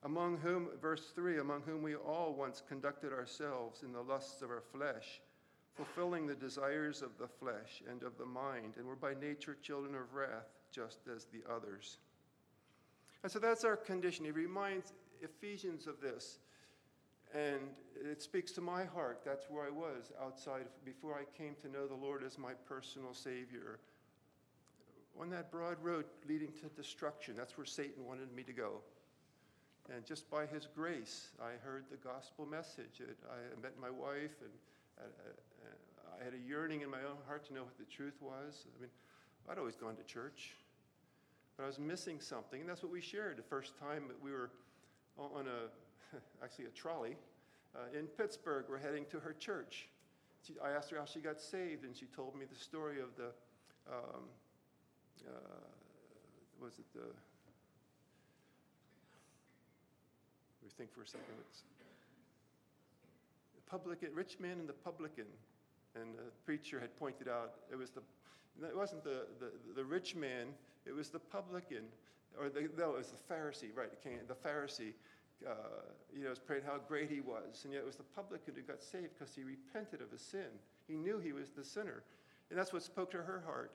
Among 0.03 0.37
whom, 0.37 0.69
verse 0.81 1.11
3, 1.15 1.39
among 1.39 1.61
whom 1.61 1.81
we 1.81 1.95
all 1.95 2.33
once 2.33 2.61
conducted 2.67 3.11
ourselves 3.11 3.83
in 3.83 3.91
the 3.91 4.01
lusts 4.01 4.41
of 4.41 4.49
our 4.49 4.63
flesh, 4.71 5.21
fulfilling 5.75 6.25
the 6.25 6.35
desires 6.35 7.01
of 7.01 7.17
the 7.19 7.27
flesh 7.27 7.81
and 7.89 8.03
of 8.03 8.17
the 8.17 8.25
mind, 8.25 8.75
and 8.77 8.87
were 8.87 8.95
by 8.95 9.13
nature 9.13 9.57
children 9.61 9.95
of 9.95 10.13
wrath, 10.13 10.49
just 10.71 10.99
as 11.13 11.25
the 11.25 11.41
others. 11.51 11.97
And 13.23 13.31
so 13.31 13.39
that's 13.39 13.63
our 13.63 13.75
condition. 13.75 14.25
He 14.25 14.31
reminds 14.31 14.93
Ephesians 15.21 15.87
of 15.87 15.99
this. 16.01 16.39
And 17.33 17.59
it 18.09 18.21
speaks 18.21 18.51
to 18.53 18.61
my 18.61 18.85
heart. 18.85 19.21
That's 19.25 19.49
where 19.49 19.65
I 19.65 19.69
was 19.69 20.11
outside 20.21 20.65
before 20.85 21.13
I 21.15 21.25
came 21.37 21.55
to 21.61 21.67
know 21.67 21.87
the 21.87 21.95
Lord 21.95 22.23
as 22.23 22.37
my 22.37 22.53
personal 22.67 23.13
Savior. 23.13 23.79
On 25.19 25.29
that 25.31 25.51
broad 25.51 25.77
road 25.81 26.05
leading 26.29 26.51
to 26.61 26.67
destruction, 26.75 27.35
that's 27.35 27.57
where 27.57 27.65
Satan 27.65 28.05
wanted 28.05 28.31
me 28.33 28.43
to 28.43 28.53
go. 28.53 28.81
And 29.93 30.05
just 30.05 30.29
by 30.29 30.45
his 30.45 30.67
grace, 30.75 31.29
I 31.41 31.57
heard 31.63 31.85
the 31.89 31.97
gospel 31.97 32.45
message. 32.45 33.01
I 33.01 33.61
met 33.61 33.73
my 33.81 33.89
wife, 33.89 34.35
and 34.41 34.51
uh, 34.99 35.03
uh, 35.03 35.29
uh, 35.65 36.21
I 36.21 36.23
had 36.23 36.33
a 36.33 36.47
yearning 36.47 36.81
in 36.81 36.89
my 36.89 36.99
own 36.99 37.17
heart 37.25 37.45
to 37.47 37.53
know 37.53 37.63
what 37.63 37.77
the 37.77 37.85
truth 37.85 38.21
was. 38.21 38.65
I 38.77 38.81
mean, 38.81 38.91
I'd 39.49 39.57
always 39.57 39.75
gone 39.75 39.95
to 39.95 40.03
church 40.03 40.51
but 41.57 41.63
I 41.63 41.65
was 41.65 41.79
missing 41.79 42.19
something. 42.19 42.61
And 42.61 42.69
that's 42.69 42.83
what 42.83 42.91
we 42.91 43.01
shared 43.01 43.37
the 43.37 43.43
first 43.43 43.77
time 43.79 44.03
that 44.07 44.21
we 44.23 44.31
were 44.31 44.51
on 45.17 45.47
a, 45.47 46.15
actually 46.43 46.65
a 46.65 46.69
trolley 46.69 47.17
uh, 47.75 47.97
in 47.97 48.05
Pittsburgh. 48.05 48.65
We're 48.69 48.77
heading 48.77 49.05
to 49.11 49.19
her 49.19 49.33
church. 49.33 49.89
She, 50.45 50.53
I 50.63 50.71
asked 50.71 50.91
her 50.91 50.97
how 50.97 51.05
she 51.05 51.19
got 51.19 51.41
saved, 51.41 51.83
and 51.83 51.95
she 51.95 52.05
told 52.05 52.35
me 52.35 52.45
the 52.45 52.59
story 52.59 53.01
of 53.01 53.09
the, 53.17 53.31
um, 53.91 54.23
uh, 55.27 55.31
was 56.61 56.73
it 56.77 56.85
the, 56.93 57.01
we 60.63 60.69
think 60.77 60.93
for 60.93 61.01
a 61.01 61.07
second, 61.07 61.25
it's 61.49 61.63
the 63.55 63.61
publican, 63.69 64.09
rich 64.13 64.39
man 64.39 64.59
and 64.59 64.69
the 64.69 64.73
publican. 64.73 65.25
And 65.95 66.13
the 66.13 66.29
preacher 66.45 66.79
had 66.79 66.95
pointed 66.95 67.27
out 67.27 67.55
it 67.71 67.75
was 67.75 67.89
the, 67.89 68.01
it 68.63 68.77
wasn't 68.77 69.03
the, 69.03 69.25
the, 69.39 69.49
the 69.75 69.83
rich 69.83 70.15
man 70.15 70.49
it 70.87 70.95
was 70.95 71.09
the 71.09 71.19
publican 71.19 71.83
or 72.39 72.49
the, 72.49 72.69
no, 72.77 72.91
it 72.91 72.97
was 72.97 73.09
the 73.09 73.33
Pharisee, 73.33 73.75
right? 73.75 73.89
The 74.03 74.33
Pharisee, 74.35 74.93
uh, 75.45 75.51
you 76.15 76.23
know, 76.23 76.29
was 76.29 76.39
praying 76.39 76.63
how 76.65 76.77
great 76.87 77.09
he 77.09 77.21
was, 77.21 77.63
and 77.63 77.73
yet 77.73 77.81
it 77.81 77.85
was 77.85 77.95
the 77.95 78.03
publican 78.03 78.53
who 78.55 78.61
got 78.61 78.81
saved 78.81 79.09
because 79.17 79.35
he 79.35 79.43
repented 79.43 80.01
of 80.01 80.11
his 80.11 80.21
sin. 80.21 80.47
He 80.87 80.95
knew 80.95 81.19
he 81.19 81.33
was 81.33 81.49
the 81.49 81.63
sinner, 81.63 82.03
and 82.49 82.57
that's 82.57 82.73
what 82.73 82.83
spoke 82.83 83.11
to 83.11 83.17
her 83.17 83.43
heart. 83.45 83.71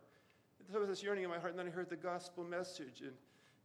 There 0.71 0.81
was 0.81 0.89
this 0.89 1.03
yearning 1.03 1.25
in 1.25 1.31
my 1.31 1.39
heart, 1.39 1.51
and 1.51 1.59
then 1.59 1.67
I 1.67 1.71
heard 1.71 1.91
the 1.91 1.97
gospel 1.97 2.45
message, 2.45 3.01
and 3.01 3.13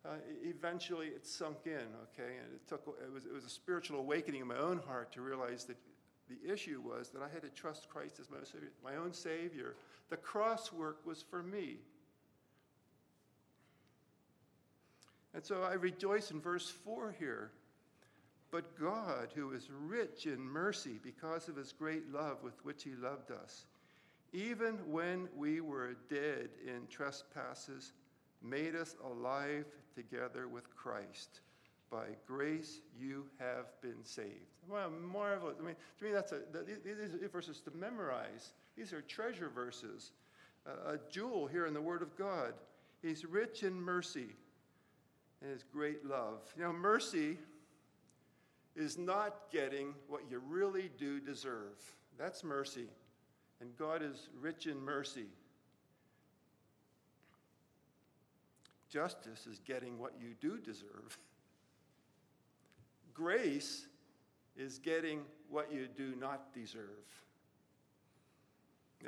uh, 0.05 0.17
eventually 0.43 1.07
it 1.07 1.25
sunk 1.25 1.57
in. 1.65 1.73
Okay, 1.73 2.37
and 2.43 2.53
it 2.53 2.67
took 2.67 2.81
it 3.01 3.13
was 3.13 3.25
it 3.25 3.33
was 3.33 3.45
a 3.45 3.49
spiritual 3.49 3.99
awakening 3.99 4.41
in 4.41 4.47
my 4.47 4.57
own 4.57 4.79
heart 4.87 5.11
to 5.13 5.21
realize 5.21 5.65
that 5.65 5.77
the 6.27 6.51
issue 6.51 6.81
was 6.83 7.09
that 7.09 7.21
I 7.21 7.29
had 7.31 7.43
to 7.43 7.49
trust 7.49 7.87
Christ 7.87 8.19
as 8.19 8.29
my 8.29 8.37
my 8.83 8.97
own 8.97 9.13
savior. 9.13 9.75
The 10.09 10.17
cross 10.17 10.73
work 10.73 11.05
was 11.05 11.21
for 11.21 11.43
me. 11.43 11.77
And 15.37 15.45
so 15.45 15.61
I 15.61 15.73
rejoice 15.73 16.31
in 16.31 16.41
verse 16.41 16.67
4 16.67 17.13
here. 17.19 17.51
But 18.49 18.75
God, 18.75 19.29
who 19.35 19.51
is 19.51 19.69
rich 19.69 20.25
in 20.25 20.39
mercy 20.39 20.99
because 21.03 21.47
of 21.47 21.57
his 21.57 21.73
great 21.73 22.11
love 22.11 22.37
with 22.41 22.55
which 22.65 22.83
he 22.83 22.95
loved 22.95 23.29
us, 23.29 23.67
even 24.33 24.79
when 24.89 25.29
we 25.37 25.61
were 25.61 25.95
dead 26.09 26.49
in 26.65 26.87
trespasses, 26.89 27.93
made 28.41 28.75
us 28.75 28.95
alive 29.05 29.65
together 29.93 30.47
with 30.47 30.75
Christ. 30.75 31.41
By 31.91 32.07
grace 32.25 32.79
you 32.99 33.27
have 33.37 33.67
been 33.83 34.03
saved. 34.03 34.31
Well, 34.67 34.89
marvelous. 34.89 35.57
I 35.61 35.63
mean, 35.63 35.75
to 35.99 36.03
me, 36.03 36.11
that's 36.13 36.31
a, 36.31 36.39
these 36.83 37.29
verses 37.31 37.61
to 37.61 37.71
memorize. 37.77 38.53
These 38.75 38.91
are 38.91 39.01
treasure 39.01 39.49
verses, 39.53 40.13
uh, 40.65 40.93
a 40.93 41.11
jewel 41.11 41.45
here 41.45 41.67
in 41.67 41.75
the 41.75 41.81
Word 41.81 42.01
of 42.01 42.17
God. 42.17 42.55
He's 43.03 43.23
rich 43.23 43.61
in 43.61 43.79
mercy 43.79 44.29
and 45.41 45.51
his 45.51 45.63
great 45.63 46.05
love. 46.05 46.41
You 46.55 46.63
know, 46.63 46.73
mercy 46.73 47.37
is 48.75 48.97
not 48.97 49.51
getting 49.51 49.93
what 50.07 50.21
you 50.29 50.39
really 50.39 50.89
do 50.97 51.19
deserve. 51.19 51.77
That's 52.17 52.43
mercy. 52.43 52.87
And 53.59 53.75
God 53.77 54.01
is 54.03 54.29
rich 54.39 54.67
in 54.67 54.79
mercy. 54.79 55.25
Justice 58.89 59.47
is 59.47 59.59
getting 59.59 59.99
what 59.99 60.13
you 60.19 60.29
do 60.39 60.57
deserve. 60.57 61.17
Grace 63.13 63.87
is 64.55 64.79
getting 64.79 65.21
what 65.49 65.71
you 65.71 65.87
do 65.87 66.15
not 66.19 66.53
deserve. 66.53 66.83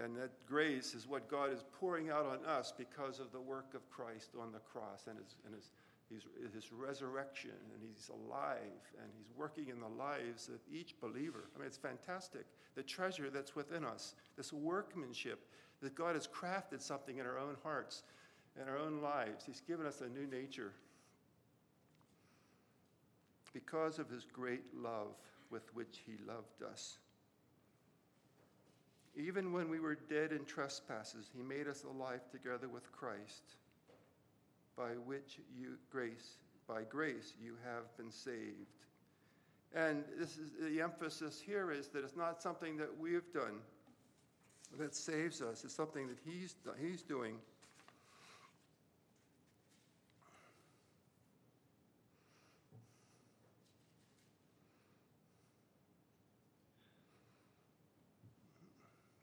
And 0.04 0.16
that 0.18 0.32
grace 0.48 0.94
is 0.94 1.08
what 1.08 1.30
God 1.30 1.52
is 1.52 1.64
pouring 1.80 2.10
out 2.10 2.26
on 2.26 2.46
us 2.46 2.74
because 2.76 3.20
of 3.20 3.32
the 3.32 3.40
work 3.40 3.74
of 3.74 3.90
Christ 3.90 4.32
on 4.40 4.52
the 4.52 4.60
cross 4.60 5.06
and 5.08 5.18
his, 5.18 5.36
and 5.46 5.56
his 5.56 5.72
He's, 6.10 6.24
his 6.56 6.72
resurrection, 6.72 7.52
and 7.74 7.84
he's 7.84 8.10
alive, 8.10 8.82
and 9.00 9.12
he's 9.16 9.32
working 9.38 9.70
in 9.70 9.80
the 9.80 9.88
lives 9.88 10.48
of 10.48 10.60
each 10.74 11.00
believer. 11.00 11.50
I 11.56 11.60
mean, 11.60 11.68
it's 11.68 11.78
fantastic. 11.78 12.46
The 12.76 12.82
treasure 12.82 13.30
that's 13.30 13.56
within 13.56 13.86
us, 13.86 14.16
this 14.36 14.52
workmanship, 14.52 15.46
that 15.82 15.94
God 15.94 16.16
has 16.16 16.28
crafted 16.28 16.82
something 16.82 17.20
in 17.20 17.26
our 17.28 17.38
own 17.38 17.56
hearts, 17.64 18.04
in 18.60 18.68
our 18.68 18.78
own 18.78 19.02
lives. 19.02 19.46
He's 19.46 19.62
given 19.62 19.86
us 19.86 20.02
a 20.02 20.10
new 20.10 20.26
nature 20.26 20.74
because 23.54 24.00
of 24.00 24.10
his 24.10 24.26
great 24.26 24.64
love 24.76 25.16
with 25.52 25.74
which 25.76 26.02
he 26.06 26.14
loved 26.28 26.64
us. 26.70 26.98
Even 29.16 29.54
when 29.54 29.70
we 29.70 29.80
were 29.80 29.96
dead 29.96 30.32
in 30.32 30.46
trespasses, 30.46 31.30
he 31.36 31.44
made 31.44 31.68
us 31.68 31.84
alive 31.84 32.22
together 32.32 32.68
with 32.68 32.92
Christ 32.92 33.56
by 34.80 34.92
which 35.06 35.40
you 35.60 35.76
grace 35.92 36.38
by 36.66 36.84
grace 36.84 37.34
you 37.44 37.56
have 37.66 37.86
been 37.98 38.12
saved. 38.12 38.72
And 39.76 40.06
this 40.18 40.38
is 40.38 40.52
the 40.62 40.82
emphasis 40.82 41.42
here 41.46 41.72
is 41.72 41.90
that 41.90 42.04
it's 42.04 42.16
not 42.16 42.42
something 42.42 42.78
that 42.78 42.90
we've 42.98 43.34
done 43.34 43.60
that 44.78 44.96
saves 44.96 45.42
us. 45.42 45.66
It's 45.66 45.76
something 45.76 46.08
that 46.08 46.18
he's 46.26 46.56
he's 46.80 47.02
doing. 47.02 47.36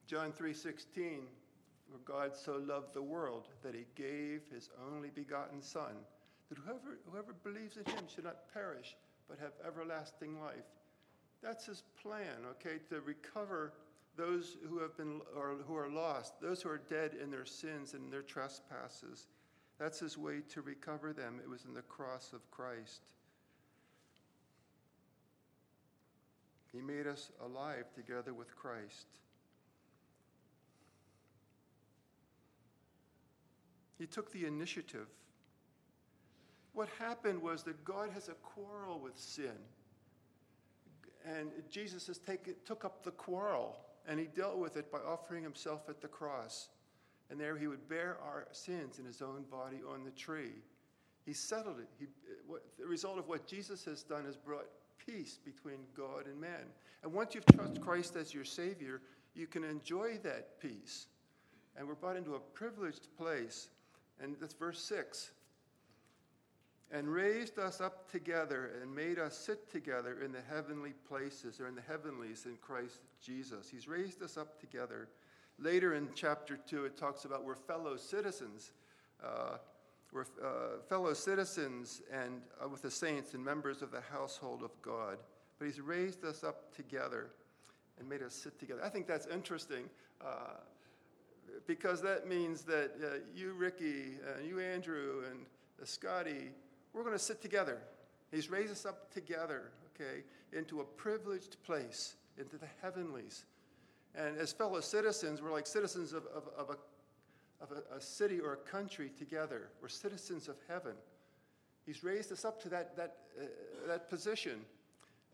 John 0.06 0.32
3:16 0.32 1.22
for 1.90 1.98
God 1.98 2.36
so 2.36 2.60
loved 2.66 2.94
the 2.94 3.02
world 3.02 3.48
that 3.62 3.74
he 3.74 3.86
gave 3.94 4.42
his 4.52 4.70
only 4.92 5.10
begotten 5.14 5.62
Son, 5.62 5.94
that 6.48 6.58
whoever, 6.58 6.98
whoever 7.10 7.34
believes 7.44 7.76
in 7.76 7.84
him 7.84 8.04
should 8.12 8.24
not 8.24 8.52
perish, 8.52 8.96
but 9.28 9.38
have 9.38 9.52
everlasting 9.66 10.40
life. 10.40 10.66
That's 11.42 11.66
his 11.66 11.82
plan, 12.02 12.44
okay, 12.52 12.78
to 12.90 13.00
recover 13.00 13.72
those 14.16 14.56
who 14.68 14.78
have 14.78 14.96
been 14.96 15.20
or 15.36 15.56
who 15.66 15.76
are 15.76 15.88
lost, 15.88 16.40
those 16.40 16.62
who 16.62 16.70
are 16.70 16.80
dead 16.88 17.12
in 17.22 17.30
their 17.30 17.44
sins 17.44 17.94
and 17.94 18.12
their 18.12 18.22
trespasses. 18.22 19.26
That's 19.78 20.00
his 20.00 20.16
way 20.16 20.40
to 20.50 20.62
recover 20.62 21.12
them. 21.12 21.38
It 21.42 21.50
was 21.50 21.64
in 21.66 21.74
the 21.74 21.82
cross 21.82 22.32
of 22.32 22.50
Christ. 22.50 23.02
He 26.72 26.80
made 26.80 27.06
us 27.06 27.30
alive 27.44 27.84
together 27.94 28.32
with 28.34 28.56
Christ. 28.56 29.06
He 33.98 34.06
took 34.06 34.32
the 34.32 34.44
initiative. 34.46 35.06
What 36.72 36.88
happened 36.98 37.40
was 37.40 37.62
that 37.62 37.84
God 37.84 38.10
has 38.12 38.28
a 38.28 38.34
quarrel 38.34 39.00
with 39.00 39.18
sin. 39.18 39.56
And 41.24 41.50
Jesus 41.70 42.06
has 42.06 42.18
taken, 42.18 42.54
took 42.64 42.84
up 42.84 43.02
the 43.02 43.10
quarrel 43.12 43.76
and 44.06 44.20
he 44.20 44.26
dealt 44.26 44.58
with 44.58 44.76
it 44.76 44.92
by 44.92 44.98
offering 44.98 45.42
himself 45.42 45.88
at 45.88 46.00
the 46.00 46.08
cross. 46.08 46.68
And 47.30 47.40
there 47.40 47.56
he 47.56 47.66
would 47.66 47.88
bear 47.88 48.18
our 48.22 48.46
sins 48.52 48.98
in 48.98 49.04
his 49.04 49.20
own 49.20 49.44
body 49.50 49.80
on 49.90 50.04
the 50.04 50.12
tree. 50.12 50.52
He 51.24 51.32
settled 51.32 51.80
it. 51.80 51.88
He, 51.98 52.06
what, 52.46 52.62
the 52.78 52.86
result 52.86 53.18
of 53.18 53.26
what 53.26 53.48
Jesus 53.48 53.84
has 53.86 54.04
done 54.04 54.24
has 54.26 54.36
brought 54.36 54.66
peace 55.04 55.38
between 55.44 55.78
God 55.96 56.26
and 56.26 56.40
man. 56.40 56.66
And 57.02 57.12
once 57.12 57.34
you've 57.34 57.46
trusted 57.46 57.80
Christ 57.80 58.14
as 58.14 58.32
your 58.32 58.44
Savior, 58.44 59.00
you 59.34 59.46
can 59.48 59.64
enjoy 59.64 60.18
that 60.22 60.60
peace. 60.60 61.06
And 61.76 61.88
we're 61.88 61.94
brought 61.94 62.16
into 62.16 62.36
a 62.36 62.40
privileged 62.40 63.08
place 63.18 63.68
and 64.22 64.36
that's 64.40 64.54
verse 64.54 64.80
6. 64.82 65.30
And 66.92 67.08
raised 67.08 67.58
us 67.58 67.80
up 67.80 68.10
together 68.10 68.70
and 68.80 68.94
made 68.94 69.18
us 69.18 69.36
sit 69.36 69.70
together 69.70 70.18
in 70.24 70.30
the 70.30 70.40
heavenly 70.48 70.94
places 71.08 71.60
or 71.60 71.66
in 71.66 71.74
the 71.74 71.82
heavenlies 71.82 72.46
in 72.46 72.56
Christ 72.62 73.00
Jesus. 73.20 73.68
He's 73.68 73.88
raised 73.88 74.22
us 74.22 74.36
up 74.36 74.60
together. 74.60 75.08
Later 75.58 75.94
in 75.94 76.08
chapter 76.14 76.56
2, 76.68 76.84
it 76.84 76.96
talks 76.96 77.24
about 77.24 77.44
we're 77.44 77.56
fellow 77.56 77.96
citizens. 77.96 78.72
Uh, 79.22 79.56
we're 80.12 80.26
uh, 80.42 80.80
fellow 80.88 81.12
citizens 81.12 82.02
and 82.12 82.40
uh, 82.62 82.68
with 82.68 82.82
the 82.82 82.90
saints 82.90 83.34
and 83.34 83.44
members 83.44 83.82
of 83.82 83.90
the 83.90 84.02
household 84.12 84.62
of 84.62 84.70
God. 84.80 85.18
But 85.58 85.64
he's 85.64 85.80
raised 85.80 86.24
us 86.24 86.44
up 86.44 86.74
together 86.74 87.30
and 87.98 88.08
made 88.08 88.22
us 88.22 88.34
sit 88.34 88.58
together. 88.60 88.82
I 88.84 88.90
think 88.90 89.06
that's 89.06 89.26
interesting. 89.26 89.90
Uh, 90.24 90.54
because 91.66 92.00
that 92.02 92.26
means 92.26 92.62
that 92.62 92.92
uh, 93.02 93.06
you, 93.34 93.52
Ricky, 93.52 94.18
uh, 94.26 94.42
you, 94.42 94.60
Andrew, 94.60 95.24
and 95.30 95.40
uh, 95.80 95.84
Scotty, 95.84 96.50
we're 96.92 97.02
going 97.02 97.14
to 97.14 97.22
sit 97.22 97.42
together. 97.42 97.78
He's 98.30 98.50
raised 98.50 98.72
us 98.72 98.86
up 98.86 99.12
together, 99.12 99.70
okay, 99.94 100.22
into 100.52 100.80
a 100.80 100.84
privileged 100.84 101.56
place, 101.64 102.14
into 102.38 102.56
the 102.56 102.68
heavenlies. 102.82 103.44
And 104.14 104.36
as 104.38 104.52
fellow 104.52 104.80
citizens, 104.80 105.42
we're 105.42 105.52
like 105.52 105.66
citizens 105.66 106.12
of, 106.12 106.24
of, 106.34 106.44
of, 106.56 106.70
a, 106.70 107.62
of 107.62 107.70
a, 107.72 107.96
a, 107.96 108.00
city 108.00 108.40
or 108.40 108.54
a 108.54 108.56
country 108.56 109.10
together. 109.18 109.68
We're 109.82 109.88
citizens 109.88 110.48
of 110.48 110.56
heaven. 110.68 110.94
He's 111.84 112.02
raised 112.02 112.32
us 112.32 112.44
up 112.44 112.60
to 112.62 112.68
that, 112.70 112.96
that, 112.96 113.16
uh, 113.38 113.44
that 113.86 114.08
position. 114.08 114.60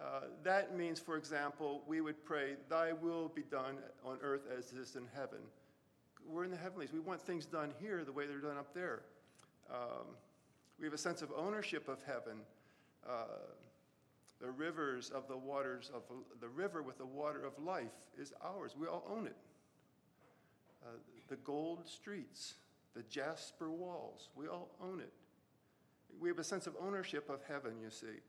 Uh, 0.01 0.23
that 0.43 0.77
means, 0.77 0.99
for 0.99 1.17
example, 1.17 1.83
we 1.87 2.01
would 2.01 2.25
pray, 2.25 2.57
Thy 2.69 2.93
will 2.93 3.29
be 3.29 3.43
done 3.43 3.77
on 4.05 4.19
earth 4.21 4.43
as 4.57 4.73
it 4.73 4.79
is 4.79 4.97
in 4.97 5.07
heaven 5.15 5.39
we're 6.29 6.45
in 6.45 6.51
the 6.51 6.57
heavenlies. 6.57 6.93
We 6.93 7.01
want 7.01 7.21
things 7.21 7.47
done 7.47 7.73
here 7.81 8.05
the 8.05 8.13
way 8.13 8.27
they're 8.27 8.39
done 8.39 8.59
up 8.59 8.75
there. 8.75 9.03
Um, 9.71 10.17
we 10.79 10.87
have 10.87 10.95
a 10.95 10.99
sense 10.99 11.23
of 11.23 11.31
ownership 11.37 11.89
of 11.89 12.03
heaven. 12.07 12.39
Uh, 13.09 13.25
the 14.41 14.51
rivers 14.51 15.11
of 15.11 15.29
the 15.29 15.37
waters 15.37 15.91
of 15.95 16.03
the 16.41 16.49
river 16.49 16.83
with 16.83 16.99
the 16.99 17.07
water 17.07 17.45
of 17.45 17.53
life 17.63 17.93
is 18.19 18.33
ours. 18.43 18.73
We 18.79 18.87
all 18.89 19.05
own 19.09 19.27
it. 19.27 19.37
Uh, 20.85 20.97
the 21.29 21.37
gold 21.37 21.87
streets, 21.87 22.55
the 22.95 23.03
jasper 23.05 23.71
walls, 23.71 24.31
we 24.35 24.49
all 24.49 24.71
own 24.83 25.01
it. 25.01 25.13
We 26.21 26.29
have 26.29 26.41
a 26.41 26.45
sense 26.45 26.67
of 26.67 26.75
ownership 26.81 27.31
of 27.31 27.41
heaven, 27.49 27.75
you 27.83 27.91
see. 27.91 28.21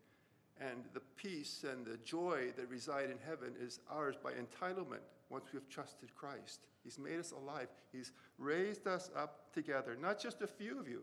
And 0.61 0.83
the 0.93 1.01
peace 1.17 1.65
and 1.69 1.85
the 1.85 1.97
joy 2.05 2.53
that 2.55 2.69
reside 2.69 3.09
in 3.09 3.17
heaven 3.25 3.53
is 3.59 3.79
ours 3.89 4.15
by 4.23 4.31
entitlement 4.33 5.01
once 5.33 5.45
we 5.51 5.57
have 5.57 5.67
trusted 5.67 6.15
Christ. 6.15 6.61
He's 6.83 6.99
made 6.99 7.19
us 7.19 7.31
alive. 7.31 7.67
He's 7.91 8.11
raised 8.37 8.87
us 8.87 9.09
up 9.17 9.51
together, 9.51 9.97
not 9.99 10.19
just 10.19 10.41
a 10.41 10.47
few 10.47 10.79
of 10.79 10.87
you. 10.87 11.01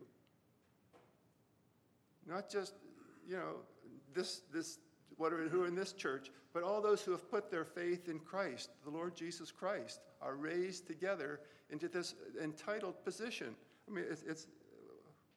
Not 2.27 2.49
just, 2.49 2.75
you 3.29 3.37
know, 3.37 3.57
this, 4.15 4.43
this, 4.53 4.79
what 5.17 5.33
are, 5.33 5.49
who 5.49 5.65
are 5.65 5.67
in 5.67 5.75
this 5.75 5.93
church, 5.93 6.31
but 6.53 6.63
all 6.63 6.81
those 6.81 7.03
who 7.03 7.11
have 7.11 7.29
put 7.29 7.51
their 7.51 7.65
faith 7.65 8.09
in 8.09 8.21
Christ, 8.21 8.71
the 8.85 8.91
Lord 8.91 9.17
Jesus 9.17 9.51
Christ, 9.51 10.01
are 10.23 10.37
raised 10.37 10.87
together 10.87 11.41
into 11.71 11.89
this 11.89 12.15
entitled 12.41 13.05
position. 13.05 13.57
I 13.89 13.95
mean, 13.95 14.05
it's, 14.09 14.23
it's 14.23 14.47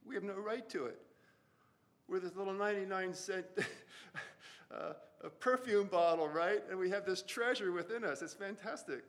we 0.05 0.13
have 0.15 0.23
no 0.23 0.35
right 0.35 0.67
to 0.69 0.85
it. 0.85 1.01
We're 2.07 2.19
this 2.19 2.35
little 2.35 2.53
99 2.53 3.13
cent 3.13 3.45
uh, 4.71 4.93
perfume 5.29 5.87
bottle, 5.87 6.27
right? 6.27 6.61
And 6.69 6.77
we 6.77 6.89
have 6.89 7.05
this 7.05 7.21
treasure 7.21 7.71
within 7.71 8.03
us. 8.03 8.21
It's 8.21 8.33
fantastic. 8.33 9.03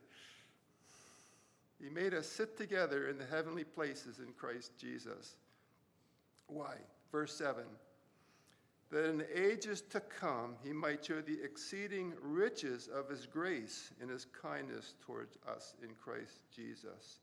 He 1.83 1.91
made 1.91 2.15
us 2.15 2.27
sit 2.27 2.57
together 2.57 3.09
in 3.09 3.19
the 3.19 3.27
heavenly 3.27 3.65
places 3.65 4.19
in 4.19 4.33
Christ 4.33 4.73
Jesus. 4.79 5.37
Why? 6.47 6.77
Verse 7.11 7.35
7 7.37 7.65
that 8.95 9.11
in 9.11 9.25
ages 9.35 9.81
to 9.81 9.99
come 9.99 10.55
he 10.63 10.73
might 10.73 11.05
show 11.05 11.21
the 11.21 11.43
exceeding 11.43 12.13
riches 12.23 12.89
of 12.95 13.09
his 13.09 13.27
grace 13.27 13.91
and 14.01 14.09
his 14.09 14.27
kindness 14.27 14.95
towards 15.05 15.37
us 15.49 15.75
in 15.83 15.91
Christ 15.97 16.43
Jesus. 16.55 17.19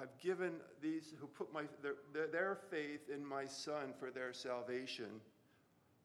I've 0.00 0.16
given 0.18 0.52
these 0.80 1.12
who 1.20 1.26
put 1.26 1.52
my, 1.52 1.62
their, 1.82 2.26
their 2.28 2.58
faith 2.70 3.08
in 3.12 3.24
my 3.26 3.46
Son 3.46 3.92
for 3.98 4.10
their 4.10 4.32
salvation. 4.32 5.20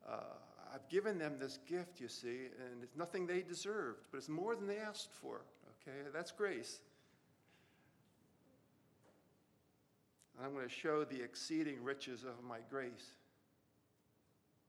Uh, 0.07 0.15
I've 0.73 0.87
given 0.87 1.17
them 1.17 1.37
this 1.39 1.59
gift, 1.67 1.99
you 1.99 2.07
see, 2.07 2.47
and 2.59 2.83
it's 2.83 2.95
nothing 2.95 3.25
they 3.25 3.41
deserved, 3.41 4.07
but 4.11 4.17
it's 4.17 4.29
more 4.29 4.55
than 4.55 4.67
they 4.67 4.77
asked 4.77 5.11
for. 5.11 5.41
Okay, 5.81 5.97
that's 6.13 6.31
grace. 6.31 6.79
And 10.37 10.45
I'm 10.45 10.53
going 10.53 10.67
to 10.67 10.73
show 10.73 11.03
the 11.03 11.21
exceeding 11.21 11.83
riches 11.83 12.23
of 12.23 12.43
my 12.47 12.59
grace 12.69 13.13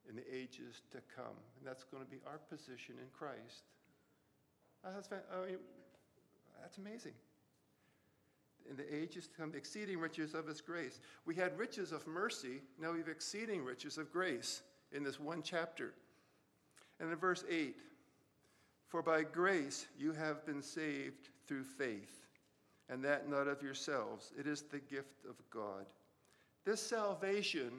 in 0.08 0.16
the 0.16 0.24
ages 0.34 0.82
to 0.92 0.98
come. 1.14 1.36
And 1.58 1.66
that's 1.66 1.84
going 1.84 2.02
to 2.02 2.10
be 2.10 2.18
our 2.26 2.38
position 2.38 2.94
in 2.98 3.06
Christ. 3.12 3.64
That's, 4.82 5.08
I 5.12 5.46
mean, 5.46 5.58
that's 6.62 6.78
amazing. 6.78 7.12
In 8.70 8.76
the 8.76 8.94
ages 8.94 9.26
to 9.26 9.34
come, 9.34 9.52
the 9.52 9.58
exceeding 9.58 9.98
riches 9.98 10.34
of 10.34 10.46
his 10.46 10.60
grace. 10.60 11.00
We 11.26 11.34
had 11.34 11.58
riches 11.58 11.92
of 11.92 12.06
mercy, 12.06 12.62
now 12.80 12.92
we 12.92 12.98
have 12.98 13.08
exceeding 13.08 13.64
riches 13.64 13.98
of 13.98 14.10
grace 14.12 14.62
in 14.92 15.02
this 15.02 15.20
one 15.20 15.42
chapter. 15.42 15.94
And 16.98 17.10
in 17.10 17.16
verse 17.16 17.44
8, 17.48 17.76
for 18.88 19.02
by 19.02 19.22
grace 19.22 19.86
you 19.98 20.12
have 20.12 20.44
been 20.44 20.62
saved 20.62 21.28
through 21.46 21.64
faith, 21.64 22.26
and 22.88 23.04
that 23.04 23.28
not 23.28 23.46
of 23.46 23.62
yourselves. 23.62 24.32
It 24.38 24.46
is 24.46 24.62
the 24.62 24.80
gift 24.80 25.24
of 25.28 25.36
God. 25.50 25.86
This 26.64 26.80
salvation 26.80 27.70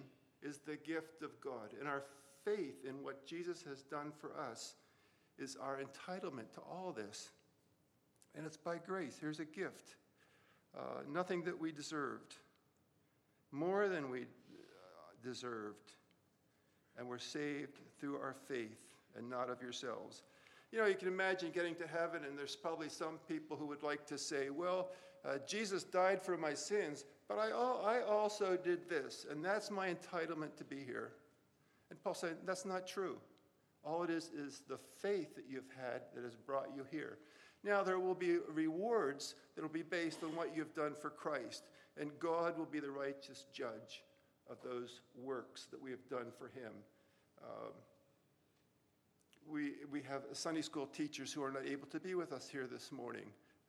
is 0.41 0.59
the 0.59 0.77
gift 0.77 1.21
of 1.21 1.39
God, 1.41 1.73
and 1.79 1.87
our 1.87 2.03
faith 2.43 2.85
in 2.87 3.03
what 3.03 3.25
Jesus 3.25 3.61
has 3.63 3.83
done 3.83 4.11
for 4.19 4.31
us 4.39 4.75
is 5.37 5.57
our 5.61 5.77
entitlement 5.77 6.51
to 6.53 6.61
all 6.61 6.91
this. 6.91 7.29
And 8.35 8.45
it's 8.45 8.57
by 8.57 8.77
grace. 8.77 9.17
Here's 9.19 9.39
a 9.39 9.45
gift. 9.45 9.95
Uh, 10.77 11.01
nothing 11.11 11.43
that 11.43 11.59
we 11.59 11.71
deserved, 11.71 12.35
more 13.51 13.89
than 13.89 14.09
we 14.09 14.21
uh, 14.21 14.23
deserved. 15.21 15.93
And 16.97 17.07
we're 17.07 17.17
saved 17.17 17.79
through 17.99 18.17
our 18.17 18.35
faith 18.47 18.95
and 19.17 19.29
not 19.29 19.49
of 19.49 19.61
yourselves. 19.61 20.23
You 20.71 20.79
know, 20.79 20.85
you 20.85 20.95
can 20.95 21.07
imagine 21.07 21.51
getting 21.51 21.75
to 21.75 21.87
heaven, 21.87 22.23
and 22.25 22.37
there's 22.37 22.55
probably 22.55 22.89
some 22.89 23.19
people 23.27 23.57
who 23.57 23.65
would 23.65 23.83
like 23.83 24.05
to 24.07 24.17
say, 24.17 24.49
well, 24.49 24.89
uh, 25.25 25.37
Jesus 25.45 25.83
died 25.83 26.21
for 26.21 26.37
my 26.37 26.53
sins, 26.53 27.05
but 27.27 27.37
I, 27.37 27.49
I 27.49 28.01
also 28.01 28.57
did 28.57 28.89
this, 28.89 29.25
and 29.29 29.43
that's 29.43 29.69
my 29.69 29.93
entitlement 29.93 30.55
to 30.57 30.63
be 30.63 30.77
here. 30.77 31.11
And 31.89 32.01
Paul 32.01 32.13
said, 32.13 32.37
that's 32.45 32.65
not 32.65 32.87
true. 32.87 33.17
All 33.83 34.03
it 34.03 34.09
is 34.09 34.29
is 34.29 34.63
the 34.67 34.77
faith 34.77 35.35
that 35.35 35.45
you've 35.49 35.69
had 35.75 36.03
that 36.15 36.23
has 36.23 36.35
brought 36.35 36.69
you 36.75 36.85
here. 36.89 37.17
Now, 37.63 37.83
there 37.83 37.99
will 37.99 38.15
be 38.15 38.37
rewards 38.53 39.35
that 39.55 39.61
will 39.61 39.69
be 39.69 39.83
based 39.83 40.23
on 40.23 40.35
what 40.35 40.55
you've 40.55 40.73
done 40.73 40.95
for 40.95 41.09
Christ, 41.09 41.63
and 41.99 42.11
God 42.19 42.57
will 42.57 42.65
be 42.65 42.79
the 42.79 42.89
righteous 42.89 43.45
judge 43.51 44.03
of 44.51 44.57
those 44.63 45.01
works 45.15 45.67
that 45.71 45.81
we 45.81 45.91
have 45.91 46.07
done 46.09 46.27
for 46.37 46.47
Him. 46.47 46.73
Um, 47.43 47.71
we, 49.49 49.71
we 49.91 50.01
have 50.01 50.23
Sunday 50.33 50.61
school 50.61 50.85
teachers 50.85 51.31
who 51.33 51.43
are 51.43 51.51
not 51.51 51.65
able 51.65 51.87
to 51.87 51.99
be 51.99 52.13
with 52.15 52.33
us 52.33 52.49
here 52.49 52.67
this 52.71 52.91
morning. 52.91 53.25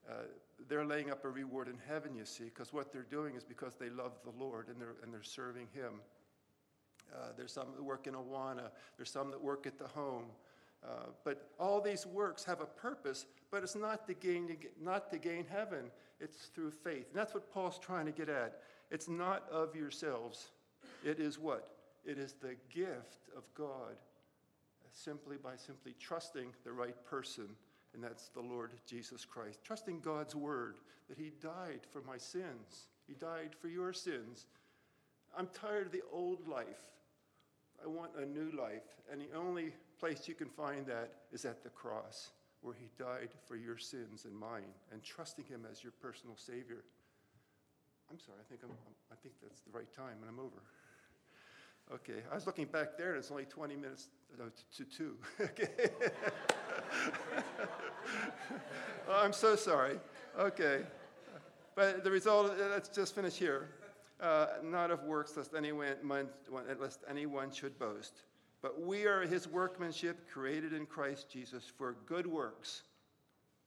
Uh, 0.08 0.24
they're 0.68 0.84
laying 0.84 1.10
up 1.10 1.24
a 1.24 1.28
reward 1.28 1.68
in 1.68 1.78
heaven, 1.88 2.14
you 2.14 2.24
see, 2.24 2.44
because 2.44 2.72
what 2.72 2.92
they're 2.92 3.06
doing 3.08 3.36
is 3.36 3.44
because 3.44 3.76
they 3.76 3.88
love 3.88 4.12
the 4.24 4.32
Lord 4.44 4.68
and 4.68 4.80
they're, 4.80 4.96
and 5.02 5.14
they're 5.14 5.22
serving 5.22 5.68
Him. 5.72 6.00
Uh, 7.14 7.28
there's 7.36 7.52
some 7.52 7.68
that 7.74 7.82
work 7.82 8.06
in 8.06 8.14
Awana. 8.14 8.70
There's 8.96 9.10
some 9.10 9.30
that 9.30 9.42
work 9.42 9.66
at 9.66 9.78
the 9.78 9.86
home. 9.88 10.24
Uh, 10.84 11.06
but 11.24 11.50
all 11.60 11.80
these 11.80 12.06
works 12.06 12.42
have 12.44 12.60
a 12.60 12.66
purpose, 12.66 13.26
but 13.52 13.62
it's 13.62 13.76
not 13.76 14.06
to 14.08 14.14
gain 14.14 14.56
not 14.80 15.10
to 15.12 15.18
gain 15.18 15.46
heaven. 15.48 15.90
It's 16.18 16.46
through 16.46 16.72
faith, 16.72 17.06
and 17.08 17.14
that's 17.14 17.34
what 17.34 17.52
Paul's 17.52 17.78
trying 17.78 18.06
to 18.06 18.12
get 18.12 18.28
at. 18.28 18.62
It's 18.90 19.08
not 19.08 19.48
of 19.48 19.76
yourselves. 19.76 20.50
It 21.04 21.18
is 21.18 21.38
what? 21.38 21.68
It 22.04 22.18
is 22.18 22.34
the 22.34 22.56
gift 22.68 23.28
of 23.36 23.52
God, 23.54 23.96
simply 24.92 25.36
by 25.36 25.56
simply 25.56 25.94
trusting 25.98 26.52
the 26.64 26.72
right 26.72 26.96
person, 27.04 27.48
and 27.94 28.02
that's 28.02 28.28
the 28.28 28.40
Lord 28.40 28.72
Jesus 28.86 29.24
Christ. 29.24 29.60
Trusting 29.64 30.00
God's 30.00 30.34
word 30.34 30.76
that 31.08 31.18
He 31.18 31.32
died 31.42 31.80
for 31.90 32.02
my 32.02 32.18
sins. 32.18 32.88
He 33.06 33.14
died 33.14 33.50
for 33.60 33.68
your 33.68 33.92
sins. 33.92 34.46
I'm 35.36 35.48
tired 35.48 35.86
of 35.86 35.92
the 35.92 36.02
old 36.12 36.46
life. 36.46 36.84
I 37.82 37.88
want 37.88 38.12
a 38.16 38.24
new 38.24 38.50
life. 38.56 39.00
And 39.10 39.20
the 39.20 39.36
only 39.36 39.72
place 39.98 40.28
you 40.28 40.34
can 40.34 40.48
find 40.48 40.86
that 40.86 41.12
is 41.32 41.44
at 41.44 41.62
the 41.62 41.70
cross, 41.70 42.30
where 42.60 42.74
He 42.74 42.90
died 42.98 43.30
for 43.46 43.56
your 43.56 43.78
sins 43.78 44.24
and 44.24 44.36
mine, 44.36 44.72
and 44.92 45.02
trusting 45.02 45.44
Him 45.46 45.66
as 45.70 45.82
your 45.82 45.92
personal 46.00 46.36
Savior. 46.36 46.84
I'm 48.10 48.18
sorry, 48.18 48.38
I 48.40 48.48
think, 48.48 48.60
I'm, 48.62 48.70
I 49.10 49.14
think 49.22 49.34
that's 49.42 49.60
the 49.60 49.70
right 49.70 49.90
time, 49.94 50.16
and 50.20 50.28
I'm 50.28 50.38
over. 50.38 50.62
Okay, 51.92 52.22
I 52.30 52.34
was 52.34 52.46
looking 52.46 52.66
back 52.66 52.96
there, 52.96 53.10
and 53.10 53.18
it's 53.18 53.30
only 53.30 53.44
20 53.44 53.76
minutes 53.76 54.08
to, 54.36 54.84
to 54.84 54.96
2. 54.96 55.16
okay. 55.40 55.68
oh, 59.08 59.22
I'm 59.22 59.32
so 59.32 59.56
sorry. 59.56 59.98
Okay. 60.38 60.82
But 61.74 62.04
the 62.04 62.10
result, 62.10 62.52
let's 62.58 62.88
just 62.88 63.14
finish 63.14 63.34
here 63.36 63.68
uh, 64.22 64.46
not 64.62 64.90
of 64.90 65.02
works, 65.02 65.36
lest 65.36 65.54
anyone, 65.54 65.96
lest 66.78 67.00
anyone 67.10 67.50
should 67.50 67.78
boast. 67.78 68.22
But 68.62 68.80
we 68.80 69.06
are 69.06 69.22
his 69.22 69.48
workmanship, 69.48 70.30
created 70.32 70.72
in 70.72 70.86
Christ 70.86 71.28
Jesus 71.28 71.64
for 71.76 71.96
good 72.06 72.26
works. 72.26 72.82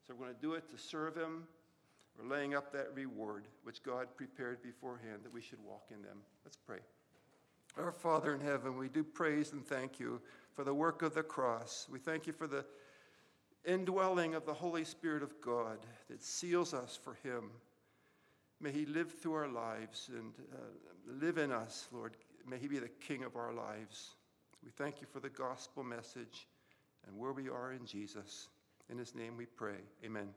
So 0.08 0.14
we're 0.14 0.26
going 0.26 0.36
to 0.36 0.42
do 0.42 0.54
it 0.54 0.70
to 0.72 0.78
serve 0.78 1.16
him. 1.16 1.44
We're 2.18 2.30
laying 2.30 2.56
up 2.56 2.72
that 2.72 2.96
reward 2.96 3.48
which 3.64 3.84
God 3.84 4.08
prepared 4.16 4.64
beforehand 4.64 5.20
that 5.24 5.34
we 5.34 5.42
should 5.42 5.60
walk 5.60 5.88
in 5.92 6.02
them. 6.02 6.20
Let's 6.46 6.56
pray. 6.56 6.80
Our 7.78 7.92
Father 7.92 8.34
in 8.34 8.40
heaven, 8.40 8.78
we 8.78 8.88
do 8.88 9.04
praise 9.04 9.52
and 9.52 9.66
thank 9.66 10.00
you 10.00 10.22
for 10.54 10.64
the 10.64 10.74
work 10.74 11.02
of 11.02 11.14
the 11.14 11.24
cross. 11.24 11.88
We 11.92 12.00
thank 12.00 12.26
you 12.26 12.32
for 12.32 12.48
the 12.48 12.64
indwelling 13.66 14.34
of 14.34 14.46
the 14.46 14.54
Holy 14.54 14.86
Spirit 14.86 15.24
of 15.24 15.42
God 15.42 15.80
that 16.10 16.24
seals 16.24 16.74
us 16.74 16.98
for 17.02 17.16
him. 17.24 17.52
May 18.62 18.72
He 18.72 18.86
live 18.86 19.12
through 19.12 19.34
our 19.34 19.50
lives 19.50 20.10
and 20.14 20.34
uh, 20.54 20.58
live 21.20 21.38
in 21.38 21.52
us, 21.52 21.88
Lord. 21.92 22.16
May 22.48 22.58
He 22.58 22.68
be 22.68 22.80
the 22.80 22.88
King 22.88 23.24
of 23.24 23.36
our 23.36 23.54
lives. 23.54 24.12
We 24.64 24.72
thank 24.72 25.02
you 25.02 25.08
for 25.12 25.20
the 25.20 25.30
gospel 25.30 25.84
message 25.84 26.48
and 27.06 27.18
where 27.18 27.34
we 27.34 27.50
are 27.50 27.74
in 27.74 27.86
Jesus. 27.86 28.48
In 28.90 28.98
His 28.98 29.14
name 29.14 29.36
we 29.36 29.46
pray. 29.46 29.82
Amen. 30.06 30.30